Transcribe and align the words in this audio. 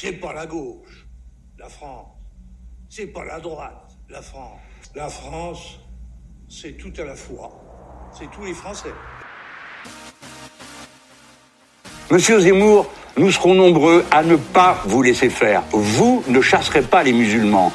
C'est 0.00 0.12
pas 0.12 0.32
la 0.32 0.46
gauche, 0.46 1.08
la 1.58 1.68
France. 1.68 2.06
C'est 2.88 3.08
pas 3.08 3.24
la 3.24 3.40
droite, 3.40 3.96
la 4.08 4.22
France. 4.22 4.60
La 4.94 5.08
France, 5.08 5.80
c'est 6.48 6.76
tout 6.76 6.92
à 6.98 7.04
la 7.04 7.16
fois. 7.16 7.50
C'est 8.16 8.30
tous 8.30 8.44
les 8.44 8.54
Français. 8.54 8.92
Monsieur 12.12 12.38
Zemmour, 12.38 12.88
nous 13.16 13.32
serons 13.32 13.54
nombreux 13.56 14.04
à 14.12 14.22
ne 14.22 14.36
pas 14.36 14.80
vous 14.84 15.02
laisser 15.02 15.30
faire. 15.30 15.64
Vous 15.72 16.22
ne 16.28 16.40
chasserez 16.40 16.82
pas 16.82 17.02
les 17.02 17.12
musulmans. 17.12 17.72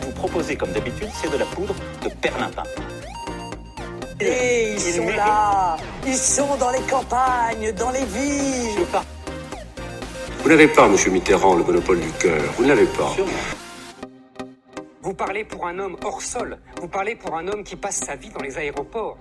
Vous 0.00 0.12
proposez, 0.12 0.56
comme 0.56 0.72
d'habitude, 0.72 1.10
c'est 1.12 1.30
de 1.30 1.36
la 1.36 1.44
poudre 1.44 1.74
de 2.02 2.08
perlimpin. 2.08 2.62
Et 4.20 4.72
ils 4.72 4.80
Il 4.80 4.94
sont 4.94 5.08
là, 5.08 5.76
ils 6.06 6.16
sont 6.16 6.56
dans 6.56 6.70
les 6.70 6.80
campagnes, 6.90 7.70
dans 7.72 7.90
les 7.90 8.06
villes. 8.06 8.86
Vous 10.46 10.52
n'avez 10.52 10.68
pas, 10.68 10.88
monsieur 10.88 11.10
Mitterrand, 11.10 11.56
le 11.56 11.64
monopole 11.64 11.98
du 11.98 12.08
cœur. 12.20 12.40
Vous 12.56 12.62
ne 12.62 12.68
l'avez 12.68 12.86
pas. 12.86 13.16
Vous 15.02 15.12
parlez 15.12 15.42
pour 15.42 15.66
un 15.66 15.76
homme 15.76 15.96
hors 16.04 16.22
sol. 16.22 16.56
Vous 16.80 16.86
parlez 16.86 17.16
pour 17.16 17.34
un 17.36 17.48
homme 17.48 17.64
qui 17.64 17.74
passe 17.74 17.96
sa 17.96 18.14
vie 18.14 18.28
dans 18.30 18.38
les 18.38 18.56
aéroports. 18.56 19.18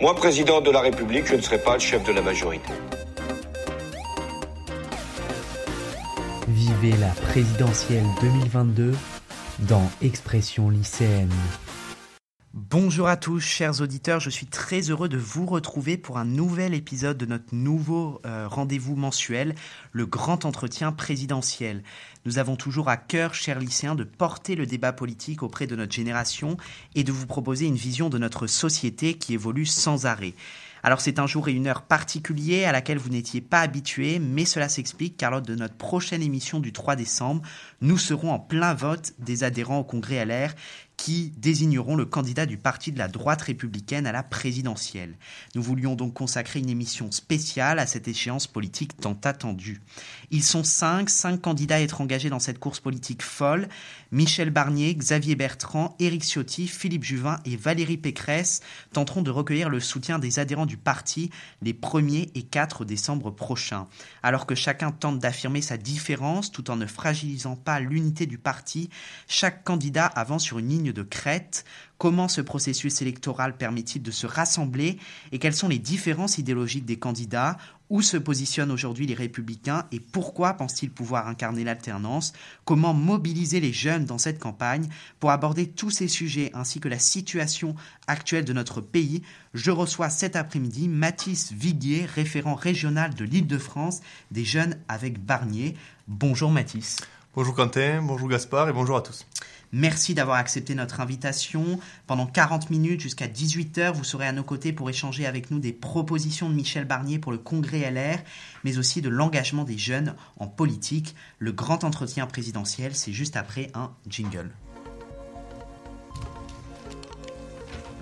Moi, 0.00 0.14
président 0.14 0.62
de 0.62 0.70
la 0.70 0.80
République, 0.80 1.26
je 1.26 1.34
ne 1.34 1.42
serai 1.42 1.58
pas 1.58 1.74
le 1.74 1.80
chef 1.80 2.02
de 2.04 2.12
la 2.14 2.22
majorité. 2.22 2.72
Vivez 6.48 6.96
la 6.98 7.10
présidentielle 7.28 8.06
2022 8.22 8.94
dans 9.68 9.90
Expression 10.00 10.70
lycéenne. 10.70 11.28
Bonjour 12.58 13.06
à 13.06 13.18
tous, 13.18 13.40
chers 13.40 13.82
auditeurs, 13.82 14.18
je 14.18 14.30
suis 14.30 14.46
très 14.46 14.80
heureux 14.88 15.10
de 15.10 15.18
vous 15.18 15.44
retrouver 15.44 15.98
pour 15.98 16.16
un 16.16 16.24
nouvel 16.24 16.72
épisode 16.72 17.18
de 17.18 17.26
notre 17.26 17.54
nouveau 17.54 18.18
euh, 18.24 18.48
rendez-vous 18.48 18.96
mensuel, 18.96 19.54
le 19.92 20.06
grand 20.06 20.46
entretien 20.46 20.90
présidentiel. 20.90 21.82
Nous 22.24 22.38
avons 22.38 22.56
toujours 22.56 22.88
à 22.88 22.96
cœur, 22.96 23.34
chers 23.34 23.58
lycéens, 23.58 23.94
de 23.94 24.04
porter 24.04 24.54
le 24.54 24.64
débat 24.64 24.94
politique 24.94 25.42
auprès 25.42 25.66
de 25.66 25.76
notre 25.76 25.92
génération 25.92 26.56
et 26.94 27.04
de 27.04 27.12
vous 27.12 27.26
proposer 27.26 27.66
une 27.66 27.76
vision 27.76 28.08
de 28.08 28.16
notre 28.16 28.46
société 28.46 29.18
qui 29.18 29.34
évolue 29.34 29.66
sans 29.66 30.06
arrêt. 30.06 30.32
Alors 30.86 31.00
c'est 31.00 31.18
un 31.18 31.26
jour 31.26 31.48
et 31.48 31.52
une 31.52 31.66
heure 31.66 31.82
particulier 31.82 32.64
à 32.64 32.70
laquelle 32.70 32.98
vous 32.98 33.10
n'étiez 33.10 33.40
pas 33.40 33.60
habitués, 33.60 34.20
mais 34.20 34.44
cela 34.44 34.68
s'explique 34.68 35.16
car 35.16 35.32
lors 35.32 35.42
de 35.42 35.56
notre 35.56 35.74
prochaine 35.74 36.22
émission 36.22 36.60
du 36.60 36.72
3 36.72 36.94
décembre, 36.94 37.42
nous 37.80 37.98
serons 37.98 38.30
en 38.30 38.38
plein 38.38 38.72
vote 38.72 39.12
des 39.18 39.42
adhérents 39.42 39.80
au 39.80 39.84
Congrès 39.84 40.24
LR 40.24 40.54
qui 40.96 41.32
désigneront 41.36 41.94
le 41.94 42.06
candidat 42.06 42.46
du 42.46 42.56
parti 42.56 42.90
de 42.90 42.98
la 42.98 43.08
droite 43.08 43.42
républicaine 43.42 44.06
à 44.06 44.12
la 44.12 44.22
présidentielle. 44.22 45.16
Nous 45.54 45.62
voulions 45.62 45.94
donc 45.94 46.14
consacrer 46.14 46.58
une 46.58 46.70
émission 46.70 47.10
spéciale 47.10 47.78
à 47.78 47.86
cette 47.86 48.08
échéance 48.08 48.46
politique 48.46 48.96
tant 48.98 49.18
attendue. 49.24 49.82
Ils 50.30 50.42
sont 50.42 50.64
cinq, 50.64 51.10
cinq 51.10 51.42
candidats 51.42 51.76
à 51.76 51.80
être 51.80 52.00
engagés 52.00 52.30
dans 52.30 52.38
cette 52.38 52.58
course 52.58 52.80
politique 52.80 53.22
folle. 53.22 53.68
Michel 54.12 54.50
Barnier, 54.50 54.94
Xavier 54.94 55.34
Bertrand, 55.34 55.96
Éric 55.98 56.22
Ciotti, 56.22 56.68
Philippe 56.68 57.04
Juvin 57.04 57.40
et 57.44 57.56
Valérie 57.56 57.96
Pécresse 57.96 58.60
tenteront 58.92 59.22
de 59.22 59.30
recueillir 59.30 59.68
le 59.68 59.80
soutien 59.80 60.18
des 60.18 60.38
adhérents 60.38 60.66
du 60.66 60.76
parti 60.76 61.30
les 61.62 61.72
1er 61.72 62.30
et 62.34 62.42
4 62.42 62.84
décembre 62.84 63.30
prochains. 63.30 63.88
Alors 64.22 64.46
que 64.46 64.54
chacun 64.54 64.92
tente 64.92 65.18
d'affirmer 65.18 65.60
sa 65.60 65.76
différence 65.76 66.52
tout 66.52 66.70
en 66.70 66.76
ne 66.76 66.86
fragilisant 66.86 67.56
pas 67.56 67.80
l'unité 67.80 68.26
du 68.26 68.38
parti, 68.38 68.90
chaque 69.26 69.64
candidat 69.64 70.06
avance 70.06 70.44
sur 70.44 70.58
une 70.58 70.68
ligne 70.68 70.92
de 70.92 71.02
crête. 71.02 71.64
Comment 71.98 72.28
ce 72.28 72.42
processus 72.42 73.00
électoral 73.00 73.56
permet-il 73.56 74.02
de 74.02 74.10
se 74.10 74.26
rassembler 74.26 74.98
et 75.32 75.38
quelles 75.38 75.54
sont 75.54 75.68
les 75.68 75.78
différences 75.78 76.36
idéologiques 76.36 76.84
des 76.84 76.98
candidats? 76.98 77.56
Où 77.88 78.02
se 78.02 78.16
positionnent 78.16 78.72
aujourd'hui 78.72 79.06
les 79.06 79.14
républicains 79.14 79.86
et 79.92 80.00
pourquoi 80.00 80.54
pensent-ils 80.54 80.90
pouvoir 80.90 81.28
incarner 81.28 81.62
l'alternance? 81.62 82.32
Comment 82.64 82.92
mobiliser 82.92 83.60
les 83.60 83.72
jeunes 83.72 84.04
dans 84.04 84.18
cette 84.18 84.40
campagne? 84.40 84.88
Pour 85.20 85.30
aborder 85.30 85.68
tous 85.68 85.90
ces 85.90 86.08
sujets 86.08 86.50
ainsi 86.52 86.80
que 86.80 86.88
la 86.88 86.98
situation 86.98 87.76
actuelle 88.08 88.44
de 88.44 88.52
notre 88.52 88.80
pays, 88.80 89.22
je 89.54 89.70
reçois 89.70 90.10
cet 90.10 90.34
après-midi 90.34 90.88
Mathis 90.88 91.52
Viguier, 91.52 92.04
référent 92.04 92.56
régional 92.56 93.14
de 93.14 93.24
l'Île-de-France 93.24 94.00
des 94.32 94.44
jeunes 94.44 94.76
avec 94.88 95.24
Barnier. 95.24 95.76
Bonjour 96.08 96.50
Mathis. 96.50 96.98
Bonjour 97.36 97.54
Quentin, 97.54 98.02
bonjour 98.02 98.28
Gaspard 98.28 98.68
et 98.68 98.72
bonjour 98.72 98.96
à 98.96 99.02
tous. 99.02 99.26
Merci 99.72 100.14
d'avoir 100.14 100.38
accepté 100.38 100.74
notre 100.74 101.00
invitation. 101.00 101.78
Pendant 102.06 102.26
40 102.26 102.70
minutes 102.70 103.00
jusqu'à 103.00 103.26
18h, 103.26 103.92
vous 103.92 104.04
serez 104.04 104.26
à 104.26 104.32
nos 104.32 104.44
côtés 104.44 104.72
pour 104.72 104.88
échanger 104.88 105.26
avec 105.26 105.50
nous 105.50 105.58
des 105.58 105.72
propositions 105.72 106.48
de 106.48 106.54
Michel 106.54 106.84
Barnier 106.84 107.18
pour 107.18 107.32
le 107.32 107.38
Congrès 107.38 107.90
LR, 107.90 108.18
mais 108.64 108.78
aussi 108.78 109.02
de 109.02 109.08
l'engagement 109.08 109.64
des 109.64 109.78
jeunes 109.78 110.14
en 110.38 110.46
politique. 110.46 111.14
Le 111.38 111.52
grand 111.52 111.84
entretien 111.84 112.26
présidentiel, 112.26 112.94
c'est 112.94 113.12
juste 113.12 113.36
après 113.36 113.70
un 113.74 113.90
jingle. 114.08 114.50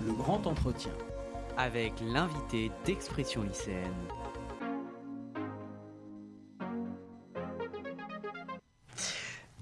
Le 0.05 0.13
grand 0.13 0.45
entretien 0.45 0.91
avec 1.57 1.93
l'invité 2.01 2.71
d'Expression 2.85 3.43
lycéenne. 3.43 4.24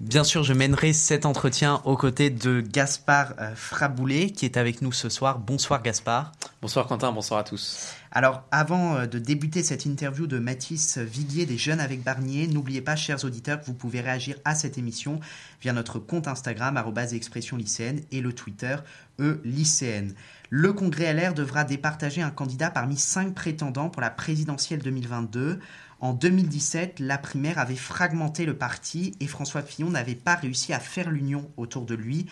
Bien 0.00 0.24
sûr, 0.24 0.42
je 0.42 0.52
mènerai 0.52 0.92
cet 0.92 1.24
entretien 1.24 1.80
aux 1.84 1.96
côtés 1.96 2.28
de 2.28 2.60
Gaspard 2.60 3.34
euh, 3.38 3.54
Fraboulet, 3.54 4.30
qui 4.30 4.44
est 4.44 4.56
avec 4.56 4.82
nous 4.82 4.90
ce 4.90 5.08
soir. 5.08 5.38
Bonsoir 5.38 5.82
Gaspard. 5.82 6.32
Bonsoir 6.60 6.88
Quentin, 6.88 7.12
bonsoir 7.12 7.38
à 7.38 7.44
tous. 7.44 7.94
Alors, 8.10 8.42
avant 8.50 8.96
euh, 8.96 9.06
de 9.06 9.20
débuter 9.20 9.62
cette 9.62 9.86
interview 9.86 10.26
de 10.26 10.40
Mathis 10.40 10.98
Viguier 10.98 11.46
des 11.46 11.56
Jeunes 11.56 11.78
avec 11.78 12.02
Barnier, 12.02 12.48
n'oubliez 12.48 12.80
pas, 12.80 12.96
chers 12.96 13.24
auditeurs, 13.24 13.60
que 13.60 13.66
vous 13.66 13.74
pouvez 13.74 14.00
réagir 14.00 14.36
à 14.44 14.56
cette 14.56 14.78
émission 14.78 15.20
via 15.62 15.72
notre 15.72 16.00
compte 16.00 16.26
Instagram, 16.26 16.76
expression 17.12 17.56
lycéenne, 17.56 18.00
et 18.10 18.20
le 18.20 18.32
Twitter, 18.32 18.76
e 19.20 19.40
lycéenne. 19.44 20.14
Le 20.50 20.72
Congrès 20.72 21.14
LR 21.14 21.34
devra 21.34 21.62
départager 21.62 22.20
un 22.20 22.30
candidat 22.30 22.70
parmi 22.70 22.96
cinq 22.96 23.32
prétendants 23.32 23.90
pour 23.90 24.02
la 24.02 24.10
présidentielle 24.10 24.80
2022. 24.80 25.60
En 26.04 26.12
2017, 26.12 27.00
la 27.00 27.16
primaire 27.16 27.58
avait 27.58 27.76
fragmenté 27.76 28.44
le 28.44 28.54
parti 28.54 29.14
et 29.20 29.26
François 29.26 29.62
Fillon 29.62 29.88
n'avait 29.88 30.14
pas 30.14 30.34
réussi 30.34 30.74
à 30.74 30.78
faire 30.78 31.10
l'union 31.10 31.50
autour 31.56 31.86
de 31.86 31.94
lui. 31.94 32.26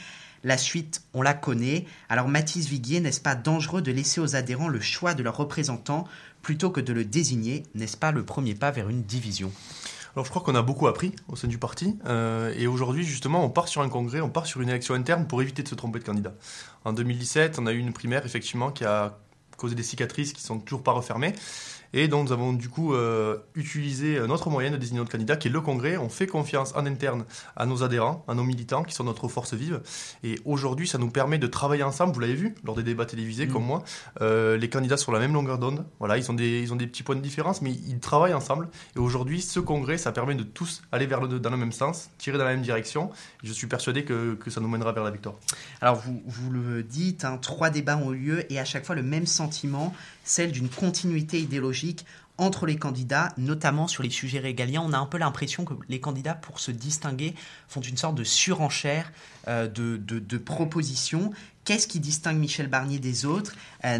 La 0.44 0.58
suite, 0.58 1.00
on 1.14 1.22
la 1.22 1.32
connaît. 1.32 1.86
Alors 2.10 2.28
Mathis 2.28 2.68
Viguier, 2.68 3.00
n'est-ce 3.00 3.22
pas 3.22 3.34
dangereux 3.34 3.80
de 3.80 3.90
laisser 3.90 4.20
aux 4.20 4.36
adhérents 4.36 4.68
le 4.68 4.78
choix 4.78 5.14
de 5.14 5.22
leur 5.22 5.38
représentant 5.38 6.06
plutôt 6.42 6.68
que 6.68 6.82
de 6.82 6.92
le 6.92 7.06
désigner? 7.06 7.62
N'est-ce 7.74 7.96
pas 7.96 8.12
le 8.12 8.26
premier 8.26 8.54
pas 8.54 8.70
vers 8.70 8.90
une 8.90 9.04
division? 9.04 9.50
Alors 10.14 10.26
je 10.26 10.30
crois 10.30 10.42
qu'on 10.42 10.54
a 10.54 10.60
beaucoup 10.60 10.86
appris 10.86 11.16
au 11.28 11.36
sein 11.36 11.48
du 11.48 11.56
parti 11.56 11.96
euh, 12.04 12.52
et 12.54 12.66
aujourd'hui 12.66 13.04
justement 13.04 13.42
on 13.42 13.48
part 13.48 13.68
sur 13.68 13.80
un 13.80 13.88
congrès, 13.88 14.20
on 14.20 14.28
part 14.28 14.44
sur 14.44 14.60
une 14.60 14.68
élection 14.68 14.92
interne 14.92 15.26
pour 15.26 15.40
éviter 15.40 15.62
de 15.62 15.68
se 15.68 15.74
tromper 15.74 15.98
de 15.98 16.04
candidat. 16.04 16.34
En 16.84 16.92
2017, 16.92 17.58
on 17.58 17.66
a 17.66 17.72
eu 17.72 17.78
une 17.78 17.94
primaire 17.94 18.26
effectivement 18.26 18.70
qui 18.70 18.84
a 18.84 19.16
causé 19.56 19.74
des 19.74 19.82
cicatrices 19.82 20.34
qui 20.34 20.42
sont 20.42 20.58
toujours 20.58 20.82
pas 20.82 20.92
refermées 20.92 21.34
et 21.92 22.08
donc 22.08 22.26
nous 22.26 22.32
avons 22.32 22.52
du 22.52 22.68
coup 22.68 22.94
euh, 22.94 23.38
utilisé 23.54 24.20
notre 24.26 24.48
moyen 24.50 24.70
de 24.70 24.76
désigner 24.76 25.00
notre 25.00 25.12
candidat 25.12 25.36
qui 25.36 25.48
est 25.48 25.50
le 25.50 25.60
congrès. 25.60 25.96
On 25.96 26.08
fait 26.08 26.26
confiance 26.26 26.74
en 26.74 26.86
interne 26.86 27.24
à 27.56 27.66
nos 27.66 27.82
adhérents, 27.82 28.24
à 28.28 28.34
nos 28.34 28.44
militants 28.44 28.82
qui 28.82 28.94
sont 28.94 29.04
notre 29.04 29.28
force 29.28 29.54
vive. 29.54 29.80
Et 30.24 30.38
aujourd'hui, 30.44 30.88
ça 30.88 30.98
nous 30.98 31.10
permet 31.10 31.38
de 31.38 31.46
travailler 31.46 31.82
ensemble. 31.82 32.14
Vous 32.14 32.20
l'avez 32.20 32.34
vu 32.34 32.54
lors 32.64 32.76
des 32.76 32.82
débats 32.82 33.06
télévisés 33.06 33.42
Mm. 33.46 33.52
comme 33.52 33.64
moi. 33.64 33.84
Euh, 34.20 34.56
les 34.56 34.68
candidats 34.68 34.96
sur 34.96 35.12
la 35.12 35.18
même 35.18 35.32
longueur 35.32 35.58
d'onde. 35.58 35.84
Voilà, 35.98 36.18
ils 36.18 36.30
ont 36.30 36.34
des 36.34 36.62
ils 36.62 36.72
ont 36.72 36.76
des 36.76 36.86
petits 36.86 37.02
points 37.02 37.16
de 37.16 37.20
différence, 37.20 37.62
mais 37.62 37.70
ils 37.70 37.98
travaillent 38.00 38.34
ensemble. 38.34 38.68
Et 38.96 38.98
aujourd'hui, 38.98 39.40
ce 39.40 39.60
congrès, 39.60 39.98
ça 39.98 40.12
permet 40.12 40.34
de 40.34 40.42
tous 40.42 40.82
aller 40.92 41.06
vers 41.06 41.20
le 41.20 41.38
dans 41.38 41.50
le 41.50 41.56
même 41.56 41.72
sens, 41.72 42.10
tirer 42.18 42.38
dans 42.38 42.44
la 42.44 42.50
même 42.50 42.62
direction. 42.62 43.10
Et 43.42 43.46
je 43.46 43.52
suis 43.52 43.66
persuadé 43.66 44.04
que, 44.04 44.34
que 44.34 44.50
ça 44.50 44.60
nous 44.60 44.68
mènera 44.68 44.92
vers 44.92 45.04
la 45.04 45.10
victoire. 45.10 45.34
Alors 45.80 45.96
vous, 45.96 46.22
vous 46.26 46.50
le 46.50 46.82
dites, 46.82 47.24
hein, 47.24 47.38
trois 47.40 47.70
débats 47.70 47.96
ont 47.96 48.12
eu 48.12 48.18
lieu 48.18 48.52
et 48.52 48.58
à 48.58 48.64
chaque 48.64 48.84
fois 48.84 48.94
le 48.94 49.02
même 49.02 49.26
sentiment, 49.26 49.94
celle 50.24 50.52
d'une 50.52 50.68
continuité 50.68 51.40
idéologique 51.40 52.04
entre 52.38 52.64
les 52.66 52.76
candidats, 52.76 53.28
notamment 53.36 53.86
sur 53.86 54.02
les 54.02 54.10
sujets 54.10 54.38
régaliens. 54.40 54.82
On 54.84 54.92
a 54.94 54.98
un 54.98 55.06
peu 55.06 55.18
l'impression 55.18 55.64
que 55.64 55.74
les 55.88 56.00
candidats, 56.00 56.34
pour 56.34 56.60
se 56.60 56.70
distinguer, 56.70 57.34
font 57.68 57.82
une 57.82 57.96
sorte 57.98 58.14
de 58.14 58.24
surenchère 58.24 59.12
euh, 59.48 59.68
de, 59.68 59.96
de- 59.98 60.38
propositions. 60.38 61.30
Qu'est-ce 61.64 61.86
qui 61.86 62.00
distingue 62.00 62.38
Michel 62.38 62.68
Barnier 62.68 62.98
des 62.98 63.26
autres? 63.26 63.54
Euh, 63.84 63.98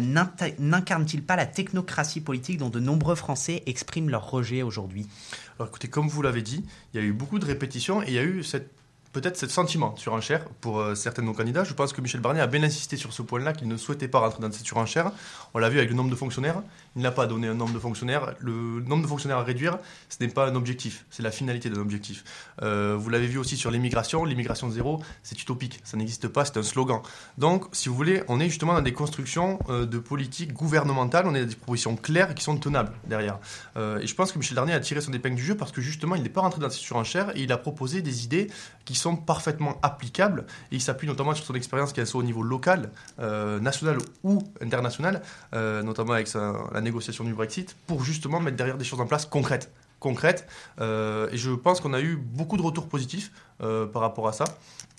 N'incarne-t-il 0.59 1.23
pas 1.23 1.35
la 1.35 1.45
technocratie 1.45 2.21
politique 2.21 2.57
dont 2.57 2.69
de 2.69 2.79
nombreux 2.79 3.15
Français 3.15 3.63
expriment 3.67 4.09
leur 4.09 4.29
rejet 4.29 4.63
aujourd'hui? 4.63 5.05
Alors 5.59 5.69
écoutez, 5.69 5.87
comme 5.87 6.07
vous 6.07 6.21
l'avez 6.23 6.41
dit, 6.41 6.65
il 6.93 6.99
y 6.99 7.03
a 7.03 7.05
eu 7.05 7.13
beaucoup 7.13 7.39
de 7.39 7.45
répétitions 7.45 8.01
et 8.01 8.07
il 8.07 8.13
y 8.13 8.19
a 8.19 8.23
eu 8.23 8.43
cette 8.43 8.71
peut-être 9.13 9.37
ce 9.37 9.47
sentiment 9.47 9.91
de 9.91 9.99
surenchère 9.99 10.43
pour 10.59 10.79
euh, 10.79 10.95
certains 10.95 11.21
de 11.21 11.27
nos 11.27 11.33
candidats. 11.33 11.63
Je 11.63 11.73
pense 11.73 11.93
que 11.93 12.01
Michel 12.01 12.19
Barnier 12.19 12.41
a 12.41 12.47
bien 12.47 12.63
insisté 12.63 12.97
sur 12.97 13.13
ce 13.13 13.21
point-là, 13.21 13.53
qu'il 13.53 13.67
ne 13.67 13.77
souhaitait 13.77 14.07
pas 14.07 14.19
rentrer 14.19 14.41
dans 14.41 14.51
cette 14.51 14.65
surenchère. 14.65 15.11
On 15.53 15.59
l'a 15.59 15.69
vu 15.69 15.77
avec 15.77 15.89
le 15.89 15.95
nombre 15.95 16.09
de 16.09 16.15
fonctionnaires. 16.15 16.61
Il 16.95 17.03
n'a 17.03 17.11
pas 17.11 17.27
donné 17.27 17.47
un 17.47 17.53
nombre 17.53 17.73
de 17.73 17.79
fonctionnaires. 17.79 18.33
Le 18.39 18.81
nombre 18.81 19.03
de 19.03 19.07
fonctionnaires 19.07 19.37
à 19.37 19.43
réduire, 19.43 19.77
ce 20.09 20.17
n'est 20.19 20.29
pas 20.29 20.47
un 20.47 20.55
objectif, 20.55 21.05
c'est 21.11 21.23
la 21.23 21.31
finalité 21.31 21.69
d'un 21.69 21.79
objectif. 21.79 22.23
Euh, 22.63 22.97
vous 22.99 23.09
l'avez 23.09 23.27
vu 23.27 23.37
aussi 23.37 23.55
sur 23.55 23.69
l'immigration. 23.69 24.25
L'immigration 24.25 24.69
zéro, 24.71 25.01
c'est 25.21 25.39
utopique, 25.39 25.79
ça 25.83 25.95
n'existe 25.95 26.27
pas, 26.27 26.43
c'est 26.43 26.57
un 26.57 26.63
slogan. 26.63 27.01
Donc, 27.37 27.65
si 27.71 27.89
vous 27.89 27.95
voulez, 27.95 28.23
on 28.27 28.39
est 28.39 28.49
justement 28.49 28.73
dans 28.73 28.81
des 28.81 28.93
constructions 28.93 29.59
euh, 29.69 29.85
de 29.85 29.99
politique 29.99 30.53
gouvernementale, 30.53 31.27
on 31.27 31.35
est 31.35 31.41
dans 31.41 31.49
des 31.49 31.55
propositions 31.55 31.95
claires 31.95 32.33
qui 32.33 32.43
sont 32.43 32.57
tenables 32.57 32.93
derrière. 33.07 33.37
et 33.75 34.07
je 34.07 34.15
pense 34.15 34.31
que 34.31 34.39
Michel 34.39 34.55
Barnier 34.55 34.73
a 34.73 34.79
tiré 34.79 35.01
son 35.01 35.13
épingle 35.13 35.35
du 35.35 35.43
jeu 35.43 35.55
parce 35.55 35.71
que 35.71 35.81
justement, 35.81 36.15
il 36.15 36.23
n'est 36.23 36.29
pas 36.29 36.41
rentré 36.41 36.59
dans 36.59 36.69
cette 36.69 36.81
surenchère 36.81 37.35
et 37.35 37.41
il 37.43 37.51
a 37.51 37.57
proposé 37.57 38.01
des 38.01 38.23
idées 38.23 38.49
qui 38.85 38.95
sont 38.95 39.02
parfaitement 39.11 39.77
applicables. 39.81 40.45
Et 40.71 40.75
il 40.75 40.81
s'appuie 40.81 41.07
notamment 41.07 41.33
sur 41.35 41.45
son 41.45 41.55
expérience, 41.55 41.93
qu'elle 41.93 42.07
soit 42.07 42.19
au 42.19 42.23
niveau 42.23 42.43
local, 42.43 42.89
euh, 43.19 43.59
national 43.59 43.97
ou 44.23 44.41
international, 44.61 45.21
euh, 45.53 45.83
notamment 45.83 46.13
avec 46.13 46.33
la 46.33 46.81
négociation 46.81 47.23
du 47.23 47.33
Brexit, 47.33 47.75
pour 47.87 48.03
justement 48.03 48.39
mettre 48.39 48.57
derrière 48.57 48.77
des 48.77 48.85
choses 48.85 49.01
en 49.01 49.05
place 49.05 49.25
concrètes. 49.25 49.71
concrètes. 49.99 50.47
Euh, 50.81 51.29
et 51.31 51.37
je 51.37 51.51
pense 51.51 51.79
qu'on 51.79 51.93
a 51.93 52.01
eu 52.01 52.17
beaucoup 52.17 52.57
de 52.57 52.61
retours 52.61 52.87
positifs 52.87 53.31
par 53.93 54.01
rapport 54.01 54.27
à 54.27 54.33
ça. 54.33 54.43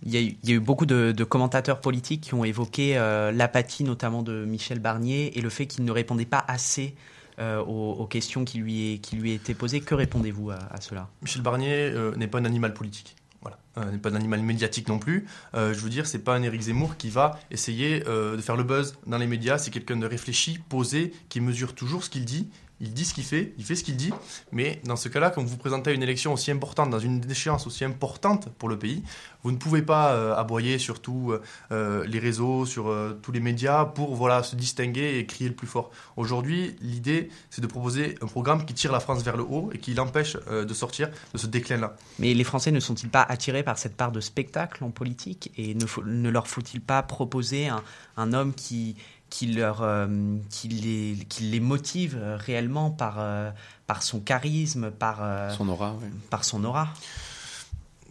Il 0.07 0.13
y, 0.13 0.17
a 0.17 0.21
eu, 0.21 0.37
il 0.43 0.49
y 0.49 0.53
a 0.53 0.57
eu 0.57 0.61
beaucoup 0.61 0.87
de, 0.87 1.13
de, 1.13 1.25
commentateurs 1.25 1.81
politiques 1.81 2.23
qui 2.23 2.35
ont 2.35 2.45
évoqué 2.45 2.95
l'apathie 3.35 3.85
notamment 3.85 4.23
de 4.23 4.47
Michel 4.47 4.79
Barnier 4.79 5.37
et 5.39 5.43
le 5.43 5.51
fait 5.51 5.67
qu'il 5.67 5.85
ne 5.85 5.93
répondait 5.93 6.25
pas 6.25 6.43
assez 6.49 6.95
aux, 7.39 7.97
aux, 7.99 8.07
questions 8.07 8.47
qui 8.47 8.57
lui, 8.59 9.01
qui 9.03 9.17
lui 9.17 9.33
étaient 9.33 9.53
posées. 9.53 9.83
Que 9.83 9.95
répondez-vous 9.95 10.51
à, 10.51 10.59
à, 10.71 10.81
cela? 10.81 11.09
Michel 11.21 11.43
Barnier 11.43 11.93
n'est 12.17 12.29
pas 12.29 12.39
un 12.39 12.47
animal 12.47 12.73
politique. 12.73 13.17
Voilà. 13.45 13.59
Euh, 13.77 13.91
n'est 13.91 13.99
pas 13.99 14.11
un 14.11 14.15
animal 14.15 14.41
médiatique 14.41 14.89
non 14.89 14.99
plus. 14.99 15.27
Euh, 15.55 15.75
je 15.75 15.81
veux 15.81 15.91
dire, 15.91 16.07
c'est 16.07 16.21
pas 16.21 16.35
un 16.35 16.43
Éric 16.43 16.63
Zemmour 16.63 16.97
qui 16.97 17.11
va 17.11 17.39
essayer 17.51 18.03
euh, 18.07 18.37
de 18.37 18.41
faire 18.41 18.57
le 18.57 18.65
buzz 18.65 18.97
dans 19.07 19.19
les 19.19 19.27
médias. 19.27 19.59
C'est 19.59 19.71
quelqu'un 19.71 19.97
de 19.97 20.07
réfléchi, 20.07 20.59
posé, 20.69 21.13
qui 21.29 21.41
mesure 21.41 21.75
toujours 21.75 22.05
ce 22.05 22.11
qu'il 22.11 22.25
dit 22.25 22.49
il 22.85 22.93
dit 22.93 23.05
ce 23.05 23.15
qu'il 23.15 23.25
fait, 23.25 23.55
il 23.57 23.65
fait 23.65 23.75
ce 23.75 23.83
qu'il 23.83 23.97
dit, 23.97 24.13
mais 24.53 24.81
dans 24.85 24.97
ce 24.97 25.09
cas-là, 25.09 25.31
quand 25.31 25.43
vous 25.43 25.57
présentez 25.57 25.93
une 25.95 26.03
élection 26.03 26.35
aussi 26.35 26.51
importante, 26.51 26.91
dans 26.91 26.99
une 26.99 27.21
échéance 27.31 27.67
aussi 27.67 27.85
importante 27.85 28.51
pour 28.59 28.69
le 28.69 28.79
pays, 28.79 29.03
vous 29.43 29.53
ne 29.53 29.57
pouvez 29.57 29.83
pas 29.83 30.13
euh, 30.13 30.35
aboyer 30.35 30.79
sur 30.79 31.01
tous 31.01 31.35
euh, 31.73 32.05
les 32.07 32.19
réseaux, 32.19 32.67
sur 32.67 32.89
euh, 32.89 33.19
tous 33.23 33.33
les 33.33 33.41
médias 33.41 33.87
pour 33.87 34.15
voilà, 34.15 34.43
se 34.43 34.55
distinguer 34.55 35.19
et 35.19 35.27
crier 35.27 35.49
le 35.49 35.57
plus 35.57 35.67
fort. 35.67 35.91
Aujourd'hui, 36.17 36.77
l'idée, 36.81 37.31
c'est 37.51 37.63
de 37.63 37.67
proposer 37.67 38.17
un 38.21 38.27
programme 38.27 38.67
qui 38.67 38.75
tire 38.75 38.93
la 38.93 39.01
France 39.01 39.23
vers 39.23 39.37
le 39.37 39.45
haut 39.45 39.71
et 39.73 39.79
qui 39.79 39.95
l'empêche 39.95 40.37
de 40.51 40.75
sortir 40.75 41.11
de 41.33 41.39
ce 41.39 41.47
déclin-là. 41.47 41.97
Mais 42.19 42.35
les 42.35 42.45
Français 42.45 42.71
ne 42.71 42.81
sont-ils 42.81 43.09
pas 43.09 43.23
attirés 43.23 43.63
par 43.63 43.79
cette 43.79 43.97
part 43.97 44.13
de 44.13 44.21
spectacle 44.21 44.85
en 44.85 44.91
politique 44.91 45.51
et 45.57 45.75
ne, 45.75 46.29
leur 46.29 46.49
faut-il 46.49 46.81
pas 46.81 47.03
proposer 47.03 47.69
un 48.17 48.33
homme 48.33 48.55
qui 48.55 48.97
qui, 49.35 49.49
leur, 49.49 49.83
euh, 49.83 50.07
qui, 50.49 50.69
les, 50.69 51.25
qui 51.29 51.43
les 51.43 51.59
motive 51.59 52.17
réellement 52.37 52.93
par, 52.93 53.17
euh, 53.19 53.51
par 53.89 54.05
son 54.05 54.21
charisme, 54.21 54.93
par 54.93 55.51
son 55.51 55.69
aura. 55.69 55.97
Par 56.31 56.45
son 56.45 56.63
aura. 56.63 56.89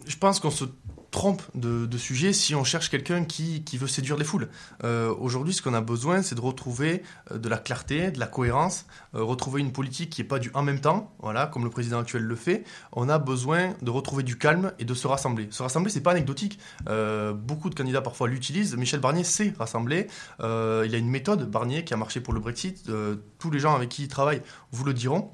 Je 0.06 0.18
pense 0.18 0.42
qu'on 0.42 0.52
se 0.52 0.66
trompe 1.14 1.44
de, 1.54 1.86
de, 1.86 1.98
sujet 1.98 2.34
si 2.34 2.56
on 2.56 2.64
cherche 2.64 2.90
quelqu'un 2.90 3.24
qui, 3.24 3.64
qui, 3.64 3.78
veut 3.78 3.88
séduire 3.88 4.18
les 4.18 4.26
foules. 4.26 4.50
Euh, 4.84 5.14
Aujourd'hui, 5.14 5.54
ce 5.54 5.62
qu'on 5.62 5.76
a 5.76 5.80
besoin, 5.80 6.24
c'est 6.24 6.36
de 6.36 6.42
retrouver 6.42 7.04
euh, 7.32 7.38
de 7.38 7.48
la 7.48 7.58
clarté, 7.58 8.12
de 8.12 8.20
la 8.20 8.26
cohérence, 8.26 8.88
euh, 9.16 9.24
retrouver 9.24 9.62
une 9.62 9.72
politique 9.72 10.10
qui 10.10 10.22
n'est 10.22 10.28
pas 10.28 10.40
du 10.40 10.50
en 10.56 10.64
même 10.64 10.82
temps, 10.82 11.14
voilà, 11.20 11.46
comme 11.46 11.64
le 11.64 11.70
président 11.70 12.00
actuel 12.00 12.24
le 12.24 12.36
fait. 12.36 12.64
On 12.92 13.08
a 13.10 13.20
besoin 13.20 13.76
de 13.82 13.92
retrouver 13.92 14.24
du 14.24 14.38
calme 14.38 14.74
et 14.80 14.86
de 14.86 14.94
se 14.94 15.08
rassembler. 15.08 15.48
Se 15.52 15.62
rassembler, 15.62 15.92
c'est 15.92 16.02
pas 16.02 16.12
anecdotique. 16.12 16.60
Beaucoup 17.36 17.70
de 17.70 17.76
candidats 17.76 18.02
parfois 18.02 18.28
l'utilisent. 18.28 18.76
Michel 18.76 19.00
Barnier 19.00 19.24
sait 19.24 19.54
rassembler. 19.58 20.08
Il 20.40 20.46
a 20.46 20.98
une 20.98 21.10
méthode, 21.10 21.50
Barnier, 21.50 21.84
qui 21.84 21.94
a 21.94 21.98
marché 21.98 22.22
pour 22.22 22.34
le 22.34 22.40
Brexit. 22.40 22.90
Tous 23.38 23.52
les 23.52 23.60
gens 23.60 23.76
avec 23.76 23.90
qui 23.90 24.04
il 24.04 24.08
travaille 24.08 24.42
vous 24.72 24.84
le 24.84 24.94
diront. 24.94 25.32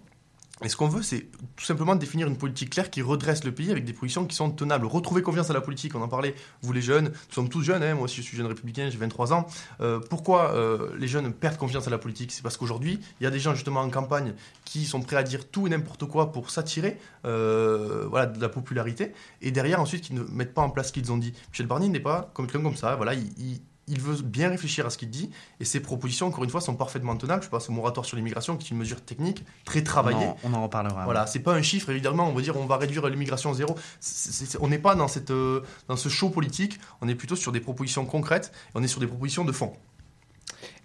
Et 0.64 0.68
ce 0.68 0.76
qu'on 0.76 0.90
veut, 0.90 1.02
c'est 1.02 1.28
tout 1.56 1.64
simplement 1.64 1.96
définir 1.96 2.28
une 2.28 2.38
politique 2.38 2.72
claire 2.72 2.90
qui 2.90 3.02
redresse 3.02 3.46
le 3.46 3.54
pays 3.54 3.72
avec 3.72 3.86
des 3.86 3.94
positions 3.94 4.26
qui 4.26 4.36
sont 4.36 4.52
tenables. 4.52 4.86
Retrouver 4.86 5.22
confiance 5.22 5.50
à 5.50 5.54
la 5.54 5.62
politique, 5.62 5.96
on 5.96 6.02
en 6.02 6.10
parlait, 6.10 6.36
vous 6.62 6.74
les 6.74 6.82
jeunes, 6.82 7.06
nous 7.06 7.34
sommes 7.34 7.48
tous 7.48 7.62
jeunes, 7.62 7.82
hein, 7.82 7.96
moi 7.96 8.08
je 8.08 8.22
suis 8.22 8.36
jeune 8.36 8.46
républicain, 8.46 8.90
j'ai 8.90 8.98
23 8.98 9.32
ans. 9.32 9.48
Euh, 9.80 10.00
pourquoi 10.10 10.54
euh, 10.54 10.90
les 10.98 11.08
jeunes 11.08 11.32
perdent 11.32 11.58
confiance 11.58 11.88
à 11.88 11.90
la 11.90 11.98
politique? 11.98 12.34
C'est 12.34 12.44
parce 12.44 12.58
qu'aujourd'hui, 12.58 13.00
il 13.20 13.24
y 13.24 13.28
a 13.28 13.32
des 13.32 13.40
gens 13.40 13.54
justement 13.54 13.80
en 13.80 13.90
campagne 13.90 14.34
qui 14.66 14.86
sont 14.86 15.02
prêts 15.02 15.16
à 15.16 15.24
dire 15.24 15.50
tout 15.50 15.66
et 15.66 15.70
n'importe 15.70 16.06
quoi 16.06 16.34
pour 16.34 16.50
s'attirer 16.50 16.98
euh, 17.26 18.06
voilà, 18.10 18.26
de 18.26 18.42
la 18.42 18.50
popularité, 18.50 19.14
et 19.42 19.52
derrière 19.52 19.80
ensuite 19.80 20.04
qui 20.04 20.14
ne 20.14 20.24
mettent 20.24 20.54
pas 20.54 20.62
en 20.62 20.70
place 20.70 20.88
ce 20.88 20.94
qu'ils 20.94 21.12
ont 21.12 21.18
dit. 21.18 21.34
Michel 21.52 21.68
Barnier 21.68 21.88
n'est 21.88 22.02
pas 22.02 22.32
comme 22.34 22.48
quelqu'un 22.48 22.64
comme 22.64 22.76
ça, 22.76 22.96
voilà, 22.98 23.14
il, 23.14 23.30
il 23.38 23.62
il 23.90 24.02
veut 24.02 24.22
bien 24.22 24.50
réfléchir 24.50 24.86
à 24.86 24.90
ce 24.90 24.98
qu'il 24.98 25.10
dit, 25.10 25.30
et 25.60 25.66
ses 25.66 25.80
propositions, 25.80 26.28
encore 26.28 26.44
une 26.44 26.50
fois, 26.50 26.62
sont 26.62 26.76
parfaitement 26.76 27.16
tenables. 27.16 27.44
Je 27.44 27.50
pense 27.50 27.70
au 27.70 27.72
moratoire 27.72 28.06
sur 28.06 28.18
l'immigration, 28.18 28.58
qui 28.58 28.68
est 28.68 28.72
une 28.72 28.78
mesure 28.78 29.02
technique, 29.02 29.44
très 29.66 29.84
travaillée. 29.84 30.28
On 30.44 30.54
en, 30.54 30.64
reparlera. 30.64 31.04
Voilà, 31.06 31.28
c'est 31.28 31.40
pas 31.40 31.54
un 31.54 31.62
chiffre, 31.62 31.90
évidemment, 31.90 32.30
on 32.30 32.34
va 32.34 32.42
dire 32.42 32.56
on 32.58 32.66
va 32.66 32.78
réduire 32.78 33.08
l'immigration 33.08 33.52
à 33.52 33.54
zéro. 33.54 33.76
C 34.00 34.30
est, 34.30 34.46
c 34.46 34.58
est, 34.58 34.62
on 34.62 34.68
n'est 34.68 34.80
pas 34.80 34.96
dans, 34.96 35.08
cette, 35.08 35.32
euh, 35.32 35.62
dans 35.88 35.98
ce 35.98 36.10
show 36.10 36.30
politique, 36.30 36.80
on 37.02 37.08
est 37.08 37.16
plutôt 37.16 37.36
sur 37.36 37.52
des 37.52 37.60
propositions 37.60 38.06
concrètes, 38.06 38.52
et 38.70 38.72
on 38.76 38.84
est 38.84 38.88
sur 38.88 39.00
des 39.00 39.08
propositions 39.08 39.46
de 39.46 39.52
fond. 39.52 39.74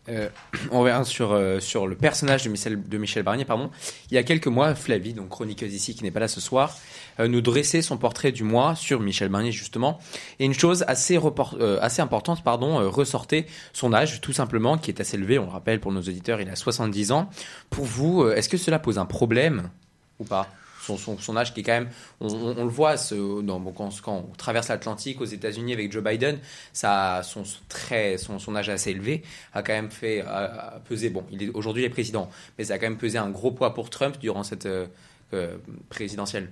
Euh, 0.08 0.28
on 0.70 0.80
revient 0.80 1.02
sur, 1.04 1.32
euh, 1.32 1.60
sur 1.60 1.86
le 1.86 1.96
personnage 1.96 2.44
de 2.44 2.50
Michel, 2.50 2.82
de 2.82 2.98
Michel 2.98 3.22
Barnier. 3.22 3.44
Pardon. 3.44 3.70
Il 4.10 4.14
y 4.14 4.18
a 4.18 4.22
quelques 4.22 4.46
mois, 4.46 4.74
Flavie, 4.74 5.14
donc 5.14 5.28
chroniqueuse 5.28 5.72
ici, 5.72 5.94
qui 5.94 6.04
n'est 6.04 6.10
pas 6.10 6.20
là 6.20 6.28
ce 6.28 6.40
soir, 6.40 6.76
euh, 7.20 7.28
nous 7.28 7.40
dressait 7.40 7.82
son 7.82 7.96
portrait 7.96 8.32
du 8.32 8.42
mois 8.42 8.74
sur 8.74 9.00
Michel 9.00 9.28
Barnier, 9.28 9.52
justement. 9.52 9.98
Et 10.38 10.44
une 10.44 10.54
chose 10.54 10.84
assez, 10.88 11.18
euh, 11.18 11.78
assez 11.80 12.02
importante, 12.02 12.42
pardon, 12.42 12.80
euh, 12.80 12.88
ressortait 12.88 13.46
son 13.72 13.92
âge, 13.92 14.20
tout 14.20 14.32
simplement, 14.32 14.78
qui 14.78 14.90
est 14.90 15.00
assez 15.00 15.16
élevé. 15.16 15.38
On 15.38 15.44
le 15.44 15.50
rappelle 15.50 15.80
pour 15.80 15.92
nos 15.92 16.00
auditeurs, 16.00 16.40
il 16.40 16.48
a 16.48 16.56
70 16.56 17.12
ans. 17.12 17.30
Pour 17.70 17.84
vous, 17.84 18.28
est-ce 18.28 18.48
que 18.48 18.56
cela 18.56 18.78
pose 18.78 18.98
un 18.98 19.06
problème 19.06 19.70
ou 20.18 20.24
pas? 20.24 20.48
Son, 20.84 20.96
son, 20.96 21.18
son, 21.18 21.36
âge 21.36 21.54
qui 21.54 21.60
est 21.60 21.62
quand 21.62 21.72
même, 21.72 21.88
on, 22.20 22.28
on, 22.28 22.58
on 22.58 22.64
le 22.64 22.70
voit, 22.70 22.96
ce, 22.96 23.14
non, 23.14 23.60
bon, 23.60 23.72
quand, 23.72 23.90
quand, 24.02 24.26
on 24.30 24.34
traverse 24.36 24.68
l'Atlantique 24.68 25.20
aux 25.20 25.24
États-Unis 25.24 25.72
avec 25.72 25.90
Joe 25.90 26.02
Biden, 26.02 26.38
ça, 26.72 27.22
son, 27.24 27.42
très, 27.68 28.18
son, 28.18 28.38
son 28.38 28.54
âge 28.56 28.68
assez 28.68 28.90
élevé 28.90 29.22
a 29.52 29.62
quand 29.62 29.72
même 29.72 29.90
fait 29.90 30.20
a, 30.20 30.80
pesé. 30.88 31.10
Bon, 31.10 31.24
il 31.30 31.42
est 31.42 31.50
aujourd'hui 31.50 31.82
il 31.82 31.86
est 31.86 31.90
président, 31.90 32.30
mais 32.58 32.64
ça 32.64 32.74
a 32.74 32.78
quand 32.78 32.86
même 32.86 32.98
pesé 32.98 33.18
un 33.18 33.30
gros 33.30 33.50
poids 33.50 33.74
pour 33.74 33.90
Trump 33.90 34.18
durant 34.18 34.42
cette 34.42 34.66
euh, 34.66 34.86
euh, 35.32 35.56
présidentielle. 35.88 36.50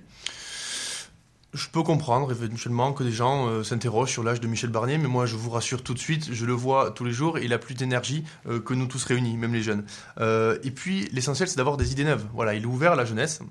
Je 1.53 1.67
peux 1.67 1.83
comprendre 1.83 2.31
éventuellement 2.31 2.93
que 2.93 3.03
des 3.03 3.11
gens 3.11 3.47
euh, 3.47 3.63
s'interrogent 3.63 4.09
sur 4.09 4.23
l'âge 4.23 4.39
de 4.39 4.47
Michel 4.47 4.71
Barnier, 4.71 4.97
mais 4.97 5.07
moi 5.07 5.27
je 5.27 5.35
vous 5.35 5.51
rassure 5.51 5.83
tout 5.83 5.93
de 5.93 5.99
suite, 5.99 6.33
je 6.33 6.45
le 6.47 6.53
vois 6.53 6.89
tous 6.89 7.05
les 7.05 7.11
jours, 7.11 7.37
il 7.37 7.53
a 7.53 7.59
plus 7.59 7.75
d'énergie 7.75 8.23
euh, 8.47 8.59
que 8.59 8.73
nous 8.73 8.87
tous 8.87 9.03
réunis, 9.03 9.37
même 9.37 9.53
les 9.53 9.61
jeunes. 9.61 9.85
Euh, 10.19 10.57
et 10.63 10.71
puis 10.71 11.07
l'essentiel 11.11 11.47
c'est 11.47 11.57
d'avoir 11.57 11.77
des 11.77 11.91
idées 11.91 12.05
neuves. 12.05 12.25
Voilà, 12.33 12.55
il 12.55 12.63
est 12.63 12.65
ouvert 12.65 12.93
à 12.93 12.95
la 12.95 13.05
jeunesse, 13.05 13.41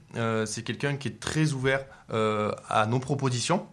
c'est 0.47 0.63
quelqu'un 0.65 0.97
qui 0.97 1.09
est 1.09 1.21
très 1.21 1.53
ouvert 1.53 1.85
à 2.09 2.87
nos 2.87 2.99
propositions. 2.99 3.67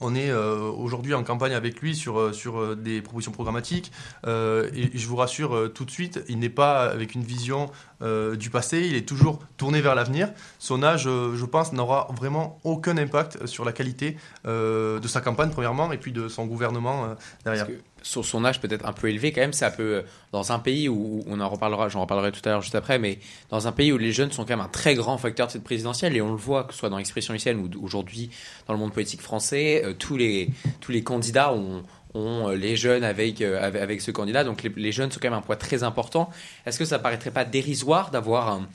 On 0.00 0.14
est 0.14 0.30
euh, 0.30 0.58
aujourd'hui 0.58 1.14
en 1.14 1.24
campagne 1.24 1.54
avec 1.54 1.80
lui 1.80 1.96
sur, 1.96 2.18
euh, 2.18 2.32
euh, 2.46 2.74
des 2.74 3.00
propositions 3.00 3.32
programmatiques 3.32 3.92
et 4.26 4.90
je 4.94 5.06
vous 5.06 5.16
rassure 5.16 5.72
tout 5.72 5.84
de 5.84 5.90
suite, 5.90 6.22
il 6.28 6.38
n'est 6.38 6.50
pas 6.50 6.84
avec 6.84 7.14
une 7.14 7.22
vision 7.22 7.70
du 8.00 8.50
passé, 8.50 8.86
il 8.88 8.94
est 8.94 9.08
toujours 9.08 9.40
tourné 9.56 9.80
vers 9.80 9.94
l'avenir. 9.94 10.30
Son 10.58 10.82
âge, 10.82 11.04
je 11.04 11.44
pense, 11.44 11.72
n'aura 11.72 12.08
vraiment 12.14 12.58
aucun 12.64 12.96
impact 12.98 13.46
sur 13.46 13.64
la 13.64 13.72
qualité 13.72 14.16
de 14.44 15.06
sa 15.06 15.20
campagne, 15.20 15.50
premièrement, 15.50 15.92
et 15.92 15.98
puis 15.98 16.12
de 16.12 16.28
son 16.28 16.46
gouvernement 16.46 17.16
derrière. 17.44 17.66
Sur 18.06 18.24
son 18.24 18.44
âge 18.44 18.60
peut-être 18.60 18.86
un 18.86 18.92
peu 18.92 19.08
élevé 19.08 19.32
quand 19.32 19.40
même, 19.40 19.52
ça 19.52 19.70
peut 19.70 20.04
dans 20.30 20.52
un 20.52 20.60
pays 20.60 20.88
où 20.88 21.24
on 21.26 21.40
en 21.40 21.48
reparlera, 21.48 21.88
j'en 21.88 22.02
reparlerai 22.02 22.30
tout 22.30 22.40
à 22.44 22.50
l'heure 22.50 22.62
juste 22.62 22.76
après, 22.76 23.00
mais 23.00 23.18
dans 23.50 23.66
un 23.66 23.72
pays 23.72 23.92
où 23.92 23.98
les 23.98 24.12
jeunes 24.12 24.30
sont 24.30 24.44
quand 24.44 24.56
même 24.56 24.64
un 24.64 24.68
très 24.68 24.94
grand 24.94 25.18
facteur 25.18 25.48
de 25.48 25.52
cette 25.52 25.64
présidentielle 25.64 26.16
et 26.16 26.20
on 26.20 26.30
le 26.30 26.36
voit 26.36 26.62
que 26.64 26.72
ce 26.72 26.78
soit 26.78 26.88
dans 26.88 26.98
l'expression 26.98 27.34
lycéenne 27.34 27.58
ou 27.58 27.84
aujourd'hui 27.84 28.30
dans 28.68 28.74
le 28.74 28.78
monde 28.78 28.92
politique 28.92 29.22
français, 29.22 29.82
euh, 29.84 29.92
tous 29.92 30.16
les 30.16 30.50
tous 30.80 30.92
les 30.92 31.02
candidats 31.02 31.52
ont 31.52 31.82
ont 32.16 32.48
les 32.48 32.76
jeunes 32.76 33.04
avec, 33.04 33.42
euh, 33.42 33.62
avec, 33.62 34.00
ce 34.00 34.10
candidat. 34.10 34.42
Donc 34.42 34.62
les, 34.62 34.92
jeunes 34.92 35.10
sont 35.10 35.20
quand 35.20 35.28
même 35.28 35.38
un 35.38 35.42
poids 35.42 35.56
très 35.56 35.82
important. 35.82 36.30
Est-ce 36.64 36.78
que 36.78 36.84
ça 36.84 36.98
paraîtrait 36.98 37.30
pas 37.30 37.44
dérisoire 37.44 38.10
d'avoir 38.10 38.48
un, 38.48 38.68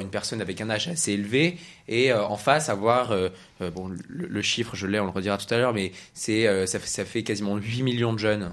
une 0.00 0.08
personne 0.08 0.40
avec 0.40 0.60
un 0.60 0.70
âge 0.70 0.88
assez 0.88 1.12
élevé 1.12 1.58
et 1.88 2.12
euh, 2.12 2.24
en 2.24 2.36
face 2.36 2.68
avoir, 2.68 3.12
euh, 3.12 3.28
bon, 3.74 3.90
le, 4.08 4.42
chiffre, 4.42 4.74
je 4.74 4.86
l'ai, 4.86 4.98
on 4.98 5.04
le 5.04 5.10
redira 5.10 5.38
tout 5.38 5.52
à 5.52 5.58
l'heure, 5.58 5.74
mais 5.74 5.92
c'est 6.14 6.46
euh, 6.46 6.66
ça, 6.66 6.78
ça 6.80 7.04
fait 7.04 7.22
quasiment 7.22 7.56
8 7.56 7.82
millions 7.82 8.12
de 8.12 8.18
jeunes? 8.18 8.50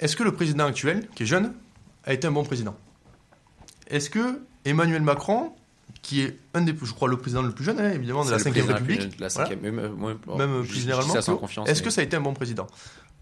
Est-ce 0.00 0.16
que 0.16 0.22
le 0.22 0.32
président 0.32 0.66
actuel, 0.66 1.08
qui 1.14 1.22
est 1.22 1.26
jeune, 1.26 1.54
a 2.04 2.12
été 2.12 2.26
un 2.26 2.32
bon 2.32 2.44
président? 2.44 2.76
Est-ce 3.88 4.10
que 4.10 4.40
Emmanuel 4.64 5.02
Macron, 5.02 5.52
qui 6.02 6.22
est 6.22 6.38
un 6.54 6.62
des, 6.62 6.74
je 6.80 6.92
crois, 6.92 7.08
le 7.08 7.16
président 7.16 7.42
le 7.42 7.52
plus 7.52 7.64
jeune, 7.64 7.80
hein, 7.80 7.92
évidemment, 7.92 8.24
de 8.24 8.30
la 8.30 8.38
5 8.38 8.54
République, 8.54 9.18
la 9.18 9.30
5 9.30 9.46
voilà. 9.46 9.62
même, 9.62 9.92
moi, 9.94 10.14
bon, 10.26 10.36
même 10.36 10.64
plus 10.64 10.80
généralement, 10.80 11.14
est-ce 11.66 11.82
que 11.82 11.90
ça 11.90 12.00
a 12.00 12.04
été 12.04 12.16
un 12.16 12.20
bon 12.20 12.34
président? 12.34 12.66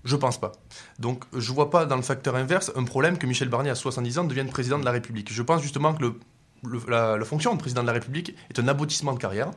Je 0.04 0.16
pense 0.16 0.38
pas. 0.38 0.52
Donc 0.98 1.24
je 1.34 1.50
vois 1.52 1.70
pas 1.70 1.86
dans 1.86 1.96
le 1.96 2.02
facteur 2.02 2.36
inverse 2.36 2.70
un 2.76 2.84
problème 2.84 3.16
que 3.16 3.26
Michel 3.26 3.48
Barnier 3.48 3.70
à 3.70 3.74
70 3.74 4.18
ans 4.18 4.24
devienne 4.24 4.50
président 4.50 4.78
de 4.78 4.84
la 4.84 4.90
République. 4.90 5.32
Je 5.32 5.42
pense 5.42 5.62
justement 5.62 5.94
que 5.94 6.02
le 6.02 6.14
le- 6.68 7.18
la, 7.18 7.24
fonction 7.24 7.54
de 7.54 7.58
président 7.60 7.82
de 7.82 7.86
la 7.86 7.92
République 7.92 8.34
est 8.50 8.58
un 8.58 8.68
aboutissement 8.68 9.12
de 9.12 9.18
carrière. 9.18 9.50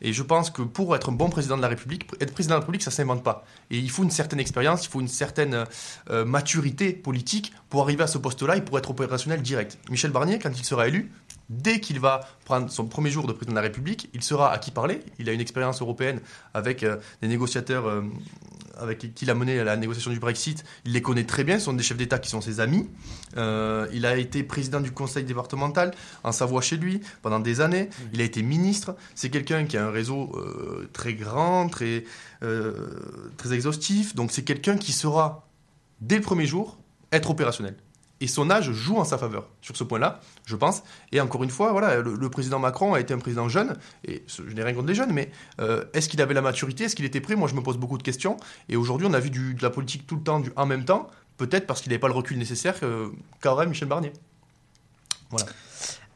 Et 0.00 0.12
je 0.12 0.22
pense 0.22 0.50
que 0.50 0.62
pour 0.62 0.94
être 0.96 1.08
un 1.10 1.12
bon 1.12 1.28
président 1.30 1.56
de 1.56 1.62
la 1.62 1.68
République, 1.68 2.06
être 2.20 2.32
président 2.32 2.54
de 2.54 2.56
la 2.56 2.60
République, 2.60 2.82
ça 2.82 2.90
ne 2.90 2.94
s'invente 2.94 3.22
pas. 3.22 3.44
Et 3.70 3.78
il 3.78 3.90
faut 3.90 4.02
une 4.02 4.10
certaine 4.10 4.40
expérience, 4.40 4.84
il 4.84 4.88
faut 4.88 5.00
une 5.00 5.08
certaine 5.08 5.64
euh, 6.10 6.24
maturité 6.24 6.92
politique 6.92 7.52
pour 7.68 7.82
arriver 7.82 8.02
à 8.04 8.06
ce 8.06 8.18
poste-là 8.18 8.56
et 8.56 8.60
pour 8.60 8.78
être 8.78 8.90
opérationnel 8.90 9.42
direct. 9.42 9.78
Michel 9.90 10.10
Barnier, 10.10 10.38
quand 10.38 10.50
il 10.56 10.64
sera 10.64 10.88
élu, 10.88 11.10
dès 11.50 11.80
qu'il 11.80 12.00
va 12.00 12.20
prendre 12.44 12.70
son 12.70 12.86
premier 12.86 13.10
jour 13.10 13.26
de 13.26 13.32
président 13.32 13.52
de 13.52 13.56
la 13.56 13.62
République, 13.62 14.08
il 14.14 14.22
sera 14.22 14.52
à 14.52 14.58
qui 14.58 14.70
parler. 14.70 15.00
Il 15.18 15.28
a 15.28 15.32
une 15.32 15.40
expérience 15.40 15.80
européenne 15.80 16.20
avec 16.54 16.82
euh, 16.82 16.96
des 17.22 17.28
négociateurs 17.28 17.86
euh, 17.86 18.02
avec 18.76 18.98
qui 18.98 19.24
il 19.24 19.30
a 19.30 19.34
mené 19.34 19.62
la 19.62 19.76
négociation 19.76 20.10
du 20.10 20.18
Brexit. 20.18 20.64
Il 20.84 20.92
les 20.92 21.02
connaît 21.02 21.24
très 21.24 21.44
bien, 21.44 21.58
ce 21.58 21.66
sont 21.66 21.72
des 21.72 21.82
chefs 21.82 21.96
d'État 21.96 22.18
qui 22.18 22.28
sont 22.28 22.40
ses 22.40 22.60
amis. 22.60 22.88
Euh, 23.36 23.86
il 23.92 24.06
a 24.06 24.16
été 24.16 24.42
président 24.42 24.80
du 24.80 24.90
conseil 24.90 25.24
départemental 25.24 25.94
en 26.24 26.32
Savoie 26.32 26.60
chez 26.60 26.76
lui 26.76 27.00
pendant 27.22 27.40
des 27.40 27.60
années. 27.60 27.88
Il 28.12 28.20
a 28.20 28.24
été 28.24 28.42
ministre. 28.42 28.96
C'est 29.14 29.30
quelqu'un 29.30 29.64
qui 29.64 29.76
a 29.76 29.86
un 29.86 29.90
réseau 29.90 30.32
euh, 30.34 30.88
très 30.92 31.14
grand, 31.14 31.68
très, 31.68 32.04
très 33.36 33.52
exhaustif. 33.52 34.14
Donc 34.14 34.32
c'est 34.32 34.44
quelqu'un 34.44 34.76
qui 34.76 34.92
sera, 34.92 35.46
dès 36.00 36.16
le 36.16 36.22
premier 36.22 36.46
jour, 36.46 36.76
être 37.12 37.30
opérationnel. 37.30 37.76
Et 38.20 38.26
son 38.26 38.50
âge 38.50 38.70
joue 38.70 38.96
en 38.96 39.04
sa 39.04 39.18
faveur 39.18 39.48
sur 39.60 39.76
ce 39.76 39.84
point-là, 39.84 40.20
je 40.46 40.56
pense. 40.56 40.82
Et 41.12 41.20
encore 41.20 41.42
une 41.42 41.50
fois, 41.50 41.72
voilà, 41.72 42.00
le, 42.00 42.30
président 42.30 42.58
Macron 42.58 42.94
a 42.94 43.00
été 43.00 43.12
un 43.12 43.18
président 43.18 43.48
jeune, 43.48 43.76
et 44.04 44.22
je 44.26 44.42
n'ai 44.42 44.62
rien 44.62 44.72
contre 44.72 44.88
les 44.88 44.94
jeunes, 44.94 45.12
mais 45.12 45.30
euh, 45.60 45.84
est-ce 45.94 46.08
qu'il 46.08 46.22
avait 46.22 46.34
la 46.34 46.40
maturité? 46.40 46.84
Est-ce 46.84 46.94
qu'il 46.94 47.04
était 47.04 47.20
prêt? 47.20 47.34
Moi, 47.34 47.48
je 47.48 47.54
me 47.54 47.62
pose 47.62 47.76
beaucoup 47.76 47.98
de 47.98 48.02
questions. 48.02 48.36
Et 48.68 48.76
aujourd'hui, 48.76 49.06
on 49.10 49.14
a 49.14 49.20
vu 49.20 49.30
de 49.30 49.62
la 49.62 49.70
politique 49.70 50.06
tout 50.06 50.16
le 50.16 50.22
temps, 50.22 50.42
en 50.56 50.66
même 50.66 50.84
temps, 50.84 51.08
peut-être 51.36 51.66
parce 51.66 51.80
qu'il 51.80 51.90
n'avait 51.90 52.00
pas 52.00 52.08
le 52.08 52.14
recul 52.14 52.38
nécessaire 52.38 52.76
qu'aurait 53.40 53.66
Michel 53.66 53.88
Barnier. 53.88 54.12
Voilà. 55.30 55.46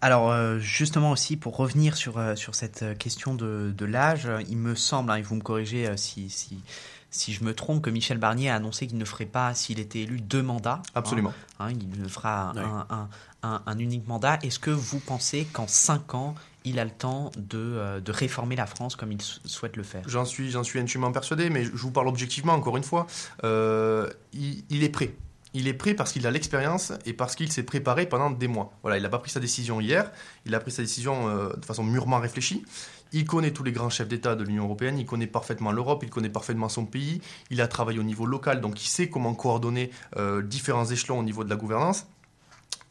Alors 0.00 0.30
euh, 0.30 0.60
justement 0.60 1.10
aussi 1.10 1.36
pour 1.36 1.56
revenir 1.56 1.96
sur, 1.96 2.18
euh, 2.18 2.36
sur 2.36 2.54
cette 2.54 2.96
question 2.98 3.34
de, 3.34 3.74
de 3.76 3.84
l'âge, 3.84 4.28
il 4.48 4.56
me 4.56 4.76
semble, 4.76 5.10
hein, 5.10 5.16
et 5.16 5.22
vous 5.22 5.34
me 5.34 5.40
corrigez 5.40 5.90
si, 5.96 6.30
si, 6.30 6.60
si 7.10 7.32
je 7.32 7.42
me 7.44 7.54
trompe, 7.54 7.82
que 7.82 7.90
Michel 7.90 8.18
Barnier 8.18 8.50
a 8.50 8.56
annoncé 8.56 8.86
qu'il 8.86 8.98
ne 8.98 9.04
ferait 9.04 9.24
pas, 9.26 9.54
s'il 9.54 9.78
était 9.80 10.00
élu, 10.00 10.20
deux 10.20 10.42
mandats. 10.42 10.82
hein. 10.88 10.90
Absolument. 10.94 11.32
Hein, 11.58 11.70
il 11.70 12.02
ne 12.02 12.08
fera 12.08 12.52
Ouais. 12.54 12.60
un, 12.62 12.86
un- 12.90 13.08
un- 13.42 13.62
un 13.66 13.78
unique 13.78 14.06
mandat. 14.06 14.38
Est-ce 14.42 14.58
que 14.58 14.70
vous 14.70 14.98
pensez 15.00 15.44
qu'en 15.52 15.66
cinq 15.66 16.14
ans, 16.14 16.34
il 16.64 16.78
a 16.78 16.84
le 16.84 16.90
temps 16.90 17.30
de, 17.36 17.56
euh, 17.58 18.00
de 18.00 18.12
réformer 18.12 18.56
la 18.56 18.66
France 18.66 18.94
comme 18.96 19.12
il 19.12 19.22
sou- 19.22 19.40
souhaite 19.46 19.76
le 19.76 19.82
faire? 19.84 20.02
J'en 20.06 20.24
suis, 20.24 20.50
j'en 20.50 20.64
suis 20.64 20.78
intimement 20.78 21.12
persuadé, 21.12 21.48
mais 21.48 21.64
je 21.64 21.70
vous 21.70 21.90
parle 21.92 22.08
objectivement, 22.08 22.52
encore 22.52 22.76
une 22.76 22.84
fois. 22.84 23.06
Euh, 23.44 24.08
il, 24.32 24.64
il 24.70 24.82
est 24.84 24.88
prêt. 24.90 25.14
Il 25.54 25.66
est 25.66 25.72
prêt 25.74 25.94
parce 25.94 26.12
qu'il 26.12 26.26
a 26.26 26.30
l'expérience 26.30 26.92
et 27.06 27.14
parce 27.14 27.34
qu'il 27.34 27.50
s'est 27.50 27.62
préparé 27.62 28.04
pendant 28.06 28.30
des 28.30 28.48
mois. 28.48 28.70
Voilà, 28.82 28.98
il 28.98 29.02
n'a 29.02 29.08
pas 29.08 29.18
pris 29.18 29.30
sa 29.30 29.40
décision 29.40 29.80
hier, 29.80 30.10
il 30.44 30.54
a 30.54 30.60
pris 30.60 30.70
sa 30.70 30.82
décision 30.82 31.28
euh, 31.30 31.54
de 31.56 31.64
façon 31.64 31.82
mûrement 31.84 32.18
réfléchie. 32.20 32.64
Il 33.12 33.24
connaît 33.24 33.52
tous 33.52 33.64
les 33.64 33.72
grands 33.72 33.90
chefs 33.90 34.08
d'État 34.08 34.34
de 34.34 34.44
l'Union 34.44 34.64
européenne, 34.64 34.98
il 34.98 35.06
connaît 35.06 35.26
parfaitement 35.26 35.72
l'Europe, 35.72 36.02
il 36.02 36.10
connaît 36.10 36.28
parfaitement 36.28 36.68
son 36.68 36.84
pays, 36.84 37.20
il 37.50 37.60
a 37.60 37.68
travaillé 37.68 37.98
au 37.98 38.02
niveau 38.02 38.26
local, 38.26 38.60
donc 38.60 38.82
il 38.82 38.88
sait 38.88 39.08
comment 39.08 39.34
coordonner 39.34 39.90
euh, 40.16 40.42
différents 40.42 40.86
échelons 40.86 41.18
au 41.18 41.22
niveau 41.22 41.44
de 41.44 41.50
la 41.50 41.56
gouvernance. 41.56 42.06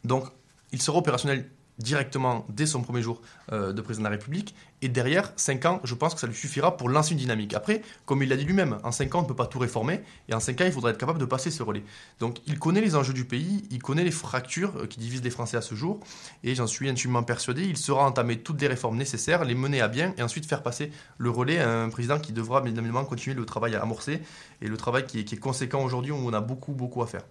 Donc, 0.04 0.24
il 0.72 0.82
sera 0.82 0.98
opérationnel 0.98 1.50
directement 1.78 2.44
dès 2.48 2.66
son 2.66 2.82
premier 2.82 3.02
jour 3.02 3.20
euh, 3.52 3.72
de 3.72 3.80
président 3.80 4.04
de 4.04 4.10
la 4.10 4.16
République. 4.16 4.54
Et 4.80 4.88
derrière, 4.88 5.32
5 5.36 5.64
ans, 5.66 5.80
je 5.84 5.94
pense 5.94 6.14
que 6.14 6.20
ça 6.20 6.26
lui 6.26 6.34
suffira 6.34 6.76
pour 6.76 6.88
lancer 6.88 7.12
une 7.12 7.18
dynamique. 7.18 7.54
Après, 7.54 7.82
comme 8.06 8.22
il 8.22 8.28
l'a 8.28 8.36
dit 8.36 8.44
lui-même, 8.44 8.78
en 8.84 8.92
5 8.92 9.14
ans, 9.14 9.18
on 9.20 9.22
ne 9.22 9.28
peut 9.28 9.34
pas 9.34 9.46
tout 9.46 9.58
réformer. 9.58 10.00
Et 10.28 10.34
en 10.34 10.40
5 10.40 10.60
ans, 10.60 10.64
il 10.66 10.72
faudra 10.72 10.90
être 10.90 10.98
capable 10.98 11.18
de 11.18 11.24
passer 11.24 11.50
ce 11.50 11.62
relais. 11.62 11.82
Donc, 12.20 12.38
il 12.46 12.58
connaît 12.58 12.80
les 12.80 12.94
enjeux 12.94 13.12
du 13.12 13.24
pays, 13.24 13.64
il 13.70 13.82
connaît 13.82 14.04
les 14.04 14.10
fractures 14.10 14.72
euh, 14.76 14.86
qui 14.86 15.00
divisent 15.00 15.22
les 15.22 15.30
Français 15.30 15.56
à 15.56 15.62
ce 15.62 15.74
jour. 15.74 16.00
Et 16.44 16.54
j'en 16.54 16.66
suis 16.66 16.88
intimement 16.88 17.22
persuadé, 17.22 17.64
il 17.64 17.76
saura 17.76 18.04
entamer 18.04 18.38
toutes 18.38 18.60
les 18.60 18.68
réformes 18.68 18.96
nécessaires, 18.96 19.44
les 19.44 19.54
mener 19.54 19.80
à 19.80 19.88
bien 19.88 20.14
et 20.16 20.22
ensuite 20.22 20.46
faire 20.46 20.62
passer 20.62 20.92
le 21.16 21.30
relais 21.30 21.58
à 21.58 21.82
un 21.82 21.88
président 21.88 22.18
qui 22.18 22.32
devra 22.32 22.60
bien 22.60 22.72
évidemment 22.72 23.04
continuer 23.04 23.36
le 23.36 23.44
travail 23.44 23.74
à 23.74 23.82
amorcer 23.82 24.20
et 24.62 24.68
le 24.68 24.76
travail 24.76 25.06
qui 25.06 25.20
est, 25.20 25.24
qui 25.24 25.34
est 25.34 25.38
conséquent 25.38 25.82
aujourd'hui 25.82 26.12
où 26.12 26.16
on 26.16 26.32
a 26.32 26.40
beaucoup, 26.40 26.72
beaucoup 26.72 27.02
à 27.02 27.06
faire. 27.06 27.22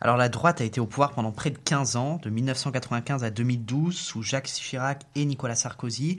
Alors 0.00 0.16
la 0.16 0.28
droite 0.28 0.60
a 0.60 0.64
été 0.64 0.80
au 0.80 0.86
pouvoir 0.86 1.12
pendant 1.12 1.32
près 1.32 1.50
de 1.50 1.58
15 1.58 1.96
ans, 1.96 2.20
de 2.22 2.30
1995 2.30 3.24
à 3.24 3.30
2012, 3.30 3.96
sous 3.96 4.22
Jacques 4.22 4.46
Chirac 4.46 5.04
et 5.14 5.24
Nicolas 5.24 5.56
Sarkozy. 5.56 6.18